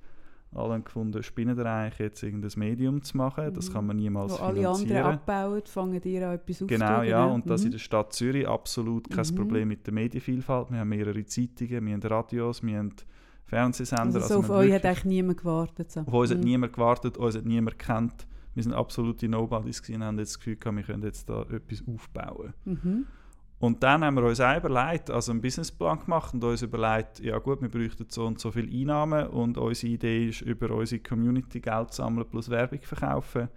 alle 0.53 0.81
gefunden, 0.81 1.21
spinnen 1.21 1.59
eigentlich 1.59 1.99
jetzt 1.99 2.23
irgendein 2.23 2.51
Medium 2.55 3.03
zu 3.03 3.17
machen. 3.17 3.53
Das 3.53 3.71
kann 3.71 3.85
man 3.85 3.97
niemals 3.97 4.33
Wo 4.33 4.37
finanzieren. 4.37 4.65
alle 4.65 4.79
anderen 4.79 5.13
abbauen, 5.13 5.61
fangen 5.65 6.01
die 6.01 6.17
an 6.17 6.33
etwas 6.33 6.63
Genau, 6.65 7.01
ja. 7.03 7.25
Und 7.25 7.49
das 7.49 7.61
mhm. 7.61 7.67
in 7.67 7.71
der 7.73 7.79
Stadt 7.79 8.13
Zürich 8.13 8.47
absolut 8.47 9.09
kein 9.09 9.27
mhm. 9.27 9.35
Problem 9.35 9.67
mit 9.67 9.85
der 9.85 9.93
Medienvielfalt. 9.93 10.71
Wir 10.71 10.79
haben 10.79 10.89
mehrere 10.89 11.23
Zeitungen, 11.25 11.85
wir 11.85 11.93
haben 11.93 12.01
Radios, 12.01 12.63
wir 12.63 12.77
haben 12.77 12.93
Fernsehsender. 13.45 14.15
Also, 14.15 14.19
so 14.19 14.23
also 14.23 14.39
auf 14.39 14.49
euch 14.49 14.73
hat 14.73 14.85
eigentlich 14.85 15.05
niemand 15.05 15.37
gewartet. 15.37 15.91
So. 15.91 16.01
Auf 16.01 16.13
uns 16.13 16.31
mhm. 16.31 16.37
hat 16.37 16.43
niemand 16.43 16.73
gewartet, 16.73 17.17
uns 17.17 17.35
hat 17.35 17.45
niemand 17.45 17.77
gekannt. 17.77 18.27
Wir 18.55 18.63
sind 18.63 18.73
absolute 18.73 19.29
Nobodies 19.29 19.87
und 19.89 20.03
haben 20.03 20.17
jetzt 20.17 20.31
das 20.31 20.39
Gefühl 20.39 20.55
gehabt, 20.55 20.77
wir 20.77 20.83
können 20.83 21.03
jetzt 21.03 21.29
da 21.29 21.43
etwas 21.43 21.83
aufbauen. 21.87 22.53
Mhm. 22.65 23.05
Und 23.59 23.83
dann 23.83 24.05
haben 24.05 24.15
wir 24.15 24.23
uns 24.23 24.39
auch 24.39 24.55
überlegt, 24.55 25.11
also 25.11 25.31
einen 25.31 25.41
Businessplan 25.41 25.99
gemacht 25.99 26.33
und 26.33 26.43
uns 26.43 26.61
überlegt, 26.61 27.19
ja 27.19 27.37
gut, 27.39 27.61
wir 27.61 27.67
bräuchten 27.69 28.05
so 28.07 28.25
und 28.25 28.39
so 28.39 28.51
viele 28.51 28.71
Einnahmen 28.71 29.27
und 29.27 29.57
unsere 29.57 29.93
Idee 29.93 30.29
ist, 30.29 30.41
über 30.41 30.71
unsere 30.71 31.01
Community 31.01 31.59
Geld 31.59 31.93
sammeln 31.93 32.25
plus 32.29 32.49
Werbung 32.49 32.79
verkaufen. 32.81 33.49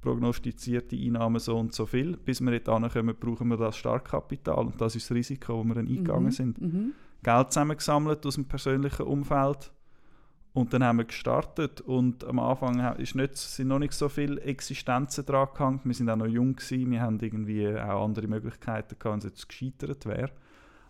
Prognostizierte 0.00 0.96
Einnahmen 0.96 1.40
so 1.40 1.58
und 1.58 1.74
so 1.74 1.84
viel. 1.84 2.16
Bis 2.16 2.40
wir 2.40 2.58
dort 2.60 2.84
ankommen, 2.84 3.16
brauchen 3.18 3.48
wir 3.48 3.56
das 3.56 3.76
Startkapital 3.76 4.66
und 4.66 4.80
das 4.80 4.94
ist 4.94 5.10
das 5.10 5.16
Risiko, 5.16 5.58
wo 5.58 5.64
wir 5.64 5.74
dann 5.74 5.88
eingegangen 5.88 6.26
mhm. 6.26 6.30
sind. 6.30 6.60
Mhm. 6.60 6.92
Geld 7.22 7.52
zusammengesammelt 7.52 8.24
aus 8.24 8.36
dem 8.36 8.44
persönlichen 8.44 9.02
Umfeld 9.02 9.72
und 10.52 10.72
dann 10.72 10.82
haben 10.82 10.98
wir 10.98 11.04
gestartet 11.04 11.80
und 11.80 12.24
am 12.24 12.40
Anfang 12.40 12.96
ist 12.96 13.14
nicht, 13.14 13.36
sind 13.36 13.68
noch 13.68 13.78
nicht 13.78 13.92
so 13.92 14.08
viele 14.08 14.40
Existenzen 14.40 15.24
dran 15.24 15.48
gehangen. 15.54 15.80
Wir 15.84 15.94
sind 15.94 16.10
auch 16.10 16.16
noch 16.16 16.26
jung 16.26 16.56
gewesen, 16.56 16.90
wir 16.90 17.00
haben 17.00 17.20
irgendwie 17.20 17.68
auch 17.68 18.04
andere 18.04 18.26
Möglichkeiten 18.26 18.98
gehabt, 18.98 19.04
wenn 19.04 19.18
es 19.18 19.24
jetzt 19.24 19.48
gescheitert 19.48 20.06
wäre. 20.06 20.30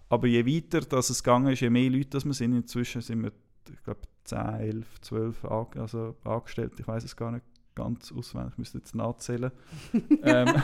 Aber 0.09 0.27
je 0.27 0.47
weiter 0.47 0.81
dass 0.81 1.11
es 1.11 1.23
gegangen 1.23 1.53
ist, 1.53 1.61
je 1.61 1.69
mehr 1.69 1.91
Leute 1.91 2.11
das 2.11 2.25
wir 2.25 2.33
sind, 2.33 2.57
inzwischen 2.57 3.03
sind 3.03 3.23
wir, 3.23 3.33
ich 3.71 3.83
glaube, 3.85 4.01
10, 4.25 4.39
11, 4.39 5.01
12 5.03 5.45
also 5.45 6.17
angestellt. 6.25 6.73
Ich 6.79 6.89
weiß 6.89 7.05
es 7.05 7.15
gar 7.15 7.31
nicht 7.31 7.45
ganz 7.75 8.13
auswendig, 8.13 8.53
ich 8.53 8.59
müsste 8.59 8.79
jetzt 8.79 8.95
nachzählen. 8.95 9.53
ähm, 10.23 10.55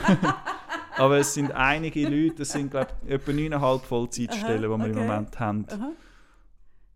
aber 0.97 1.19
es 1.19 1.35
sind 1.35 1.51
einige 1.51 2.03
Leute, 2.09 2.41
es 2.41 2.51
sind, 2.51 2.71
glaube 2.71 2.87
ich, 3.05 3.11
etwa 3.11 3.31
9,5 3.31 3.79
Vollzeitstellen, 3.81 4.63
die 4.63 4.67
wir 4.67 4.75
okay. 4.75 4.89
im 4.89 4.97
Moment 4.97 5.39
haben. 5.39 5.65
Aha. 5.69 5.91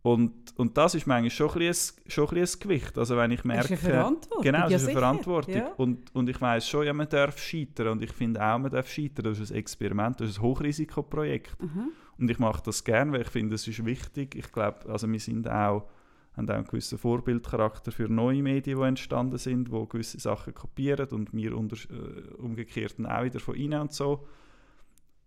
Und, 0.04 0.58
und 0.58 0.78
das 0.78 0.95
ist 0.95 1.06
manchmal 1.06 1.30
schon 1.30 1.52
ein, 1.52 1.60
bisschen, 1.60 2.02
schon 2.08 2.28
ein, 2.30 2.36
bisschen 2.36 2.60
Gewicht. 2.60 2.97
Also 2.97 3.18
wenn 3.18 3.30
ich 3.30 3.43
merke... 3.43 3.70
Das 3.70 3.80
ist 3.80 3.86
eine 3.86 3.93
Verantwortung. 3.93 4.43
Genau, 4.43 4.62
das 4.62 4.72
ja, 4.72 4.78
ist 4.78 4.84
eine 4.86 4.93
Verantwortung. 4.93 5.54
Ja. 5.54 5.74
Und, 5.78 6.16
und 6.16 6.30
ich 6.30 6.41
weiß 6.41 6.68
schon, 6.68 6.86
ja, 6.86 6.93
man 6.93 7.08
darf 7.08 7.38
scheitern. 7.38 7.89
Und 7.89 8.02
ich 8.02 8.12
finde 8.12 8.43
auch, 8.43 8.58
man 8.58 8.72
darf 8.72 8.89
scheitern. 8.89 9.26
Das 9.26 9.39
ist 9.39 9.52
ein 9.52 9.58
Experiment, 9.58 10.20
das 10.20 10.30
ist 10.32 10.38
ein 10.39 10.43
Hochrisikoprojekt. 10.43 11.62
Mhm. 11.62 11.91
Und 12.18 12.32
ich 12.32 12.39
mache 12.39 12.64
das 12.64 12.84
gerne, 12.84 13.12
weil 13.12 13.22
ich 13.22 13.30
finde, 13.30 13.56
es 13.56 13.68
ist 13.68 13.86
wichtig. 13.86 14.36
Ich 14.36 14.52
glaube, 14.52 14.89
also 14.89 15.08
wir 15.08 15.20
sind 15.20 15.47
auch, 15.47 15.88
haben 16.36 16.49
auch 16.49 16.56
einen 16.56 16.66
gewissen 16.66 16.97
Vorbildcharakter 16.97 17.91
für 17.91 18.10
neue 18.10 18.41
Medien, 18.41 18.80
die 18.80 18.86
entstanden 18.86 19.38
sind, 19.38 19.68
die 19.68 19.88
gewisse 19.88 20.20
Sachen 20.20 20.56
kopieren 20.56 21.10
und 21.10 21.32
wir 21.34 21.56
unter, 21.56 21.76
äh, 21.76 22.34
umgekehrt 22.38 22.95
auch 23.06 23.24
wieder 23.24 23.39
von 23.39 23.56
ihnen 23.56 23.82
und 23.82 23.93
so. 23.93 24.26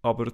Aber 0.02 0.32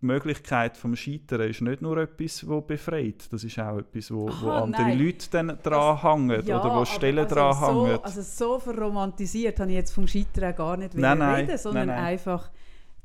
die 0.00 0.06
Möglichkeit 0.06 0.76
vom 0.76 0.96
Scheitern 0.96 1.42
ist 1.42 1.60
nicht 1.60 1.82
nur 1.82 1.98
etwas, 1.98 2.44
das 2.46 2.66
befreit, 2.66 3.30
das 3.30 3.44
ist 3.44 3.58
auch 3.58 3.78
etwas, 3.78 4.10
wo, 4.10 4.28
Aha, 4.28 4.46
wo 4.46 4.50
andere 4.50 4.82
nein. 4.82 4.98
Leute 4.98 5.30
dann 5.30 5.58
dran 5.62 6.00
hängen 6.00 6.46
ja, 6.46 6.60
oder 6.60 6.74
wo 6.74 6.84
Stellen 6.84 7.18
also 7.18 7.34
dran 7.34 7.54
so, 7.54 7.86
hängen. 7.86 7.98
Also 8.02 8.22
so 8.22 8.58
verromantisiert 8.58 9.60
habe 9.60 9.70
ich 9.70 9.76
jetzt 9.76 9.92
vom 9.92 10.06
Scheitern 10.06 10.54
gar 10.54 10.76
nicht 10.76 10.94
nein, 10.94 11.18
nein, 11.18 11.44
reden, 11.44 11.58
sondern 11.58 11.88
nein, 11.88 12.04
einfach, 12.04 12.50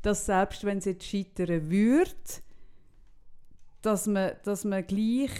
dass 0.00 0.24
selbst 0.24 0.64
wenn 0.64 0.78
es 0.78 0.86
jetzt 0.86 1.04
scheitern 1.04 1.70
würde, 1.70 2.10
dass 3.82 4.06
man, 4.06 4.32
dass 4.44 4.64
man 4.64 4.86
gleich 4.86 5.30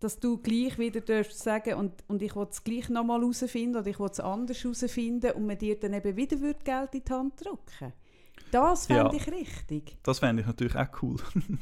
dass 0.00 0.20
du 0.20 0.36
gleich 0.36 0.78
wieder 0.78 1.00
darfst 1.00 1.38
sagen 1.38 1.74
und, 1.74 2.04
und 2.06 2.20
ich 2.20 2.36
will 2.36 2.46
es 2.50 2.62
gleich 2.62 2.90
nochmal 2.90 3.20
herausfinden 3.20 3.76
oder 3.76 3.86
ich 3.86 3.98
will 3.98 4.10
es 4.10 4.20
anders 4.20 4.62
herausfinden 4.62 5.30
und 5.32 5.46
man 5.46 5.56
dir 5.56 5.80
dann 5.80 5.94
eben 5.94 6.16
wieder 6.16 6.36
Geld 6.36 6.94
in 6.94 7.02
die 7.02 7.12
Hand 7.12 7.42
drücken 7.42 7.94
das 8.50 8.86
fände 8.86 9.02
ja, 9.02 9.12
ich 9.12 9.26
richtig. 9.26 9.96
Das 10.02 10.20
fände 10.20 10.40
ich 10.40 10.46
natürlich 10.46 10.76
auch 10.76 11.02
cool. 11.02 11.16
Nein, 11.34 11.58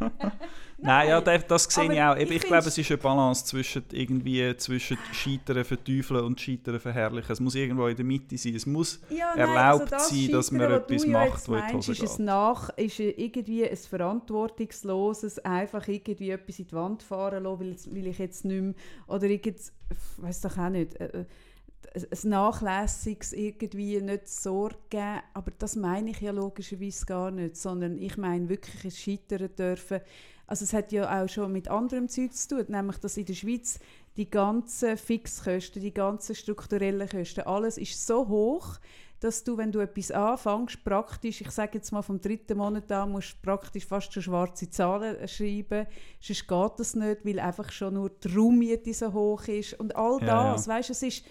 Nein, 0.78 1.08
ja, 1.08 1.20
das, 1.20 1.46
das 1.46 1.64
sehe 1.64 1.92
ich 1.92 2.00
auch. 2.00 2.16
Ich, 2.16 2.30
ich 2.30 2.42
glaube, 2.42 2.68
es 2.68 2.78
ist 2.78 2.90
eine 2.90 2.98
Balance 2.98 3.44
zwischen, 3.44 3.84
irgendwie, 3.90 4.56
zwischen 4.56 4.98
Scheitern 5.12 5.64
verteufeln 5.64 6.24
und 6.24 6.40
Scheitern 6.40 6.78
verherrlichen. 6.78 7.32
Es 7.32 7.40
muss 7.40 7.54
irgendwo 7.54 7.86
in 7.86 7.96
der 7.96 8.04
Mitte 8.04 8.38
sein. 8.38 8.54
Es 8.54 8.66
muss 8.66 9.00
ja, 9.10 9.34
nein, 9.36 9.48
erlaubt 9.48 9.92
also 9.92 9.96
das 9.96 10.08
sein, 10.08 10.30
dass 10.30 10.50
man 10.52 10.70
etwas 10.70 11.06
macht, 11.06 11.48
wo 11.48 11.56
in 11.56 11.78
ist 11.78 11.88
es 11.88 12.18
nach, 12.18 12.70
ist 12.76 13.00
irgendwie 13.00 13.68
ein 13.68 13.76
verantwortungsloses, 13.76 15.40
einfach 15.40 15.86
irgendwie 15.88 16.30
etwas 16.30 16.58
in 16.58 16.66
die 16.66 16.72
Wand 16.72 17.02
fahren 17.02 17.42
lassen, 17.42 17.60
weil, 17.60 17.76
weil 17.94 18.06
ich 18.06 18.18
jetzt 18.18 18.44
nicht 18.44 18.62
mehr, 18.62 18.74
oder 19.06 19.24
irgend, 19.24 19.58
weiß 20.18 20.40
doch 20.40 20.56
auch 20.56 20.68
nicht, 20.70 20.94
äh, 21.00 21.20
äh 21.20 21.24
ein 21.94 22.30
nachlässiges 22.30 23.32
irgendwie 23.32 24.00
nicht 24.00 24.28
Sorge 24.28 24.76
geben, 24.90 25.20
aber 25.34 25.50
das 25.58 25.76
meine 25.76 26.10
ich 26.10 26.20
ja 26.20 26.30
logischerweise 26.30 27.06
gar 27.06 27.30
nicht, 27.30 27.56
sondern 27.56 27.98
ich 27.98 28.16
meine 28.16 28.48
wirklich 28.48 28.84
ein 28.84 28.90
Scheitern 28.90 29.54
dürfen. 29.56 30.00
Also 30.46 30.64
es 30.64 30.72
hat 30.72 30.92
ja 30.92 31.22
auch 31.22 31.28
schon 31.28 31.52
mit 31.52 31.68
anderem 31.68 32.08
Zeug 32.08 32.34
zu 32.34 32.56
tun, 32.56 32.64
nämlich 32.68 32.98
dass 32.98 33.16
in 33.16 33.26
der 33.26 33.34
Schweiz 33.34 33.78
die 34.16 34.28
ganzen 34.28 34.96
Fixkosten, 34.96 35.80
die 35.80 35.94
ganzen 35.94 36.34
strukturellen 36.34 37.08
Kosten, 37.08 37.42
alles 37.42 37.78
ist 37.78 38.06
so 38.06 38.28
hoch, 38.28 38.78
dass 39.20 39.44
du, 39.44 39.56
wenn 39.56 39.70
du 39.70 39.78
etwas 39.78 40.10
anfängst, 40.10 40.82
praktisch, 40.84 41.40
ich 41.40 41.50
sage 41.52 41.78
jetzt 41.78 41.92
mal 41.92 42.02
vom 42.02 42.20
dritten 42.20 42.58
Monat 42.58 42.90
an, 42.90 43.12
musst 43.12 43.34
du 43.34 43.36
praktisch 43.42 43.86
fast 43.86 44.12
schon 44.12 44.22
schwarze 44.22 44.68
Zahlen 44.68 45.28
schreiben, 45.28 45.86
sonst 46.20 46.48
geht 46.48 46.72
das 46.78 46.96
nicht, 46.96 47.24
weil 47.24 47.38
einfach 47.38 47.70
schon 47.70 47.94
nur 47.94 48.10
die 48.10 48.34
Raummiete 48.34 48.92
so 48.92 49.12
hoch 49.12 49.46
ist 49.46 49.78
und 49.78 49.94
all 49.94 50.18
das, 50.18 50.66
ja, 50.66 50.72
ja. 50.72 50.78
weißt, 50.78 50.90
es 50.90 51.02
ist 51.02 51.24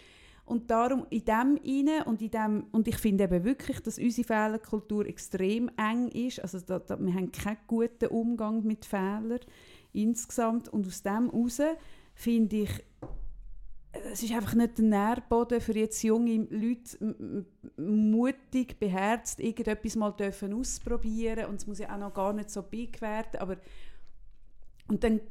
und 0.52 0.70
darum 0.70 1.08
in 1.10 1.24
dem 1.24 1.58
inne 1.64 2.04
und 2.04 2.22
in 2.22 2.30
dem 2.30 2.66
und 2.74 2.86
ich 2.86 2.98
finde 2.98 3.24
eben 3.24 3.46
wirklich, 3.46 3.80
dass 3.80 3.98
unsere 3.98 4.28
Fehlerkultur 4.28 5.06
extrem 5.06 5.72
eng 5.78 6.10
ist. 6.10 6.42
Also 6.42 6.60
da, 6.60 6.78
da, 6.80 7.00
wir 7.00 7.14
haben 7.14 7.32
keinen 7.32 7.58
guten 7.68 8.08
Umgang 8.08 8.62
mit 8.66 8.84
Fehlern 8.84 9.40
insgesamt. 9.94 10.68
Und 10.68 10.86
aus 10.86 11.04
dem 11.04 11.32
heraus 11.32 11.62
finde 12.16 12.58
ich, 12.58 12.84
es 14.12 14.24
ist 14.24 14.34
einfach 14.34 14.54
nicht 14.56 14.78
der 14.78 14.86
Nährboden 14.86 15.62
für 15.62 15.78
jetzt 15.78 16.04
junge 16.04 16.46
Leute 16.50 17.46
mutig, 17.78 18.78
beherzt 18.78 19.40
irgendetwas 19.40 19.96
mal 19.96 20.12
dürfen 20.12 20.54
ausprobieren. 20.54 21.46
Und 21.46 21.62
es 21.62 21.68
muss 21.68 21.80
ja 21.80 21.94
auch 21.96 22.00
noch 22.00 22.14
gar 22.14 22.34
nicht 22.34 22.50
so 22.50 22.62
big 22.62 23.02
werden, 23.02 23.40
aber 23.40 23.56
und 24.90 25.02
dann 25.06 25.22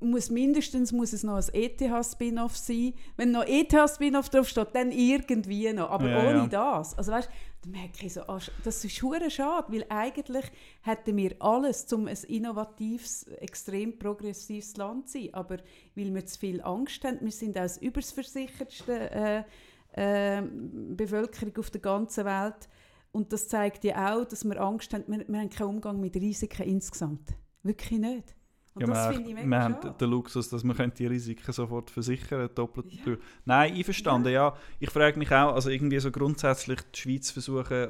muss 0.00 0.30
mindestens 0.30 0.92
muss 0.92 1.12
es 1.12 1.22
noch 1.22 1.36
ein 1.36 1.54
ETH-Spin-Off 1.54 2.56
sein. 2.56 2.92
Wenn 3.16 3.32
noch 3.32 3.46
ETH-Spin-Off 3.46 4.28
draufsteht, 4.28 4.68
dann 4.74 4.92
irgendwie 4.92 5.72
noch. 5.72 5.90
Aber 5.90 6.08
ja, 6.08 6.28
ohne 6.28 6.38
ja. 6.38 6.46
das. 6.46 6.96
Also 6.98 7.12
weißt, 7.12 7.30
dann 7.62 7.72
merke 7.72 8.06
ich 8.06 8.12
so, 8.12 8.22
ah, 8.22 8.40
das 8.64 8.84
ist 8.84 9.02
hure 9.02 9.30
schade, 9.30 9.72
weil 9.72 9.86
eigentlich 9.88 10.44
hätten 10.82 11.16
wir 11.16 11.36
alles, 11.40 11.90
um 11.92 12.08
ein 12.08 12.18
innovatives, 12.28 13.24
extrem 13.40 13.98
progressives 13.98 14.76
Land 14.76 15.08
zu 15.08 15.18
sein. 15.18 15.34
Aber 15.34 15.58
weil 15.94 16.14
wir 16.14 16.26
zu 16.26 16.38
viel 16.38 16.60
Angst 16.62 17.02
haben, 17.04 17.18
wir 17.20 17.32
sind 17.32 17.56
auch 17.56 17.62
das 17.62 17.78
überversichertste 17.78 19.10
äh, 19.10 20.38
äh, 20.38 20.42
Bevölkerung 20.42 21.56
auf 21.58 21.70
der 21.70 21.80
ganzen 21.80 22.24
Welt. 22.26 22.68
Und 23.12 23.32
das 23.32 23.48
zeigt 23.48 23.82
ja 23.84 24.14
auch, 24.14 24.24
dass 24.24 24.44
wir 24.44 24.60
Angst 24.60 24.92
haben, 24.92 25.04
wir, 25.08 25.26
wir 25.26 25.40
haben 25.40 25.50
keinen 25.50 25.68
Umgang 25.68 26.00
mit 26.00 26.14
Risiken 26.16 26.66
insgesamt. 26.66 27.34
Wirklich 27.62 27.98
nicht. 27.98 28.34
Und 28.80 28.88
ja, 28.88 28.94
das 28.94 29.14
finde 29.14 29.28
ich 29.28 29.34
mega 29.34 29.48
Wir 29.48 29.62
haben 29.62 29.98
den 29.98 30.10
Luxus, 30.10 30.48
dass 30.48 30.64
man 30.64 30.92
die 30.96 31.06
Risiken 31.06 31.52
sofort 31.52 31.90
versichern 31.90 32.48
doppelt 32.54 32.86
ja. 32.92 33.14
Nein, 33.44 33.74
einverstanden, 33.74 34.32
ja. 34.32 34.48
ja. 34.48 34.56
Ich 34.78 34.90
frage 34.90 35.18
mich 35.18 35.30
auch, 35.30 35.54
also 35.54 35.70
irgendwie 35.70 35.98
so 36.00 36.10
grundsätzlich 36.10 36.80
die 36.94 36.98
Schweiz 36.98 37.30
versuchen, 37.30 37.88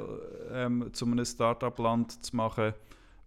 ähm, 0.53 0.91
zu 0.93 1.07
einem 1.07 1.25
Start-up-Land 1.25 2.25
zu 2.25 2.37
machen, 2.37 2.75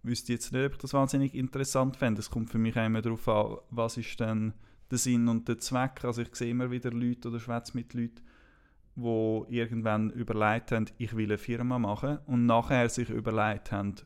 wüsste 0.02 0.32
ich 0.32 0.40
jetzt 0.40 0.52
nicht, 0.52 0.66
ob 0.66 0.72
ich 0.72 0.78
das 0.78 0.92
wahnsinnig 0.92 1.34
interessant 1.34 1.96
fände. 1.96 2.20
Es 2.20 2.30
kommt 2.30 2.50
für 2.50 2.58
mich 2.58 2.76
auch 2.76 2.84
immer 2.84 3.02
darauf 3.02 3.26
an, 3.28 3.56
was 3.70 3.96
ist 3.96 4.20
denn 4.20 4.52
der 4.90 4.98
Sinn 4.98 5.28
und 5.28 5.48
der 5.48 5.58
Zweck. 5.58 6.04
Also 6.04 6.22
ich 6.22 6.34
sehe 6.34 6.50
immer 6.50 6.70
wieder 6.70 6.90
Leute 6.90 7.28
oder 7.28 7.40
schwätze 7.40 7.72
mit 7.74 7.94
Leuten, 7.94 8.20
die 8.96 9.44
irgendwann 9.48 10.10
überlegt 10.10 10.72
haben, 10.72 10.86
ich 10.98 11.16
will 11.16 11.24
eine 11.24 11.38
Firma 11.38 11.78
machen 11.78 12.18
und 12.26 12.46
nachher 12.46 12.88
sich 12.88 13.10
überlegt 13.10 13.72
haben, 13.72 13.96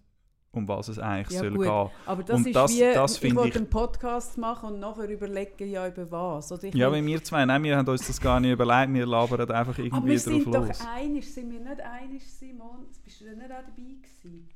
um 0.59 0.69
was 0.69 0.89
es 0.89 0.99
eigentlich 0.99 1.31
ja, 1.31 1.41
soll 1.41 1.55
gut. 1.55 1.67
gehen. 1.67 1.91
Aber 2.07 2.23
das 2.23 2.37
und 2.37 2.47
ist 2.47 2.57
das, 2.57 2.73
wie, 2.73 2.81
das 2.81 3.23
ich 3.23 3.35
wollte 3.35 3.59
einen 3.59 3.71
Podcast 3.71 4.37
machen 4.39 4.75
und 4.75 4.81
nachher 4.81 5.09
überlegen, 5.09 5.69
ja, 5.69 5.89
über 5.89 6.11
was. 6.11 6.53
Oder 6.53 6.69
ja, 6.69 6.91
weil 6.91 7.05
wir 7.05 7.23
zwei, 7.25 7.45
nein, 7.45 7.63
wir 7.63 7.77
haben 7.77 7.89
uns 7.89 8.07
das 8.07 8.21
gar 8.21 8.41
nicht 8.41 8.53
überlegt, 8.53 8.93
wir 8.93 9.07
labern 9.07 9.51
einfach 9.51 9.79
irgendwie 9.79 9.97
Aber 9.97 10.07
wir 10.07 10.15
drauf 10.15 10.23
sind 10.23 10.45
los. 10.47 10.79
doch 10.79 10.87
einig, 10.87 11.33
sind 11.33 11.51
wir 11.51 11.61
nicht 11.61 11.81
einig, 11.81 12.31
Simon? 12.31 12.87
Bist 13.05 13.21
du 13.21 13.25
denn 13.25 13.39
nicht 13.39 13.51
auch 13.51 13.57
dabei 13.57 13.73
gewesen? 13.73 14.49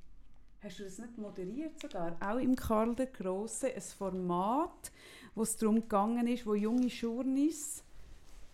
Hast 0.63 0.79
du 0.79 0.85
das 0.85 0.99
nicht 0.99 1.19
moderiert 1.19 1.81
sogar? 1.81 2.17
Auch 2.21 2.39
im 2.39 2.55
Karl 2.55 2.95
der 2.95 3.07
Grosse, 3.07 3.75
ein 3.75 3.81
Format, 3.81 4.93
wo 5.35 5.43
es 5.43 5.57
darum 5.57 5.77
gegangen 5.77 6.27
ist, 6.29 6.47
wo 6.47 6.55
junge 6.55 6.87
Journis 6.87 7.83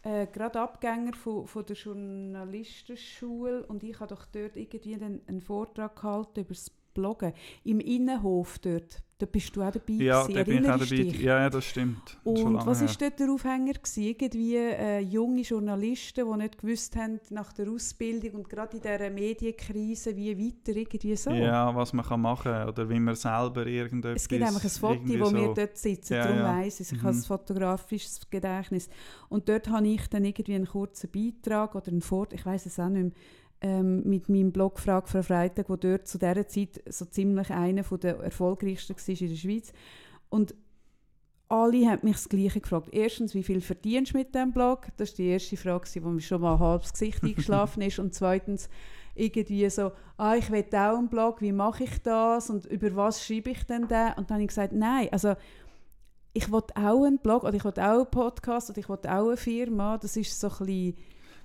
äh, 0.03 0.27
gerade 0.27 0.61
Abgänger 0.61 1.13
von, 1.15 1.47
von 1.47 1.67
der 1.67 1.77
Journalistenschule 1.77 3.67
und 3.67 3.83
ich 3.83 3.99
habe 4.01 4.15
doch 4.15 4.25
dort 4.27 4.57
irgendwie 4.57 4.95
einen, 4.95 5.21
einen 5.27 5.41
Vortrag 5.41 5.97
gehalten 5.97 6.41
über 6.41 6.55
das 6.55 6.71
bloggen. 6.99 7.33
Im 7.65 7.79
Innenhof 7.79 8.59
dort, 8.59 9.03
da 9.19 9.27
bist 9.27 9.55
du 9.55 9.63
auch 9.63 9.71
dabei 9.71 9.95
Ja, 9.95 10.27
da 10.27 10.45
bin 10.45 10.65
ich 10.65 10.71
auch 10.71 10.79
dabei. 10.79 10.97
Ja, 10.97 11.41
ja, 11.41 11.51
das 11.51 11.65
stimmt. 11.65 12.19
Und 12.25 12.67
was 12.67 12.81
war 12.81 12.89
dort 12.99 13.19
der 13.19 13.31
Aufhänger? 13.31 13.73
Gewesen? 13.73 14.03
Irgendwie 14.03 14.57
äh, 14.57 15.01
junge 15.01 15.43
Journalisten, 15.43 16.25
die 16.31 16.39
nicht 16.39 16.59
gewusst 16.59 16.97
haben 16.97 17.21
nach 17.31 17.53
der 17.53 17.69
Ausbildung 17.69 18.41
und 18.41 18.49
gerade 18.49 18.77
in 18.77 18.83
dieser 18.83 19.11
Medienkrise, 19.11 20.17
wie 20.17 20.39
weiter, 20.39 20.77
irgendwie 20.77 21.17
so. 21.17 21.31
Ja, 21.31 21.75
was 21.75 21.93
man 21.93 22.05
kann 22.05 22.21
machen 22.21 22.53
kann 22.53 22.69
oder 22.69 22.89
wie 22.89 23.01
man 23.01 23.15
selber 23.15 23.67
irgendetwas... 23.67 24.23
Es 24.23 24.29
gibt 24.29 24.43
einfach 24.43 24.63
ein 24.63 24.71
Foto, 24.71 25.21
wo 25.21 25.25
so. 25.25 25.35
wir 25.35 25.55
dort 25.55 25.77
sitzen, 25.77 26.15
ja, 26.15 26.25
darum 26.25 26.39
ja. 26.39 26.59
weiss 26.59 26.81
ich, 26.81 26.93
ich 26.93 26.99
mhm. 26.99 27.03
habe 27.03 27.17
ein 27.17 27.23
fotografisches 27.23 28.21
Gedächtnis. 28.31 28.89
Und 29.29 29.49
dort 29.49 29.69
habe 29.69 29.87
ich 29.87 30.07
dann 30.09 30.25
irgendwie 30.25 30.55
einen 30.55 30.67
kurzen 30.67 31.11
Beitrag 31.11 31.75
oder 31.75 31.89
einen 31.89 32.03
Fort, 32.03 32.33
ich 32.33 32.45
weiß 32.45 32.67
es 32.67 32.79
auch 32.79 32.89
nicht 32.89 33.03
mehr, 33.03 33.13
ähm, 33.61 34.03
mit 34.09 34.29
meinem 34.29 34.53
Blog 34.53 34.79
«Frage 34.79 35.09
für 35.09 35.23
Freitag», 35.23 35.69
wo 35.69 35.77
dort 35.77 36.07
zu 36.07 36.19
dieser 36.19 36.47
Zeit 36.47 36.83
so 36.89 37.05
ziemlich 37.05 37.51
einer 37.51 37.83
der 37.83 38.19
erfolgreichsten 38.19 38.95
war 38.97 39.09
in 39.09 39.29
der 39.29 39.37
Schweiz. 39.37 39.73
Und 40.29 40.55
alle 41.49 41.87
haben 41.89 42.01
mich 42.03 42.17
das 42.17 42.29
Gleiche 42.29 42.61
gefragt. 42.61 42.89
Erstens, 42.93 43.35
wie 43.35 43.43
viel 43.43 43.61
verdienst 43.61 44.13
du 44.13 44.19
mit 44.19 44.35
diesem 44.35 44.53
Blog? 44.53 44.89
Das 44.99 45.11
war 45.11 45.17
die 45.17 45.29
erste 45.29 45.57
Frage, 45.57 45.89
die 45.93 46.01
mir 46.01 46.21
schon 46.21 46.43
mal 46.43 46.59
halb 46.59 46.83
das 46.83 46.93
Gesicht 46.93 47.23
eingeschlafen 47.25 47.83
ist. 47.83 47.99
Und 47.99 48.15
zweitens, 48.15 48.69
irgendwie 49.15 49.69
so, 49.71 49.93
ah, 50.17 50.37
ich 50.37 50.51
will 50.51 50.65
auch 50.73 50.99
einen 50.99 51.09
Blog, 51.09 51.41
wie 51.41 51.53
mache 51.53 51.85
ich 51.85 52.03
das? 52.03 52.51
Und 52.51 52.67
über 52.67 52.95
was 52.95 53.25
schreibe 53.25 53.51
ich 53.51 53.65
denn 53.65 53.89
da? 53.89 54.13
Und 54.13 54.31
dann 54.31 54.37
habe 54.37 54.43
ich 54.43 54.49
gesagt, 54.49 54.73
nein, 54.73 55.09
also 55.11 55.35
ich 56.33 56.53
will 56.53 56.63
auch 56.75 57.05
einen 57.05 57.19
Blog 57.19 57.43
oder 57.43 57.55
ich 57.55 57.65
will 57.65 57.73
auch 57.73 57.79
einen 57.79 58.11
Podcast 58.11 58.71
oder 58.71 58.79
ich 58.79 58.89
will 58.89 58.99
auch 58.99 59.29
eine 59.29 59.37
Firma. 59.37 59.99
Das 59.99 60.17
ist 60.17 60.39
so 60.39 60.49
ein 60.49 60.59
bisschen 60.59 60.97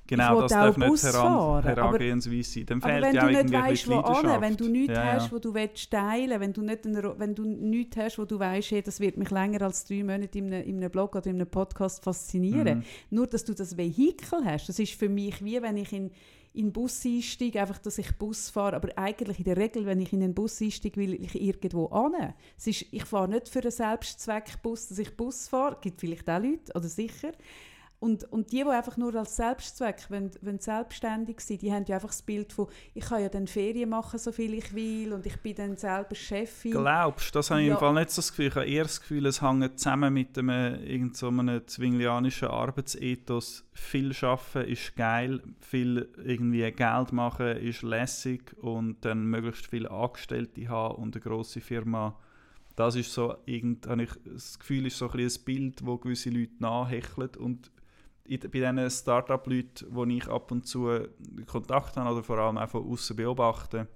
Genau, 0.05 0.41
das 0.41 0.51
darf 0.51 0.77
nicht 0.77 1.03
heran, 1.03 1.63
Herangehensweise 1.63 2.43
sein. 2.43 2.65
Dann 2.65 2.81
fehlt 2.81 3.03
aber 3.05 3.33
wenn 3.33 3.35
du 3.37 3.43
nicht 3.43 3.53
weißt, 3.53 3.87
wo 3.89 3.95
an, 3.95 4.41
wenn 4.41 4.57
du 4.57 4.67
nichts 4.67 4.97
ja, 4.97 5.13
hast, 5.13 5.31
wo 5.31 5.39
du 5.39 5.53
willst 5.53 5.91
teilen 5.91 6.39
wenn 6.41 6.51
du 6.51 6.61
nicht 6.61 6.85
wenn 6.85 7.35
du 7.35 7.43
nichts 7.43 7.97
hast, 7.97 8.19
wo 8.19 8.25
du 8.25 8.37
weißt, 8.37 8.71
hey, 8.71 8.81
das 8.81 8.99
wird 8.99 9.17
mich 9.17 9.29
länger 9.29 9.61
als 9.61 9.85
drei 9.85 10.03
Monate 10.03 10.37
in 10.37 10.53
einem, 10.53 10.67
in 10.67 10.77
einem 10.77 10.91
Blog 10.91 11.15
oder 11.15 11.27
in 11.27 11.37
einem 11.37 11.47
Podcast 11.47 12.03
faszinieren. 12.03 12.79
Mhm. 12.79 12.83
Nur, 13.11 13.27
dass 13.27 13.45
du 13.45 13.53
das 13.53 13.77
Vehikel 13.77 14.43
hast, 14.43 14.67
das 14.67 14.79
ist 14.79 14.93
für 14.93 15.09
mich 15.09 15.43
wie, 15.43 15.61
wenn 15.61 15.77
ich 15.77 15.93
in 15.93 16.11
in 16.53 16.67
den 16.67 16.73
Bus 16.73 17.03
einsteige, 17.03 17.59
einfach, 17.59 17.79
dass 17.79 17.97
ich 17.97 18.15
Bus 18.15 18.49
fahre. 18.49 18.75
Aber 18.75 18.89
eigentlich 18.95 19.39
in 19.39 19.45
der 19.45 19.57
Regel, 19.57 19.85
wenn 19.85 19.99
ich 19.99 20.13
in 20.13 20.21
einen 20.21 20.35
Bus 20.35 20.61
einsteige, 20.61 21.01
will 21.01 21.15
ich 21.15 21.39
irgendwo 21.41 21.87
an. 21.87 22.13
Ich 22.63 23.05
fahre 23.05 23.27
nicht 23.27 23.49
für 23.49 23.61
einen 23.61 23.71
Selbstzweckbus, 23.71 24.89
dass 24.89 24.99
ich 24.99 25.17
Bus 25.17 25.47
fahre. 25.47 25.75
Es 25.75 25.81
gibt 25.81 25.99
vielleicht 25.99 26.29
auch 26.29 26.39
Leute, 26.39 26.71
oder 26.75 26.87
sicher. 26.87 27.31
Und, 28.03 28.25
und 28.33 28.51
die, 28.51 28.65
die 28.65 28.69
einfach 28.69 28.97
nur 28.97 29.15
als 29.15 29.37
Selbstzweck 29.37 30.07
wenn, 30.09 30.29
wenn 30.41 30.59
selbstständig 30.59 31.39
sind, 31.39 31.61
die 31.61 31.71
haben 31.71 31.85
ja 31.85 31.95
einfach 31.95 32.09
das 32.09 32.21
Bild 32.21 32.51
von, 32.51 32.67
ich 32.93 33.05
kann 33.05 33.21
ja 33.21 33.29
dann 33.29 33.47
Ferien 33.47 33.91
machen, 33.91 34.19
so 34.19 34.33
viel 34.33 34.55
ich 34.55 34.75
will 34.75 35.13
und 35.13 35.25
ich 35.25 35.37
bin 35.37 35.55
dann 35.55 35.77
selber 35.77 36.13
Chefin. 36.13 36.71
Glaubst 36.71 37.33
du? 37.33 37.39
Das 37.39 37.49
habe 37.49 37.61
ich 37.61 37.67
ja. 37.67 37.75
im 37.75 37.79
Fall 37.79 37.93
nicht 37.93 38.09
so 38.09 38.21
das 38.21 38.31
Gefühl. 38.31 38.47
Ich 38.47 38.55
habe 38.55 38.65
eher 38.65 38.83
das 38.83 38.99
Gefühl, 38.99 39.25
es 39.25 39.41
hängt 39.41 39.79
zusammen 39.79 40.13
mit 40.13 40.37
einem, 40.37 40.83
irgend 40.83 41.15
so 41.15 41.29
einem 41.29 41.65
zwinglianischen 41.65 42.49
Arbeitsethos. 42.49 43.63
Viel 43.71 44.13
arbeiten 44.21 44.69
ist 44.69 44.97
geil, 44.97 45.41
viel 45.61 46.09
irgendwie 46.25 46.69
Geld 46.73 47.13
machen 47.13 47.55
ist 47.55 47.83
lässig 47.83 48.53
und 48.61 49.05
dann 49.05 49.27
möglichst 49.27 49.67
viele 49.67 49.89
Angestellte 49.89 50.67
haben 50.67 50.95
und 50.95 51.15
eine 51.15 51.21
grosse 51.23 51.61
Firma 51.61 52.17
das 52.75 52.95
ist 52.95 53.13
so, 53.13 53.35
irgend, 53.45 53.85
habe 53.87 54.03
ich 54.03 54.09
das 54.25 54.57
Gefühl, 54.57 54.87
ist 54.87 54.97
so 54.97 55.09
ein, 55.09 55.19
ein 55.19 55.31
Bild, 55.45 55.85
wo 55.85 55.97
gewisse 55.97 56.31
Leute 56.31 56.53
nachhecheln 56.57 57.29
und 57.37 57.71
bei 58.25 58.37
diesen 58.37 58.89
Start-up-Leuten, 58.89 59.87
wo 59.89 60.05
ich 60.05 60.27
ab 60.27 60.51
und 60.51 60.65
zu 60.65 61.07
Kontakt 61.45 61.97
habe 61.97 62.11
oder 62.11 62.23
vor 62.23 62.37
allem 62.37 62.57
auch 62.57 62.69
von 62.69 62.89
außen 62.89 63.15
beobachte, 63.15 63.87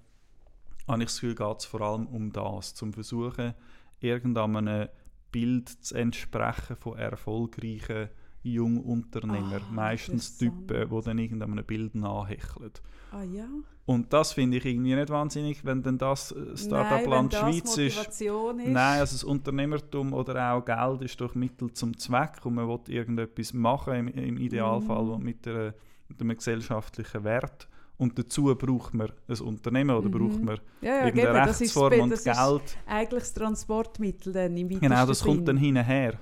habe 0.86 1.02
ich 1.02 1.08
das 1.08 1.20
Gefühl, 1.20 1.34
geht 1.34 1.58
es 1.58 1.64
vor 1.64 1.80
allem 1.80 2.06
um 2.06 2.32
das, 2.32 2.74
zum 2.74 2.92
Versuchen, 2.92 3.54
irgendeinem 4.00 4.88
Bild 5.32 5.68
zu 5.68 5.94
entsprechen 5.94 6.76
von 6.76 6.98
erfolgreichen 6.98 8.08
Jungunternehmern. 8.42 9.62
Ah, 9.68 9.72
Meistens 9.72 10.38
Typen, 10.38 10.88
die 10.88 11.04
dann 11.04 11.18
irgendeinem 11.18 11.64
Bild 11.64 11.94
nachhecheln. 11.94 12.72
Ah 13.10 13.22
ja? 13.22 13.46
Und 13.86 14.12
das 14.12 14.34
finde 14.34 14.58
ich 14.58 14.66
irgendwie 14.66 14.94
nicht 14.94 15.08
wahnsinnig, 15.08 15.64
wenn 15.64 15.82
denn 15.82 15.96
das 15.96 16.32
äh, 16.32 16.56
Startup-Land 16.56 17.32
Schweiz 17.32 17.78
ist. 17.78 17.96
ist. 17.96 18.20
Nein, 18.20 19.00
also 19.00 19.14
das 19.14 19.24
Unternehmertum 19.24 20.12
oder 20.12 20.52
auch 20.52 20.64
Geld 20.64 21.02
ist 21.02 21.18
doch 21.20 21.34
Mittel 21.34 21.72
zum 21.72 21.96
Zweck 21.96 22.44
und 22.44 22.54
man 22.54 22.68
will 22.68 22.80
irgendetwas 22.88 23.54
machen, 23.54 23.94
im, 23.94 24.08
im 24.08 24.36
Idealfall 24.36 25.18
mm. 25.18 25.22
mit, 25.22 25.48
einer, 25.48 25.74
mit 26.08 26.20
einem 26.20 26.36
gesellschaftlichen 26.36 27.24
Wert. 27.24 27.66
Und 27.96 28.18
dazu 28.18 28.54
braucht 28.54 28.92
man 28.92 29.10
ein 29.26 29.40
Unternehmen 29.40 29.96
oder 29.96 30.08
mm 30.08 30.12
braucht 30.12 30.42
man 30.42 30.60
ja, 30.82 30.90
ja, 30.90 31.06
irgendeine 31.06 31.46
Rechtsform 31.46 31.90
das 31.90 31.98
ist, 31.98 32.02
und 32.02 32.10
das 32.10 32.24
Geld. 32.24 32.64
Ist 32.64 32.78
eigentlich 32.86 33.22
das 33.22 33.32
Transportmittel 33.32 34.32
dann 34.34 34.56
im 34.56 34.68
Genau, 34.68 35.06
das 35.06 35.20
Sinn. 35.20 35.28
kommt 35.28 35.48
dann 35.48 35.56
hinterher. 35.56 36.18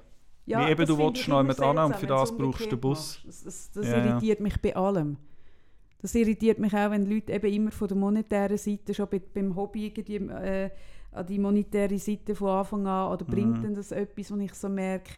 Ja, 0.46 0.64
Wie 0.64 0.70
eben, 0.70 0.86
du 0.86 0.96
willst 0.96 1.26
noch 1.26 1.38
jemand 1.38 1.60
an 1.60 1.78
und 1.78 1.96
für 1.96 2.06
das 2.06 2.36
brauchst 2.36 2.66
du 2.66 2.70
den 2.70 2.80
Bus. 2.80 3.20
Das, 3.26 3.42
das, 3.42 3.70
das 3.72 3.86
ja, 3.88 4.04
irritiert 4.04 4.40
mich 4.40 4.60
bei 4.62 4.74
allem. 4.76 5.16
Das 6.00 6.14
irritiert 6.14 6.60
mich 6.60 6.72
auch, 6.72 6.90
wenn 6.90 7.10
Leute 7.10 7.32
eben 7.32 7.52
immer 7.52 7.70
von 7.72 7.88
der 7.88 7.96
monetären 7.96 8.56
Seite, 8.56 8.94
schon 8.94 9.08
bei, 9.10 9.20
beim 9.20 9.56
Hobby 9.56 9.86
irgendwie, 9.86 10.16
äh, 10.16 10.70
an 11.10 11.26
die 11.26 11.38
monetäre 11.38 11.98
Seite 11.98 12.34
von 12.34 12.48
Anfang 12.48 12.86
an, 12.86 13.12
oder 13.12 13.24
bringt 13.24 13.58
mhm. 13.58 13.62
denn 13.62 13.74
das 13.74 13.90
etwas, 13.90 14.30
wo 14.30 14.36
ich 14.36 14.54
so 14.54 14.68
merke, 14.68 15.14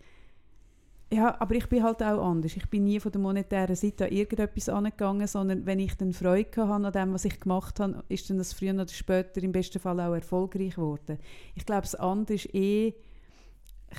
ja, 1.10 1.40
aber 1.40 1.54
ich 1.54 1.66
bin 1.68 1.82
halt 1.82 2.02
auch 2.02 2.22
anders. 2.22 2.54
Ich 2.54 2.68
bin 2.68 2.84
nie 2.84 3.00
von 3.00 3.10
der 3.10 3.20
monetären 3.20 3.74
Seite 3.74 4.04
an 4.04 4.12
irgendetwas 4.12 4.68
angegangen, 4.68 5.26
sondern 5.26 5.64
wenn 5.64 5.78
ich 5.78 5.96
dann 5.96 6.12
Freude 6.12 6.68
hatte 6.68 6.86
an 6.86 6.92
dem, 6.92 7.14
was 7.14 7.24
ich 7.24 7.40
gemacht 7.40 7.80
habe, 7.80 8.04
ist 8.08 8.28
dann 8.28 8.36
das 8.36 8.52
früher 8.52 8.74
oder 8.74 8.88
später 8.88 9.42
im 9.42 9.52
besten 9.52 9.78
Fall 9.78 10.00
auch 10.00 10.14
erfolgreich 10.14 10.74
geworden. 10.74 11.18
Ich 11.54 11.64
glaube, 11.64 11.82
das 11.82 11.94
andere 11.94 12.34
ist 12.34 12.54
eh 12.54 12.94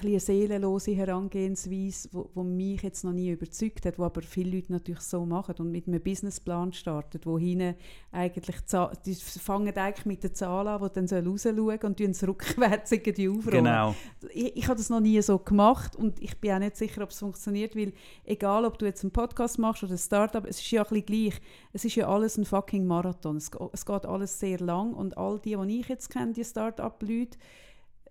eine 0.01 0.19
seelenlose 0.19 0.91
Herangehensweise, 0.91 2.09
wo, 2.11 2.29
wo 2.33 2.43
mich 2.43 2.81
jetzt 2.83 3.03
noch 3.03 3.11
nie 3.11 3.31
überzeugt 3.31 3.85
hat, 3.85 3.97
wo 3.97 4.03
aber 4.03 4.21
viele 4.21 4.55
Leute 4.57 4.71
natürlich 4.71 5.01
so 5.01 5.25
machen 5.25 5.55
und 5.59 5.71
mit 5.71 5.87
einem 5.87 6.01
Businessplan 6.01 6.73
starten, 6.73 7.19
wo 7.23 7.39
hinten 7.39 7.75
eigentlich 8.11 8.57
die 9.05 9.15
fangen 9.15 9.75
eigentlich 9.75 10.05
mit 10.05 10.23
den 10.23 10.33
Zahlen 10.33 10.67
an, 10.67 10.81
die 10.81 10.93
dann 10.93 11.27
rausschauen 11.27 11.37
sollen 11.37 11.79
und 11.81 11.99
es 11.99 12.27
rückwärts 12.27 12.91
irgendwie 12.91 13.29
aufrollen. 13.29 13.65
Genau. 13.65 13.95
Ich, 14.33 14.57
ich 14.57 14.67
habe 14.67 14.77
das 14.77 14.89
noch 14.89 14.99
nie 14.99 15.21
so 15.21 15.39
gemacht 15.39 15.95
und 15.95 16.21
ich 16.21 16.39
bin 16.39 16.51
auch 16.53 16.59
nicht 16.59 16.77
sicher, 16.77 17.03
ob 17.03 17.09
es 17.09 17.19
funktioniert, 17.19 17.75
weil 17.75 17.93
egal, 18.25 18.65
ob 18.65 18.77
du 18.77 18.85
jetzt 18.85 19.03
einen 19.03 19.11
Podcast 19.11 19.59
machst 19.59 19.83
oder 19.83 19.93
ein 19.93 19.97
Startup, 19.97 20.45
es 20.45 20.59
ist 20.59 20.71
ja 20.71 20.83
ein 20.83 20.89
bisschen 20.89 21.05
gleich. 21.05 21.41
Es 21.73 21.85
ist 21.85 21.95
ja 21.95 22.07
alles 22.07 22.37
ein 22.37 22.45
fucking 22.45 22.85
Marathon. 22.85 23.37
Es, 23.37 23.51
es 23.73 23.85
geht 23.85 24.05
alles 24.05 24.39
sehr 24.39 24.59
lang 24.59 24.93
und 24.93 25.17
all 25.17 25.39
die, 25.39 25.55
die 25.55 25.79
ich 25.79 25.87
jetzt 25.87 26.09
kenne, 26.09 26.33
die 26.33 26.43
Startup-Leute, 26.43 27.37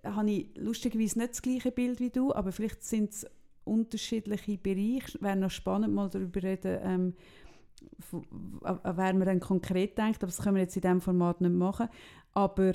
habe 0.04 0.30
ich 0.30 0.50
lustigerweise 0.56 1.18
nicht 1.18 1.30
das 1.30 1.42
gleiche 1.42 1.72
Bild 1.72 2.00
wie 2.00 2.10
du, 2.10 2.34
aber 2.34 2.52
vielleicht 2.52 2.84
sind 2.84 3.10
es 3.10 3.26
unterschiedliche 3.64 4.58
Bereiche. 4.58 5.20
Wäre 5.20 5.36
noch 5.36 5.50
spannend, 5.50 5.94
mal 5.94 6.08
darüber 6.08 6.42
reden, 6.42 6.78
ähm, 6.82 7.14
wer 8.10 9.14
man 9.14 9.24
dann 9.24 9.40
konkret 9.40 9.96
denkt, 9.98 10.18
aber 10.18 10.26
das 10.26 10.38
können 10.38 10.56
wir 10.56 10.62
jetzt 10.62 10.76
in 10.76 10.82
diesem 10.82 11.00
Format 11.00 11.40
nicht 11.40 11.54
machen. 11.54 11.88
Aber 12.34 12.72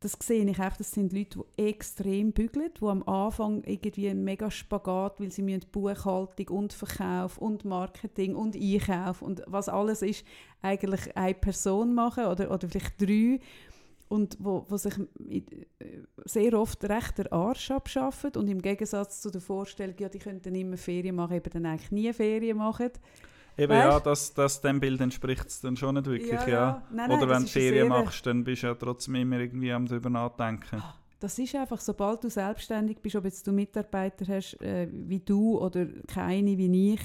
das 0.00 0.16
sehe 0.22 0.44
ich 0.44 0.60
auch, 0.60 0.76
das 0.76 0.90
sind 0.90 1.12
Leute, 1.12 1.40
die 1.58 1.68
extrem 1.68 2.32
bügeln, 2.32 2.70
die 2.78 2.84
am 2.84 3.02
Anfang 3.04 3.62
irgendwie 3.64 4.08
ein 4.08 4.24
mega 4.24 4.50
Spagat, 4.50 5.20
weil 5.20 5.32
sie 5.32 5.42
müssen 5.42 5.66
Buchhaltung 5.72 6.48
und 6.48 6.72
Verkauf 6.72 7.38
und 7.38 7.64
Marketing 7.64 8.34
und 8.34 8.54
Einkauf 8.56 9.22
und 9.22 9.42
was 9.46 9.68
alles 9.68 10.02
ist, 10.02 10.24
eigentlich 10.60 11.16
eine 11.16 11.34
Person 11.34 11.94
machen 11.94 12.26
oder, 12.26 12.50
oder 12.50 12.68
vielleicht 12.68 13.00
drei 13.00 13.40
und 14.08 14.36
wo, 14.40 14.64
wo 14.68 14.76
sich 14.76 14.94
äh, 15.28 15.42
sehr 16.24 16.54
oft 16.54 16.84
recht 16.84 17.18
der 17.18 17.32
Arsch 17.32 17.70
abschaffen 17.70 18.30
und 18.36 18.48
im 18.48 18.62
Gegensatz 18.62 19.20
zu 19.20 19.30
der 19.30 19.40
Vorstellung, 19.40 19.96
ja, 19.98 20.08
die 20.08 20.18
könnten 20.18 20.54
immer 20.54 20.76
Ferien 20.76 21.16
machen, 21.16 21.36
eben 21.36 21.50
dann 21.50 21.66
eigentlich 21.66 21.90
nie 21.90 22.12
Ferien 22.12 22.58
machen. 22.58 22.90
Eben 23.58 23.72
weißt? 23.72 23.88
ja, 23.88 24.00
das, 24.00 24.34
das 24.34 24.60
dem 24.60 24.80
Bild 24.80 25.00
entspricht 25.00 25.46
es 25.46 25.60
dann 25.60 25.76
schon 25.76 25.94
nicht 25.94 26.06
wirklich, 26.06 26.40
ja. 26.42 26.48
ja. 26.48 26.82
Nein, 26.90 27.08
nein, 27.08 27.18
Oder 27.18 27.28
wenn 27.30 27.42
du 27.42 27.48
Ferien 27.48 27.88
machst, 27.88 28.26
dann 28.26 28.44
bist 28.44 28.62
du 28.62 28.68
ja 28.68 28.74
trotzdem 28.74 29.14
immer 29.16 29.38
irgendwie 29.38 29.72
am 29.72 29.86
darüber 29.86 30.10
nachdenken. 30.10 30.76
Ah, 30.80 30.94
das 31.18 31.38
ist 31.38 31.54
einfach, 31.54 31.80
sobald 31.80 32.22
du 32.22 32.28
selbstständig 32.28 32.98
bist, 32.98 33.16
ob 33.16 33.24
jetzt 33.24 33.46
du 33.46 33.52
Mitarbeiter 33.52 34.26
hast 34.28 34.60
äh, 34.60 34.88
wie 34.92 35.20
du 35.20 35.58
oder 35.58 35.86
keine 36.06 36.56
wie 36.58 36.92
ich, 36.92 37.00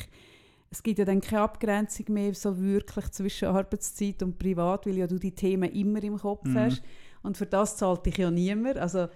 es 0.71 0.81
gibt 0.81 0.99
ja 0.99 1.05
dann 1.05 1.19
keine 1.19 1.41
Abgrenzung 1.41 2.05
mehr 2.09 2.33
so 2.33 2.59
wirklich 2.59 3.11
zwischen 3.11 3.49
Arbeitszeit 3.49 4.23
und 4.23 4.39
Privat, 4.39 4.85
weil 4.85 4.97
ja 4.97 5.05
du 5.05 5.19
die 5.19 5.35
Themen 5.35 5.69
immer 5.71 6.01
im 6.01 6.17
Kopf 6.17 6.45
mhm. 6.45 6.57
hast. 6.57 6.81
Und 7.23 7.37
für 7.37 7.45
das 7.45 7.75
zahlt 7.75 8.05
dich 8.05 8.17
ja 8.17 8.31
niemand. 8.31 8.77
Also, 8.77 9.09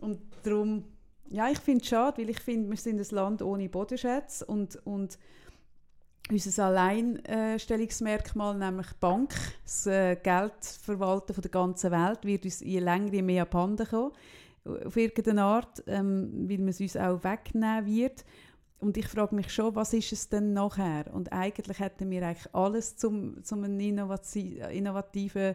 und 0.00 0.20
darum, 0.42 0.84
ja, 1.30 1.48
ich 1.48 1.58
finde 1.58 1.82
es 1.82 1.88
schade, 1.88 2.18
weil 2.20 2.28
ich 2.28 2.40
finde, 2.40 2.68
wir 2.68 2.76
sind 2.76 3.00
ein 3.00 3.14
Land 3.14 3.40
ohne 3.40 3.70
Bodenschätze 3.70 4.44
und, 4.44 4.76
und 4.84 5.18
unser 6.30 6.66
Alleinstellungsmerkmal, 6.66 8.56
nämlich 8.56 8.88
die 8.88 8.98
Bank, 9.00 9.34
das 9.64 9.86
äh, 9.86 10.16
Geldverwalten 10.16 11.34
von 11.34 11.42
der 11.42 11.50
ganzen 11.50 11.90
Welt, 11.90 12.24
wird 12.24 12.44
uns 12.44 12.60
je 12.60 12.78
länger 12.78 13.12
je 13.12 13.22
mehr 13.22 13.42
abhanden 13.42 13.86
kommen, 13.86 14.12
auf 14.64 14.96
irgendeine 14.96 15.42
Art, 15.42 15.82
ähm, 15.86 16.46
weil 16.48 16.58
man 16.58 16.68
es 16.68 16.80
uns 16.80 16.96
auch 16.96 17.24
wegnehmen 17.24 17.86
wird. 17.86 18.24
Und 18.80 18.96
ich 18.96 19.06
frage 19.06 19.34
mich 19.34 19.52
schon, 19.52 19.74
was 19.74 19.92
ist 19.92 20.12
es 20.12 20.28
denn 20.30 20.54
nachher? 20.54 21.12
Und 21.12 21.32
eigentlich 21.32 21.78
hätten 21.78 22.10
wir 22.10 22.26
eigentlich 22.26 22.54
alles 22.54 22.96
zum, 22.96 23.42
zum 23.44 23.62
einen 23.62 23.78
innovativen 23.78 25.54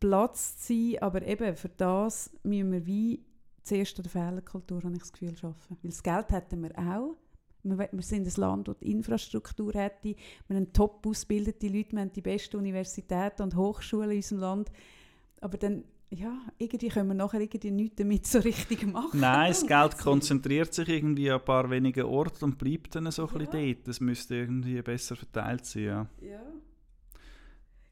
Platz 0.00 0.56
zu 0.58 0.72
sein, 0.72 1.02
aber 1.02 1.22
eben 1.22 1.54
für 1.54 1.68
das 1.68 2.30
müssen 2.42 2.72
wir 2.72 2.86
wie 2.86 3.22
zuerst 3.62 3.98
an 3.98 4.04
der 4.04 4.12
Fehlerkultur, 4.12 4.82
habe 4.82 4.94
ich 4.94 5.00
das 5.00 5.12
Gefühl, 5.12 5.36
schaffen. 5.36 5.76
Weil 5.82 5.90
das 5.90 6.02
Geld 6.02 6.30
hätten 6.30 6.62
wir 6.62 6.78
auch. 6.78 7.16
Wir, 7.62 7.88
wir 7.90 8.02
sind 8.02 8.26
ein 8.26 8.40
Land, 8.40 8.68
das 8.68 8.78
die 8.78 8.92
Infrastruktur 8.92 9.72
hätte. 9.74 10.14
Wir 10.46 10.56
haben 10.56 10.72
top 10.72 11.04
ausgebildete 11.06 11.66
Leute, 11.68 11.92
wir 11.92 12.00
haben 12.00 12.12
die 12.12 12.22
besten 12.22 12.56
Universitäten 12.56 13.42
und 13.42 13.56
Hochschulen 13.56 14.12
in 14.12 14.16
unserem 14.18 14.40
Land. 14.40 14.72
Aber 15.40 15.58
dann 15.58 15.84
ja, 16.10 16.38
irgendwie 16.58 16.88
können 16.88 17.08
wir 17.08 17.14
nachher 17.14 17.40
irgendwie 17.40 17.70
nichts 17.70 17.96
damit 17.96 18.26
so 18.26 18.38
richtig 18.38 18.86
machen. 18.86 19.20
Nein, 19.20 19.48
das 19.48 19.66
Geld 19.66 19.98
konzentriert 19.98 20.72
sich 20.72 20.88
irgendwie 20.88 21.30
an 21.30 21.40
ein 21.40 21.44
paar 21.44 21.68
wenige 21.68 22.08
Orte 22.08 22.44
und 22.44 22.58
bleibt 22.58 22.94
dann 22.94 23.10
so 23.10 23.26
ein 23.26 23.38
bisschen 23.38 23.74
dort. 23.74 23.88
Das 23.88 24.00
müsste 24.00 24.36
irgendwie 24.36 24.80
besser 24.82 25.16
verteilt 25.16 25.66
sein, 25.66 25.82
ja. 25.82 26.06
ja. 26.20 26.40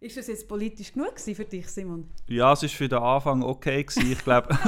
Ist 0.01 0.17
das 0.19 0.27
jetzt 0.27 0.47
politisch 0.47 0.93
genug 0.93 1.19
für 1.19 1.45
dich, 1.45 1.67
Simon? 1.67 2.09
Ja, 2.29 2.53
es 2.53 2.63
war 2.63 2.69
für 2.69 2.89
den 2.89 2.99
Anfang 2.99 3.43
okay. 3.43 3.83
Gewesen. 3.83 4.13
Ich 4.13 4.23
glaube, 4.23 4.49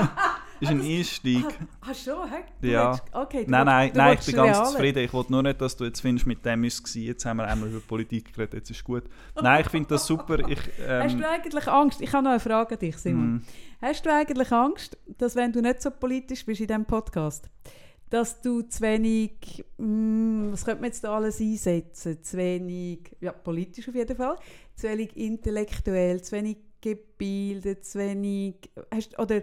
ist 0.60 0.70
ein 0.70 0.80
Einstieg. 0.80 1.44
Ach 1.80 1.94
schon, 1.94 2.30
hä? 2.30 2.68
ja. 2.68 2.90
Willst, 2.90 3.02
okay, 3.12 3.44
nein, 3.48 3.66
nein, 3.66 3.90
nein, 3.94 4.18
ich 4.18 4.26
bin 4.26 4.36
ganz 4.36 4.56
reale. 4.56 4.70
zufrieden. 4.70 5.04
Ich 5.04 5.12
wollte 5.12 5.32
nur 5.32 5.42
nicht, 5.42 5.60
dass 5.60 5.76
du 5.76 5.84
jetzt 5.84 6.00
findest, 6.00 6.26
mit 6.26 6.44
dem 6.44 6.64
ist 6.64 6.86
es 6.86 6.94
Jetzt 6.94 7.24
haben 7.24 7.38
wir 7.38 7.46
einmal 7.46 7.68
über 7.68 7.80
Politik 7.80 8.32
geredet, 8.32 8.54
jetzt 8.54 8.70
ist 8.70 8.84
gut. 8.84 9.04
Nein, 9.40 9.62
ich 9.62 9.70
finde 9.70 9.88
das 9.88 10.06
super. 10.06 10.38
Ich, 10.48 10.60
ähm, 10.86 11.02
Hast 11.02 11.18
du 11.18 11.28
eigentlich 11.28 11.68
Angst? 11.68 12.00
Ich 12.00 12.12
habe 12.12 12.24
noch 12.24 12.30
eine 12.30 12.40
Frage 12.40 12.74
an 12.74 12.78
dich, 12.78 12.96
Simon. 12.96 13.34
Mm. 13.34 13.42
Hast 13.82 14.04
du 14.04 14.12
eigentlich 14.12 14.52
Angst, 14.52 14.96
dass 15.18 15.36
wenn 15.36 15.52
du 15.52 15.60
nicht 15.60 15.82
so 15.82 15.90
politisch 15.90 16.44
bist 16.44 16.60
in 16.60 16.66
diesem 16.66 16.84
Podcast, 16.84 17.48
dass 18.10 18.40
du 18.40 18.62
zu 18.62 18.80
wenig, 18.82 19.64
mm, 19.78 20.52
was 20.52 20.64
könnte 20.64 20.80
man 20.80 20.90
jetzt 20.90 21.02
da 21.02 21.16
alles 21.16 21.40
einsetzen? 21.40 22.22
Zu 22.22 22.36
wenig, 22.36 23.16
ja, 23.20 23.32
politisch 23.32 23.88
auf 23.88 23.94
jeden 23.94 24.16
Fall, 24.16 24.36
zu 24.74 24.88
wenig 24.88 25.16
intellektuell, 25.16 26.22
zu 26.22 26.36
wenig 26.36 26.58
gebildet, 26.80 27.84
zu 27.84 27.98
wenig, 27.98 28.70
hast, 28.92 29.18
oder 29.18 29.42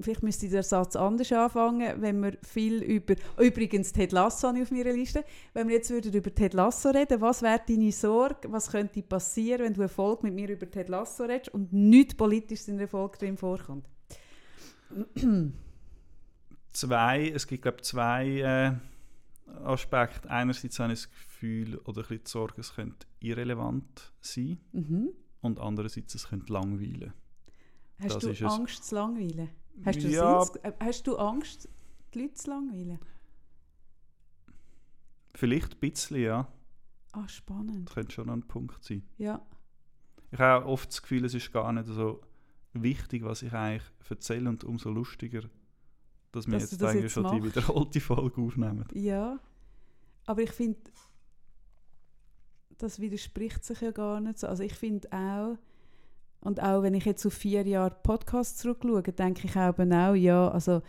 vielleicht 0.00 0.22
müsste 0.22 0.48
der 0.48 0.62
Satz 0.62 0.96
anders 0.96 1.30
anfangen, 1.32 2.00
wenn 2.00 2.20
wir 2.22 2.38
viel 2.42 2.82
über, 2.82 3.14
übrigens 3.38 3.92
Ted 3.92 4.12
Lasso 4.12 4.48
auf 4.48 4.70
meiner 4.70 4.92
Liste, 4.92 5.24
wenn 5.54 5.68
wir 5.68 5.76
jetzt 5.76 5.90
würden 5.90 6.12
über 6.12 6.34
Ted 6.34 6.54
Lasso 6.54 6.90
reden, 6.90 7.20
was 7.20 7.42
wäre 7.42 7.60
deine 7.66 7.92
Sorge, 7.92 8.50
was 8.50 8.70
könnte 8.70 9.02
passieren, 9.02 9.66
wenn 9.66 9.74
du 9.74 9.82
Erfolg 9.82 10.22
mit 10.22 10.34
mir 10.34 10.48
über 10.48 10.70
Ted 10.70 10.88
Lasso 10.88 11.24
redest 11.24 11.52
und 11.54 11.72
nichts 11.72 12.14
politisch 12.14 12.68
in 12.68 12.78
Erfolg 12.78 13.18
drin 13.18 13.36
vorkommt? 13.36 13.86
zwei, 16.72 17.30
es 17.30 17.46
gibt 17.46 17.62
glaube 17.62 17.82
zwei 17.82 18.28
äh, 18.40 18.72
Aspekt. 19.64 20.26
Einerseits 20.26 20.78
habe 20.78 20.92
ich 20.92 21.00
das 21.02 21.10
Gefühl 21.10 21.78
oder 21.78 22.02
ein 22.02 22.08
bisschen 22.08 22.24
die 22.24 22.30
Sorge, 22.30 22.60
es 22.60 22.74
könnte 22.74 23.06
irrelevant 23.20 24.12
sein 24.20 24.58
Mhm. 24.72 25.10
und 25.40 25.58
andererseits 25.58 26.14
es 26.14 26.28
könnte 26.28 26.52
langweilen. 26.52 27.12
Hast 27.98 28.16
Das 28.16 28.22
du 28.24 28.30
ist 28.30 28.42
es. 28.42 28.52
Angst 28.52 28.84
zu 28.84 28.94
langweilen? 28.94 29.48
Hast 29.84 30.02
du, 30.02 30.08
Ja. 30.08 30.40
ins- 30.40 30.56
äh, 30.56 30.72
hast 30.80 31.06
du 31.06 31.16
Angst, 31.16 31.68
die 32.14 32.20
Leute 32.22 32.34
zu 32.34 32.50
langweilen? 32.50 32.98
Vielleicht 35.34 35.74
ein 35.74 35.80
bisschen, 35.80 36.20
ja. 36.22 36.48
Ah, 37.12 37.28
spannend. 37.28 37.88
Das 37.88 37.94
könnte 37.94 38.12
schon 38.12 38.30
ein 38.30 38.42
Punkt 38.42 38.82
sein. 38.84 39.02
Ja. 39.18 39.44
Ich 40.30 40.38
habe 40.38 40.66
oft 40.66 40.88
das 40.90 41.02
Gefühl, 41.02 41.24
es 41.24 41.34
ist 41.34 41.52
gar 41.52 41.72
nicht 41.72 41.86
so 41.86 42.20
wichtig, 42.72 43.22
was 43.24 43.42
ich 43.42 43.52
eigentlich 43.52 43.88
erzähle 44.08 44.48
und 44.48 44.64
umso 44.64 44.90
lustiger, 44.90 45.42
dass 46.32 46.46
wir 46.46 46.54
Dass 46.58 46.70
jetzt 46.70 46.80
das 46.82 46.90
eigentlich 46.90 47.02
jetzt 47.04 47.12
schon 47.12 47.30
die 47.34 47.44
wiederholte 47.44 48.00
Folge 48.00 48.40
aufnehmen. 48.40 48.86
Ja. 48.92 49.38
Aber 50.26 50.42
ich 50.42 50.50
finde, 50.52 50.80
das 52.78 52.98
widerspricht 53.00 53.64
sich 53.64 53.80
ja 53.80 53.90
gar 53.92 54.20
nicht 54.20 54.38
so. 54.38 54.46
Also 54.46 54.62
ich 54.62 54.74
finde 54.74 55.10
auch, 55.12 55.56
und 56.46 56.62
auch 56.62 56.82
wenn 56.82 56.94
ich 56.94 57.04
jetzt 57.04 57.26
auf 57.26 57.34
vier 57.34 57.66
Jahre 57.66 57.96
Podcast 58.02 58.60
zurückschaue, 58.60 59.02
denke 59.02 59.48
ich 59.48 59.56
auch, 59.56 59.76
auch 59.76 60.14
ja, 60.14 60.48
also 60.48 60.80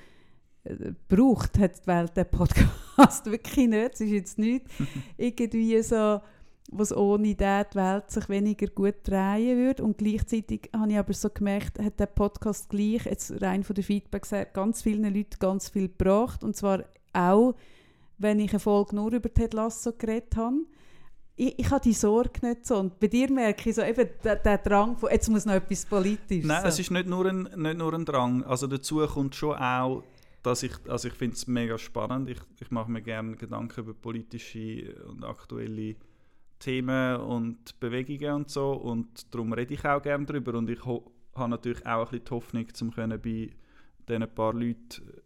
äh, 0.64 0.94
braucht 1.08 1.58
hat 1.58 1.82
die 1.84 1.88
Welt 1.88 2.16
den 2.16 2.30
Podcast 2.30 3.26
wirklich 3.26 3.68
nicht. 3.68 3.94
Es 3.94 4.02
ist 4.02 4.12
jetzt 4.12 4.38
nicht 4.38 4.66
irgendwie 5.18 5.82
so, 5.82 6.22
was 6.72 6.96
ohne 6.96 7.34
den 7.34 7.64
die 7.72 7.76
Welt 7.76 8.12
sich 8.12 8.30
weniger 8.30 8.68
gut 8.68 8.96
drehen 9.04 9.58
würde. 9.58 9.84
Und 9.84 9.98
gleichzeitig 9.98 10.70
habe 10.76 10.92
ich 10.92 10.98
aber 11.00 11.14
so 11.14 11.30
gemerkt, 11.30 11.80
hat 11.80 12.00
der 12.00 12.06
Podcast 12.06 12.70
gleich, 12.70 13.06
jetzt 13.06 13.42
rein 13.42 13.64
von 13.64 13.74
der 13.74 13.84
Feedback 13.84 14.30
her, 14.30 14.46
ganz 14.46 14.84
vielen 14.84 15.12
Leuten 15.12 15.40
ganz 15.40 15.70
viel 15.70 15.88
gebracht. 15.88 16.44
Und 16.44 16.56
zwar 16.56 16.84
auch, 17.14 17.56
wenn 18.20 18.40
ich 18.40 18.52
eine 18.52 18.60
Folge 18.60 18.96
nur 18.96 19.12
über 19.12 19.34
Ted 19.34 19.54
Lasso 19.54 19.94
geredet 19.98 20.36
habe. 20.36 20.58
Ich, 21.38 21.60
ich 21.60 21.70
habe 21.70 21.82
die 21.82 21.94
Sorge 21.94 22.46
nicht 22.46 22.66
so. 22.66 22.78
Und 22.78 23.00
bei 23.00 23.08
dir 23.08 23.32
merke 23.32 23.70
ich 23.70 23.76
so 23.76 23.84
eben 23.84 24.10
den, 24.24 24.38
den 24.44 24.60
Drang 24.64 24.98
von, 24.98 25.10
jetzt 25.12 25.30
muss 25.30 25.46
noch 25.46 25.54
etwas 25.54 25.86
politisch 25.86 26.44
Nein, 26.44 26.62
so. 26.64 26.68
es 26.68 26.80
ist 26.80 26.92
nicht 26.92 27.08
nur, 27.08 27.26
ein, 27.28 27.44
nicht 27.44 27.78
nur 27.78 27.94
ein 27.94 28.06
Drang. 28.06 28.44
Also 28.44 28.68
dazu 28.68 29.06
kommt 29.06 29.36
schon 29.36 29.56
auch, 29.56 30.04
dass 30.42 30.64
ich, 30.64 30.74
also 30.88 31.08
ich 31.08 31.14
finde 31.14 31.36
es 31.36 31.48
mega 31.48 31.78
spannend. 31.78 32.30
Ich, 32.30 32.40
ich 32.60 32.72
mache 32.72 32.92
mir 32.92 33.02
gerne 33.02 33.36
Gedanken 33.36 33.82
über 33.82 33.94
politische 33.94 34.96
und 35.08 35.24
aktuelle 35.24 35.96
Themen 36.60 37.18
und 37.18 37.80
Bewegungen 37.80 38.34
und 38.34 38.50
so. 38.50 38.72
Und 38.72 39.34
darum 39.34 39.54
rede 39.54 39.76
ich 39.76 39.86
auch 39.86 40.02
gerne 40.02 40.26
darüber. 40.26 40.58
Und 40.58 40.70
ich 40.70 40.84
habe 40.84 41.50
natürlich 41.50 41.86
auch 41.86 42.06
ein 42.06 42.10
bisschen 42.10 42.26
die 42.26 42.32
Hoffnung, 42.32 42.74
zum 42.74 42.92
können 42.92 43.22
bei 43.22 43.52
diesen 44.10 44.34
paar 44.34 44.54
Leuten, 44.54 45.22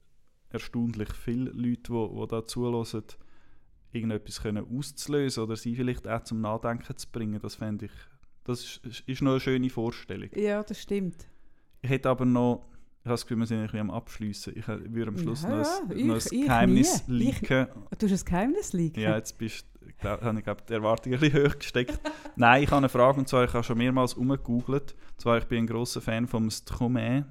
erstaunlich 0.50 1.14
viele 1.14 1.52
Leute, 1.52 1.94
die, 1.94 2.20
die 2.20 2.28
da 2.28 2.46
zulassen, 2.46 3.04
irgendetwas 3.92 4.42
können 4.42 4.66
auszulösen 4.78 5.44
oder 5.44 5.56
sie 5.56 5.76
vielleicht 5.76 6.08
auch 6.08 6.24
zum 6.24 6.42
Nachdenken 6.42 6.96
zu 6.98 7.08
bringen. 7.12 7.40
Das 7.42 7.56
fände 7.56 7.86
ich, 7.86 7.92
das 8.44 8.80
ist, 8.84 9.04
ist 9.08 9.22
noch 9.22 9.32
eine 9.32 9.40
schöne 9.40 9.70
Vorstellung. 9.70 10.30
ja, 10.36 10.64
das 10.64 10.82
stimmt. 10.82 11.28
Ich 11.82 11.90
hätte 11.90 12.10
aber 12.10 12.26
noch, 12.26 12.68
ich 13.02 13.06
habe 13.06 13.14
das 13.14 13.22
Gefühl, 13.24 13.38
wir 13.40 13.46
sind 13.48 13.58
ein 13.58 13.64
bisschen 13.66 13.80
am 13.80 13.92
Abschließen. 13.92 14.54
Ich 14.56 14.68
würde 14.68 15.08
am 15.10 15.18
Schluss 15.18 15.42
Ja, 15.44 15.50
noch, 15.50 15.90
ein, 15.90 15.98
ich- 15.98 16.06
noch 16.06 16.16
ein 16.32 16.42
Geheimnis 16.42 17.08
nie. 17.08 17.30
Ich- 17.30 17.42
leaken. 17.42 17.68
Du 17.98 18.08
hast 18.10 18.22
ein 18.22 18.26
Geheimnis 18.26 18.74
liegen? 18.74 19.00
Ja, 19.02 19.16
jetzt 19.18 19.38
bist 19.38 19.66
ich 19.88 19.98
glaub, 19.98 20.22
habe 20.22 20.38
ich 20.38 20.44
glaub, 20.44 20.66
die 20.68 20.74
Erwartungen 20.74 21.16
ein 21.16 21.20
bisschen 21.20 21.48
hoch 21.50 21.58
gesteckt. 21.58 22.00
Nein, 22.36 22.62
ich 22.64 22.70
habe 22.70 22.78
eine 22.78 22.90
Frage 22.90 23.18
und 23.20 23.28
zwar, 23.28 23.44
ich 23.46 23.54
habe 23.54 23.64
schon 23.64 23.78
mehrmals 23.80 24.14
umgegoogelt. 24.14 24.94
Und 24.94 25.22
zwar, 25.22 25.40
ich 25.40 25.46
bin 25.46 25.64
ein 25.64 25.68
grosser 25.68 26.02
Fan 26.02 26.28
vom 26.28 26.50
Stromae. 26.52 27.26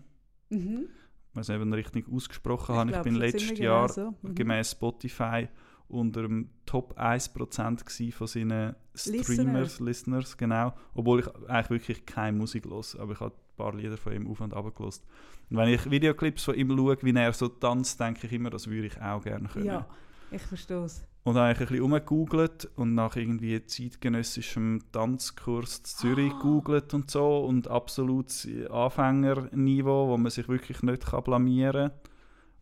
Mhm. 0.50 0.88
Ich 1.30 1.36
weiß 1.36 1.48
nicht, 1.48 1.60
ob 1.60 1.66
ich 1.68 1.74
richtig 1.74 2.06
ausgesprochen 2.12 2.74
habe. 2.74 2.90
Ich, 2.90 2.94
glaub, 2.94 3.04
bin 3.04 3.14
letztes 3.14 3.42
ziemlich 3.42 3.60
Jahr 3.60 3.86
genau 3.86 4.10
so. 4.22 4.28
Mhm. 4.28 4.34
gemäß 4.34 4.72
Spotify 4.72 5.48
unter 5.90 6.22
dem 6.22 6.48
Top 6.66 6.98
1% 6.98 7.84
gsi 7.84 8.12
von 8.12 8.26
seinen. 8.26 8.74
Streamers, 8.94 9.80
Listeners, 9.80 10.36
genau. 10.36 10.72
Obwohl 10.94 11.20
ich 11.20 11.28
eigentlich 11.48 11.70
wirklich 11.70 12.06
keine 12.06 12.36
Musik 12.36 12.64
los, 12.64 12.96
aber 12.96 13.12
ich 13.12 13.20
habe 13.20 13.34
ein 13.34 13.56
paar 13.56 13.74
Lieder 13.74 13.96
von 13.96 14.12
ihm 14.12 14.26
auf 14.26 14.40
und 14.40 14.52
ab 14.54 14.74
gelost. 14.74 15.04
Und 15.48 15.56
wenn 15.56 15.68
ich 15.68 15.90
Videoclips 15.90 16.44
von 16.44 16.54
ihm 16.54 16.70
schaue, 16.76 16.96
wie 17.02 17.14
er 17.14 17.32
so 17.32 17.48
tanzt, 17.48 18.00
denke 18.00 18.26
ich 18.26 18.32
immer, 18.32 18.50
das 18.50 18.68
würde 18.68 18.86
ich 18.88 19.00
auch 19.00 19.22
gerne 19.22 19.48
können. 19.48 19.66
Ja, 19.66 19.86
ich 20.30 20.42
verstehe 20.42 20.84
es. 20.84 21.04
Und 21.22 21.34
dann 21.34 21.42
habe 21.44 21.52
ich 21.52 21.60
ein 21.60 21.66
bisschen 21.66 21.82
umgegoogelt 21.84 22.70
und 22.76 22.94
nach 22.94 23.14
irgendwie 23.14 23.64
zeitgenössischem 23.64 24.80
Tanzkurs 24.90 25.82
Zürich 25.82 26.32
Ah. 26.32 26.82
und 26.92 27.10
so 27.10 27.44
und 27.44 27.68
absolutes 27.68 28.48
Anfängerniveau, 28.70 30.08
wo 30.08 30.16
man 30.16 30.30
sich 30.30 30.48
wirklich 30.48 30.82
nicht 30.82 31.06
kann 31.06 31.22
blamieren 31.22 31.90
kann. 31.90 32.09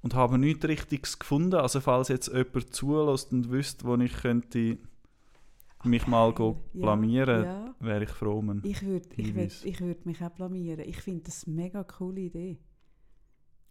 Und 0.09 0.14
habe 0.14 0.38
nichts 0.38 0.64
Richtiges 0.66 1.18
gefunden. 1.18 1.56
Also 1.56 1.82
falls 1.82 2.09
jetzt 2.09 2.28
jemand 2.28 2.74
zulässt 2.74 3.30
und 3.30 3.50
wüsste, 3.50 3.84
wo 3.84 3.94
ich 3.96 4.14
könnte 4.14 4.78
mich 5.84 6.06
mal 6.06 6.32
go 6.32 6.64
blamieren, 6.72 7.44
ja. 7.44 7.74
wäre 7.78 8.04
ich 8.04 8.09
froh. 8.11 8.38
um 8.38 8.62
Ich 8.64 8.82
würde 8.86 9.06
ich 9.18 9.34
würd, 9.34 9.52
ich 9.66 9.80
würd 9.82 10.06
mich 10.06 10.24
auch 10.24 10.30
blamieren. 10.30 10.80
Ich 10.88 11.02
finde 11.02 11.24
das 11.24 11.46
eine 11.46 11.56
mega 11.56 11.84
coole 11.84 12.22
Idee. 12.22 12.59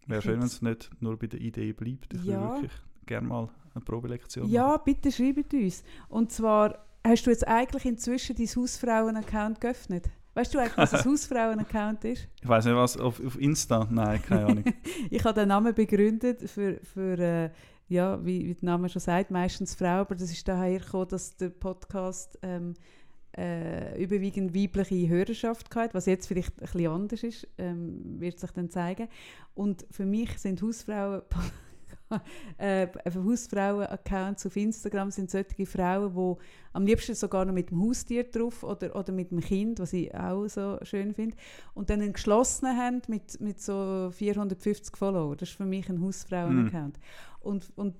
Wäre 0.06 0.22
schön, 0.22 0.38
wenn 0.38 0.46
es 0.46 0.62
nicht 0.62 0.90
nur 1.00 1.18
bei 1.18 1.26
der 1.26 1.40
Idee 1.40 1.72
bleibt. 1.72 2.14
Ich 2.14 2.22
Ja. 2.22 2.40
würde 2.40 2.52
wirklich 2.62 2.72
gerne 3.06 3.26
mal 3.26 3.48
eine 3.74 3.84
Probelektion 3.84 4.48
Ja, 4.48 4.68
machen. 4.68 4.82
bitte 4.84 5.10
schreibt 5.10 5.52
uns. 5.54 5.82
Und 6.08 6.30
zwar, 6.30 6.86
hast 7.04 7.26
du 7.26 7.30
jetzt 7.30 7.48
eigentlich 7.48 7.84
inzwischen 7.84 8.36
dein 8.36 8.46
Hausfrauen-Account 8.46 9.60
geöffnet? 9.60 10.08
Weißt 10.38 10.54
du 10.54 10.60
eigentlich, 10.60 10.76
was 10.76 10.94
ein 10.94 11.04
Hausfrauen-Account 11.10 12.04
ist? 12.04 12.28
Ich 12.40 12.48
weiß 12.48 12.66
nicht, 12.66 12.76
was 12.76 12.96
auf, 12.96 13.20
auf 13.26 13.40
Insta? 13.40 13.88
Nein, 13.90 14.22
keine 14.22 14.46
Ahnung. 14.46 14.64
Ich 15.10 15.24
habe 15.24 15.40
den 15.40 15.48
Namen 15.48 15.74
begründet 15.74 16.48
für, 16.48 16.78
für 16.80 17.18
äh, 17.18 17.50
ja, 17.88 18.24
wie, 18.24 18.46
wie 18.46 18.54
der 18.54 18.64
Name 18.64 18.88
schon 18.88 19.00
sagt, 19.00 19.32
meistens 19.32 19.74
Frau, 19.74 20.02
aber 20.02 20.14
das 20.14 20.30
ist 20.30 20.46
daher 20.46 20.78
gekommen, 20.78 21.08
dass 21.08 21.36
der 21.36 21.48
Podcast 21.48 22.38
ähm, 22.42 22.74
äh, 23.36 24.00
überwiegend 24.00 24.54
weibliche 24.54 25.08
Hörerschaft 25.08 25.74
hat, 25.74 25.92
was 25.92 26.06
jetzt 26.06 26.28
vielleicht 26.28 26.56
ein 26.60 26.66
bisschen 26.66 26.86
anders 26.86 27.24
ist, 27.24 27.48
ähm, 27.58 28.20
wird 28.20 28.38
sich 28.38 28.52
dann 28.52 28.70
zeigen. 28.70 29.08
Und 29.54 29.86
für 29.90 30.06
mich 30.06 30.38
sind 30.38 30.62
Hausfrauen 30.62 31.22
äh, 32.58 32.86
Hausfrauen-Accounts 33.12 34.46
auf 34.46 34.56
Instagram 34.56 35.10
sind 35.10 35.30
solche 35.30 35.66
Frauen, 35.66 36.14
die 36.14 36.42
am 36.72 36.86
liebsten 36.86 37.14
sogar 37.14 37.44
noch 37.44 37.52
mit 37.52 37.70
dem 37.70 37.80
Haustier 37.82 38.24
drauf 38.24 38.62
oder, 38.62 38.94
oder 38.94 39.12
mit 39.12 39.30
dem 39.30 39.40
Kind, 39.40 39.80
was 39.80 39.92
ich 39.92 40.14
auch 40.14 40.46
so 40.48 40.78
schön 40.82 41.14
finde, 41.14 41.36
und 41.74 41.90
dann 41.90 42.00
einen 42.00 42.12
geschlossenen 42.12 42.76
haben 42.76 43.02
mit, 43.08 43.40
mit 43.40 43.60
so 43.60 44.10
450 44.12 44.96
Follower. 44.96 45.36
Das 45.36 45.50
ist 45.50 45.56
für 45.56 45.64
mich 45.64 45.88
ein 45.88 46.00
Hausfrauen-Account. 46.00 46.98
Und, 47.40 47.70
und 47.76 47.94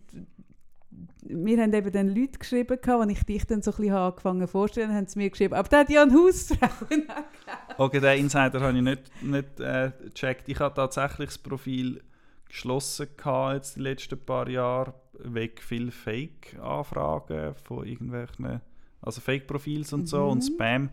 wir 1.22 1.62
haben 1.62 1.72
eben 1.72 1.92
dann 1.92 2.08
Leute 2.08 2.38
geschrieben, 2.38 2.78
als 2.82 3.12
ich 3.12 3.22
dich 3.24 3.46
dann 3.46 3.62
so 3.62 3.70
ein 3.72 3.76
bisschen 3.76 3.94
angefangen 3.94 4.48
vorzustellen, 4.48 4.94
haben 4.94 5.06
sie 5.06 5.18
mir 5.18 5.30
geschrieben, 5.30 5.54
aber 5.54 5.68
der 5.68 5.80
hat 5.80 5.90
ja 5.90 6.02
einen 6.02 6.14
Hausfrauen-Account. 6.14 7.28
Okay, 7.76 8.00
den 8.00 8.18
Insider 8.20 8.60
habe 8.60 8.76
ich 8.76 8.82
nicht, 8.82 9.22
nicht 9.22 9.60
äh, 9.60 9.92
gecheckt. 10.04 10.48
Ich 10.48 10.58
habe 10.58 10.74
tatsächlich 10.74 11.28
das 11.28 11.38
Profil 11.38 12.02
geschlossen 12.48 13.08
gehabt, 13.16 13.54
jetzt 13.56 13.76
die 13.76 13.80
letzten 13.80 14.18
paar 14.18 14.48
Jahre, 14.48 14.94
wegen 15.20 15.56
viel 15.58 15.90
Fake-Anfragen 15.90 17.54
von 17.64 17.86
irgendwelchen, 17.86 18.60
also 19.02 19.20
Fake-Profils 19.20 19.92
und 19.92 20.06
so 20.06 20.24
Mhm. 20.24 20.30
und 20.32 20.42
Spam. 20.42 20.90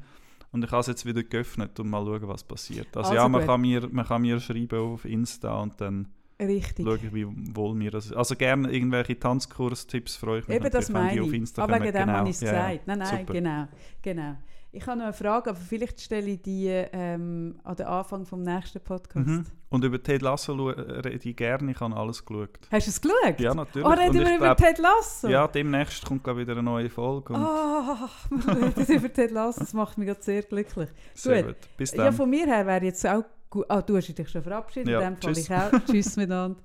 Und 0.51 0.63
ich 0.63 0.71
habe 0.71 0.81
es 0.81 0.87
jetzt 0.87 1.05
wieder 1.05 1.23
geöffnet 1.23 1.79
und 1.79 1.89
mal 1.89 2.05
schauen, 2.05 2.27
was 2.27 2.43
passiert. 2.43 2.87
Also, 2.95 3.09
Also 3.09 3.15
ja, 3.15 3.27
man 3.27 3.41
gut. 3.41 3.49
kann, 3.49 3.61
mir, 3.61 3.87
man 3.91 4.05
kann 4.05 4.21
mir 4.21 4.39
schreiben 4.39 4.79
auf 4.79 5.03
Insta 5.05 5.59
und 5.61 5.79
dann 5.81 6.07
Richtig. 6.39 6.85
schaue 6.85 6.95
ich, 6.97 7.13
wie 7.13 7.25
wohl 7.55 7.75
mir 7.75 7.91
das 7.91 8.05
ist. 8.07 8.13
Also 8.13 8.35
gerne 8.35 8.71
irgendwelche 8.71 9.19
Tanzkurs-Tipps 9.19 10.15
freue 10.15 10.39
ich 10.39 10.47
mich 10.47 10.55
Eben 10.57 10.69
das 10.71 10.89
meine 10.89 11.11
die 11.13 11.21
auf 11.21 11.27
ich. 11.27 11.33
Insta 11.33 11.63
Aber 11.63 11.73
kommen. 11.73 11.83
wegen 11.85 11.93
dem 11.93 12.05
Genau, 12.05 12.17
habe 12.19 12.29
ich 12.29 12.35
es 12.35 12.41
ja. 12.41 12.51
gesagt. 12.51 12.87
Nein, 12.87 12.99
nein, 12.99 13.19
Super. 13.19 13.33
genau, 13.33 13.67
genau. 14.01 14.37
Ich 14.75 14.85
habe 14.87 14.97
noch 14.97 15.05
eine 15.05 15.13
Frage, 15.13 15.49
aber 15.51 15.59
vielleicht 15.59 16.01
stelle 16.01 16.29
ich 16.31 16.41
die 16.41 16.67
ähm, 16.67 17.55
an 17.63 17.75
den 17.75 17.85
Anfang 17.85 18.25
vom 18.25 18.41
nächsten 18.41 18.81
Podcast. 18.81 19.25
Mhm. 19.27 19.45
Und 19.69 19.83
über 19.83 20.01
Ted 20.01 20.21
Lasso 20.21 20.53
rede 20.53 21.09
ich 21.29 21.35
gerne, 21.35 21.71
ich 21.71 21.79
habe 21.79 21.95
alles 21.95 22.23
geschaut. 22.25 22.59
Hast 22.71 22.87
du 22.87 22.91
es 22.91 23.01
geschaut? 23.01 23.39
Ja, 23.39 23.53
natürlich. 23.53 23.87
Oh, 23.87 23.91
reden 23.91 24.13
wir 24.13 24.35
über 24.35 24.45
glaub- 24.53 24.57
Ted 24.57 24.77
Lasso? 24.79 25.27
Ja, 25.27 25.47
demnächst 25.47 26.05
kommt 26.05 26.23
glaub 26.23 26.37
ich, 26.37 26.41
wieder 26.43 26.53
eine 26.53 26.63
neue 26.63 26.89
Folge. 26.89 27.33
Ah, 27.35 28.09
wir 28.29 28.77
reden 28.77 28.93
über 28.97 29.11
Ted 29.11 29.31
Lasso, 29.31 29.59
das 29.61 29.73
macht 29.73 29.97
mich 29.97 30.07
gerade 30.07 30.21
sehr 30.21 30.43
glücklich. 30.43 30.89
sehr 31.13 31.43
gut. 31.43 31.55
gut. 31.59 31.77
Bis 31.77 31.91
Ja, 31.93 32.05
dann. 32.05 32.13
von 32.13 32.29
mir 32.29 32.45
her 32.45 32.65
wäre 32.67 32.85
jetzt 32.85 33.05
auch 33.07 33.23
gut. 33.49 33.65
Ah, 33.69 33.81
du 33.81 33.97
hast 33.97 34.07
dich 34.17 34.29
schon 34.29 34.43
verabschiedet, 34.43 34.89
Ja, 34.89 34.99
in 35.01 35.15
dem 35.15 35.21
Fall 35.21 35.33
tschüss. 35.33 35.45
ich 35.49 35.53
auch. 35.55 35.71
Tschüss 35.89 36.15
miteinander. 36.17 36.59